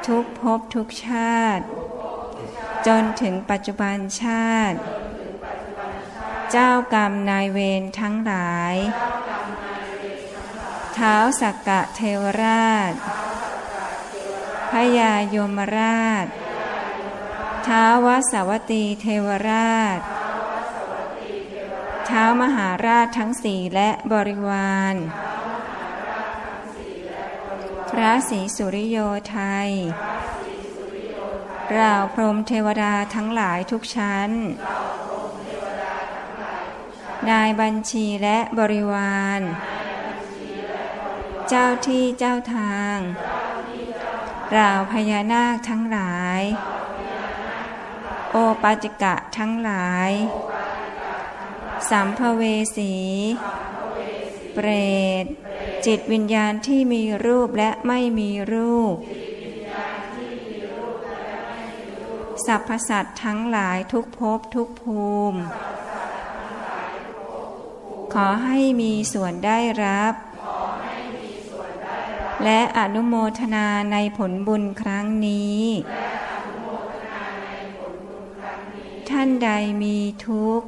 [0.08, 1.64] ทุกภพทุกชาติ
[2.88, 4.78] จนถึงปัจจุบันชาติ
[6.52, 8.76] เจ้ากรรมนายเวรทั้งหลาย
[10.94, 12.94] เท้าสักกะเทวราช
[14.72, 16.26] พยายมราช
[17.68, 20.00] ท้าวสวัตีเทวราช
[22.10, 24.96] ท้ามหาราชทั้งสี่และบริวาร
[27.92, 28.98] พระศรีสุริโย
[29.30, 29.72] ไทย
[31.80, 34.30] ราวพรมเทวดาทั้งหลายทุกชั้น
[37.30, 39.42] นายบัญชีและบริวาร
[41.50, 42.98] เจ้าที่เจ้าทาง
[44.58, 46.42] ราวพญานาคทั้งหลาย
[48.32, 50.12] โอปาจิกะทั้งหลาย
[51.90, 52.44] สัมภเว
[52.78, 52.94] สี
[54.54, 54.68] เปร
[55.24, 55.26] ต
[55.86, 58.96] จิตวิญญาณที่มีรูปและไม่มีรูป
[62.46, 65.40] สรรพสัตว์ทั้งหลายทุกภพทุกภูมิ
[68.14, 70.14] ขอให้มีส่วนได้รับ
[72.44, 75.64] และอนุโมทนาในผลบุญครั้งนี้
[79.10, 79.50] ท่านใด
[79.84, 80.68] มีทุกข์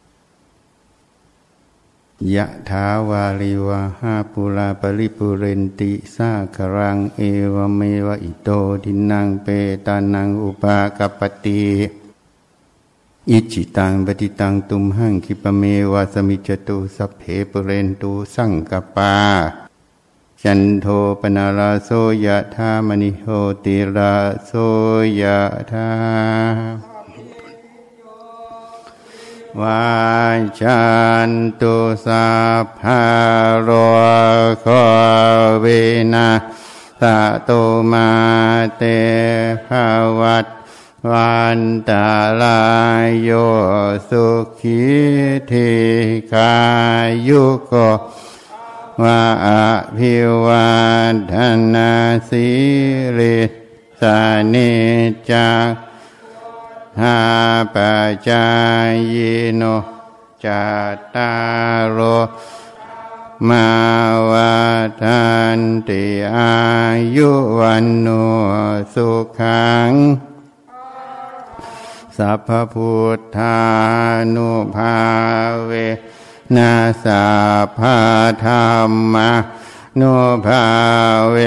[2.35, 7.21] ยะถาวาลิวะหาปุราปริปุเรนติสาครังเอ
[7.53, 8.49] วเมวะอิโต
[8.83, 9.47] ทินังเป
[9.85, 11.63] ตานังอุปากปปติ
[13.29, 17.21] อิจิตังปฏิตังตุมหังคิปเมวะสมิจตุสัพเพ
[17.51, 19.15] ปุเรนตุสังกปา
[20.43, 20.87] จันโท
[21.19, 21.89] ปนาราโส
[22.25, 23.25] ยะธามณิโห
[23.63, 24.13] ติรา
[24.45, 24.51] โส
[25.21, 25.39] ยะ
[25.71, 26.90] ธา
[29.59, 29.85] วา
[30.61, 30.81] จั
[31.27, 31.29] น
[31.61, 31.75] ตุ
[32.05, 32.29] สั
[32.63, 33.03] พพะ
[33.67, 33.69] ร
[34.61, 34.67] โค
[35.63, 35.83] วิ
[36.13, 36.29] นา
[37.01, 37.03] ส
[37.43, 37.49] โต
[37.91, 38.11] มา
[38.77, 38.83] เต
[39.67, 39.69] ภ
[40.19, 40.47] วัต
[41.11, 41.59] วัน
[41.89, 42.07] ตา
[42.41, 42.61] ลา
[43.05, 43.29] ยโย
[44.09, 44.27] สุ
[44.59, 44.81] ขี
[45.51, 45.71] ธิ
[46.31, 46.53] ขา
[47.27, 47.73] ยุโก
[49.01, 49.47] วาอ
[49.95, 50.15] ภิ
[50.45, 50.69] วั
[51.11, 51.33] นธ
[51.73, 51.91] นา
[52.29, 52.47] สิ
[53.17, 53.37] ริ
[53.99, 54.17] สา
[54.53, 54.71] นิ
[55.29, 55.65] จัง
[56.99, 57.17] หา
[57.73, 58.47] ปัจจา
[59.13, 59.15] ย
[59.57, 59.63] โน
[60.45, 60.65] จั
[60.95, 61.31] ตตา
[61.77, 61.99] รโร
[63.49, 63.67] มา
[64.29, 64.55] วั
[65.03, 65.23] ฏั
[65.57, 65.59] น
[65.89, 66.05] ติ
[66.35, 66.55] อา
[67.15, 68.07] ยุวันโน
[68.93, 69.09] สุ
[69.39, 69.91] ขัง
[72.17, 73.59] สัพพพุทธา
[74.35, 74.97] นุภา
[75.65, 75.71] เว
[76.55, 76.73] นะ
[77.03, 77.25] สั
[77.65, 77.99] พพะ
[78.45, 78.51] ธร
[78.89, 79.31] รมะ
[79.99, 80.15] นุ
[80.45, 80.65] ภา
[81.29, 81.37] เว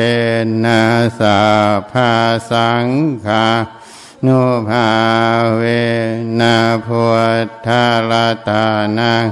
[0.64, 0.80] นะ
[1.20, 1.40] สั
[1.78, 2.12] พพะ
[2.50, 2.86] สัง
[3.26, 3.46] ฆา
[4.26, 4.88] นุภา
[5.56, 5.62] เว
[6.40, 6.56] นะ
[6.86, 7.04] พุ
[7.46, 8.12] ทธาล
[8.48, 8.64] ตา
[8.98, 9.24] นัง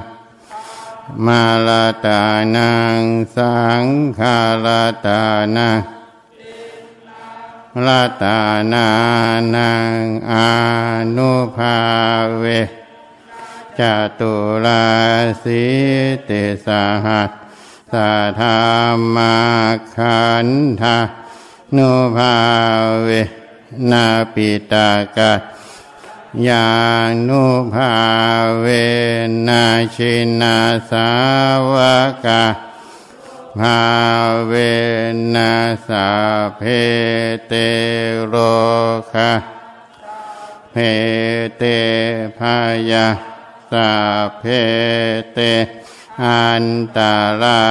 [1.26, 1.68] มาล
[2.04, 2.22] ตา
[2.56, 3.00] นัง
[3.36, 3.84] สัง
[4.18, 4.66] ฆาล
[5.06, 5.22] ตา
[5.56, 5.78] นัง
[7.86, 7.88] ล
[8.22, 8.38] ตา
[8.72, 8.88] นา
[9.54, 10.00] นัง
[10.30, 10.32] อ
[11.16, 11.78] นุภา
[12.38, 12.44] เว
[13.78, 13.80] จ
[14.18, 14.84] ตุลา
[15.42, 15.64] สิ
[16.28, 16.68] ติส
[17.04, 17.30] หัส
[17.92, 19.36] สะธรรมา
[19.96, 20.48] ขัน
[20.82, 20.96] ธา
[21.76, 22.34] นุภา
[23.04, 23.10] เว
[23.90, 25.32] นาปิตากั
[26.46, 26.66] ยา
[27.28, 27.44] นุ
[27.74, 27.92] ภา
[28.60, 28.66] เว
[29.48, 30.56] นาชินา
[30.90, 31.08] สา
[31.72, 31.74] ว
[32.24, 32.42] กา
[33.58, 33.80] ภา
[34.46, 34.52] เว
[35.34, 35.52] นั
[35.86, 36.08] สา
[36.56, 36.62] เพ
[37.46, 37.52] เต
[38.28, 38.34] โร
[39.12, 39.32] คะ
[40.72, 40.76] เพ
[41.56, 41.62] เต
[42.38, 42.56] พา
[42.90, 43.06] ยา
[43.70, 43.90] สา
[44.38, 44.42] เพ
[45.32, 45.38] เต
[46.24, 46.66] อัน
[46.96, 46.98] ต
[47.42, 47.62] รา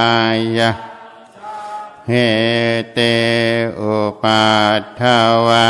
[0.58, 0.91] ยะ
[2.08, 2.14] เห
[2.94, 2.98] เต
[3.80, 4.46] อุปั
[4.80, 5.02] ฏฐ
[5.46, 5.68] วะ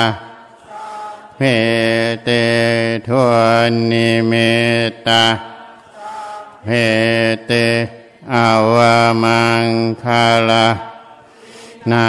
[1.36, 1.40] เพ
[2.24, 2.30] เต
[3.08, 3.34] ทว
[3.90, 4.32] นิเม
[5.06, 5.24] ตา
[6.64, 6.68] เพ
[7.46, 7.52] เต
[8.34, 8.76] อาว
[9.22, 9.68] มัง
[10.02, 10.68] คาลา
[11.90, 12.08] นา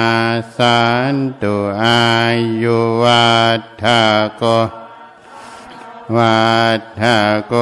[0.58, 0.80] สั
[1.14, 2.04] นตุอา
[2.62, 3.28] ยุวั
[3.60, 3.86] ฏฐ
[4.38, 4.44] โก
[6.16, 6.44] วั
[6.80, 7.02] ฏฐ
[7.48, 7.54] โก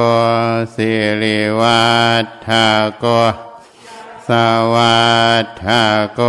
[0.74, 1.82] สิริวั
[2.24, 2.48] ฏฐ
[3.00, 3.06] โก
[4.74, 5.02] วั
[5.44, 5.66] ฏฐ
[6.14, 6.20] โก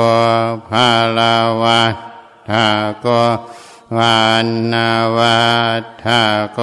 [0.69, 1.95] ภาลาวัฏ
[2.49, 2.51] ฐ
[3.01, 3.07] โก
[3.97, 5.41] วันนาวั
[5.81, 6.05] ฏฐ
[6.53, 6.59] โก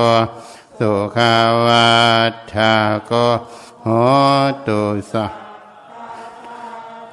[0.79, 1.19] สุข
[1.67, 1.91] วั
[2.31, 2.57] ฏฐ
[3.07, 3.13] โก
[3.85, 3.89] โห
[4.67, 5.27] ตุสั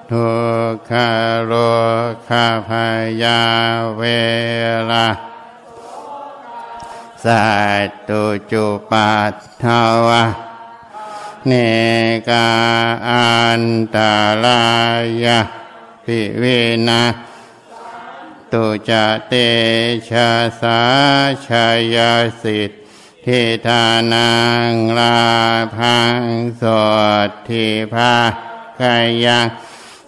[0.10, 0.30] ทุ
[0.72, 0.92] กข
[1.46, 1.54] โร
[2.28, 2.70] คาพ
[3.24, 3.42] ยา
[3.98, 4.04] เว
[4.92, 5.08] ลา
[7.24, 7.46] สั
[7.88, 9.34] ตตุจุปัต
[9.64, 9.66] ถ
[10.08, 10.24] วะ
[11.48, 11.54] เน
[12.30, 12.50] กา
[13.08, 13.30] อั
[13.62, 13.64] น
[13.96, 14.14] ตา
[14.44, 14.64] ลา
[15.24, 15.40] ยะ
[16.06, 16.44] ปิเว
[16.88, 17.04] นะ
[18.52, 18.92] ตุจ
[19.28, 19.34] เต
[20.10, 20.82] ชะสา
[21.48, 21.98] ชาย
[22.42, 22.72] สิท
[23.26, 24.32] ธิทานั
[24.72, 25.20] งลา
[25.76, 26.22] พัง
[26.62, 26.64] ส
[27.28, 28.16] ดทิภา
[28.80, 28.96] คา
[29.26, 29.48] ยัง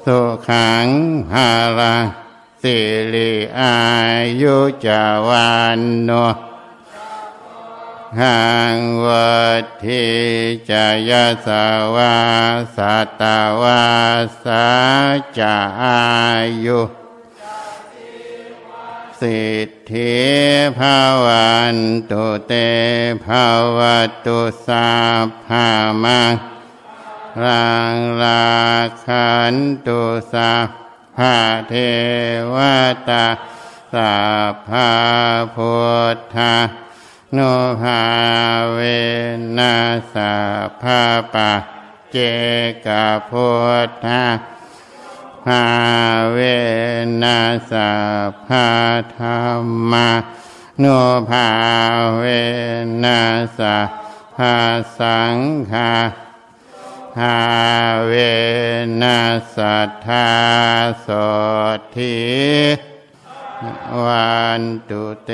[0.06, 0.88] สุขัง
[1.34, 1.50] หา
[1.80, 2.06] ลัง
[2.62, 2.78] สิ
[3.14, 3.76] ริอา
[4.42, 5.50] ยุจาวั
[5.80, 6.12] นโน
[8.18, 8.42] หั
[8.76, 9.38] งวั
[9.86, 10.06] ทิ
[10.70, 11.66] จายาสา
[11.96, 12.16] วา
[12.76, 13.24] สัต
[13.62, 13.84] วา
[14.44, 14.68] สา
[15.38, 16.00] จาอา
[16.66, 16.82] ยุ
[19.22, 20.20] สิทธิ
[20.78, 21.78] ภาวัน
[22.12, 22.54] ตุเต
[23.26, 23.46] ภา
[23.78, 23.80] ว
[24.26, 24.90] ตุสา
[25.46, 25.68] ภา
[26.04, 26.34] มัง
[27.44, 28.50] รังลา
[29.06, 29.56] ขัน
[29.88, 30.02] ตุ
[30.34, 30.52] สา
[31.18, 31.36] ภา
[31.70, 31.74] เท
[32.54, 32.56] ว
[33.10, 33.26] ตา
[33.94, 34.14] สา
[34.68, 34.90] ภา
[35.56, 35.74] พุ
[36.16, 36.54] ทธา
[37.34, 37.40] โน
[37.82, 38.04] ภา
[38.74, 38.80] เว
[39.58, 39.76] นั
[40.14, 40.34] สา
[40.82, 41.02] ภา
[41.34, 41.52] ปะ
[42.12, 42.18] เจ
[42.86, 43.50] กะพุ
[43.88, 44.26] ทธา
[45.46, 45.66] ภา
[46.32, 46.38] เว
[47.24, 47.40] นั
[47.72, 47.92] สา
[48.48, 48.68] ภา
[49.18, 49.40] ธรร
[49.92, 50.10] มา
[50.80, 50.86] โน
[51.30, 51.48] ภา
[52.18, 52.24] เว
[53.04, 53.22] นั
[53.58, 53.76] สา
[54.36, 54.56] ภา
[54.98, 55.38] สัง
[55.72, 55.94] ฆา
[57.16, 57.38] ภา
[58.08, 58.12] เว
[59.02, 59.20] นั
[59.56, 60.30] สัทธา
[61.02, 61.08] โส
[61.96, 62.18] ทิ
[64.04, 65.32] วันตุเต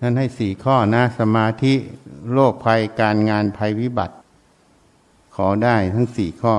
[0.00, 1.74] นั่นให้สี่ข้อนะสมาธิ
[2.32, 4.14] โรคภัยการงานภัยวิบัติ
[5.34, 6.54] ขอได้ทั้งสี่ข้อ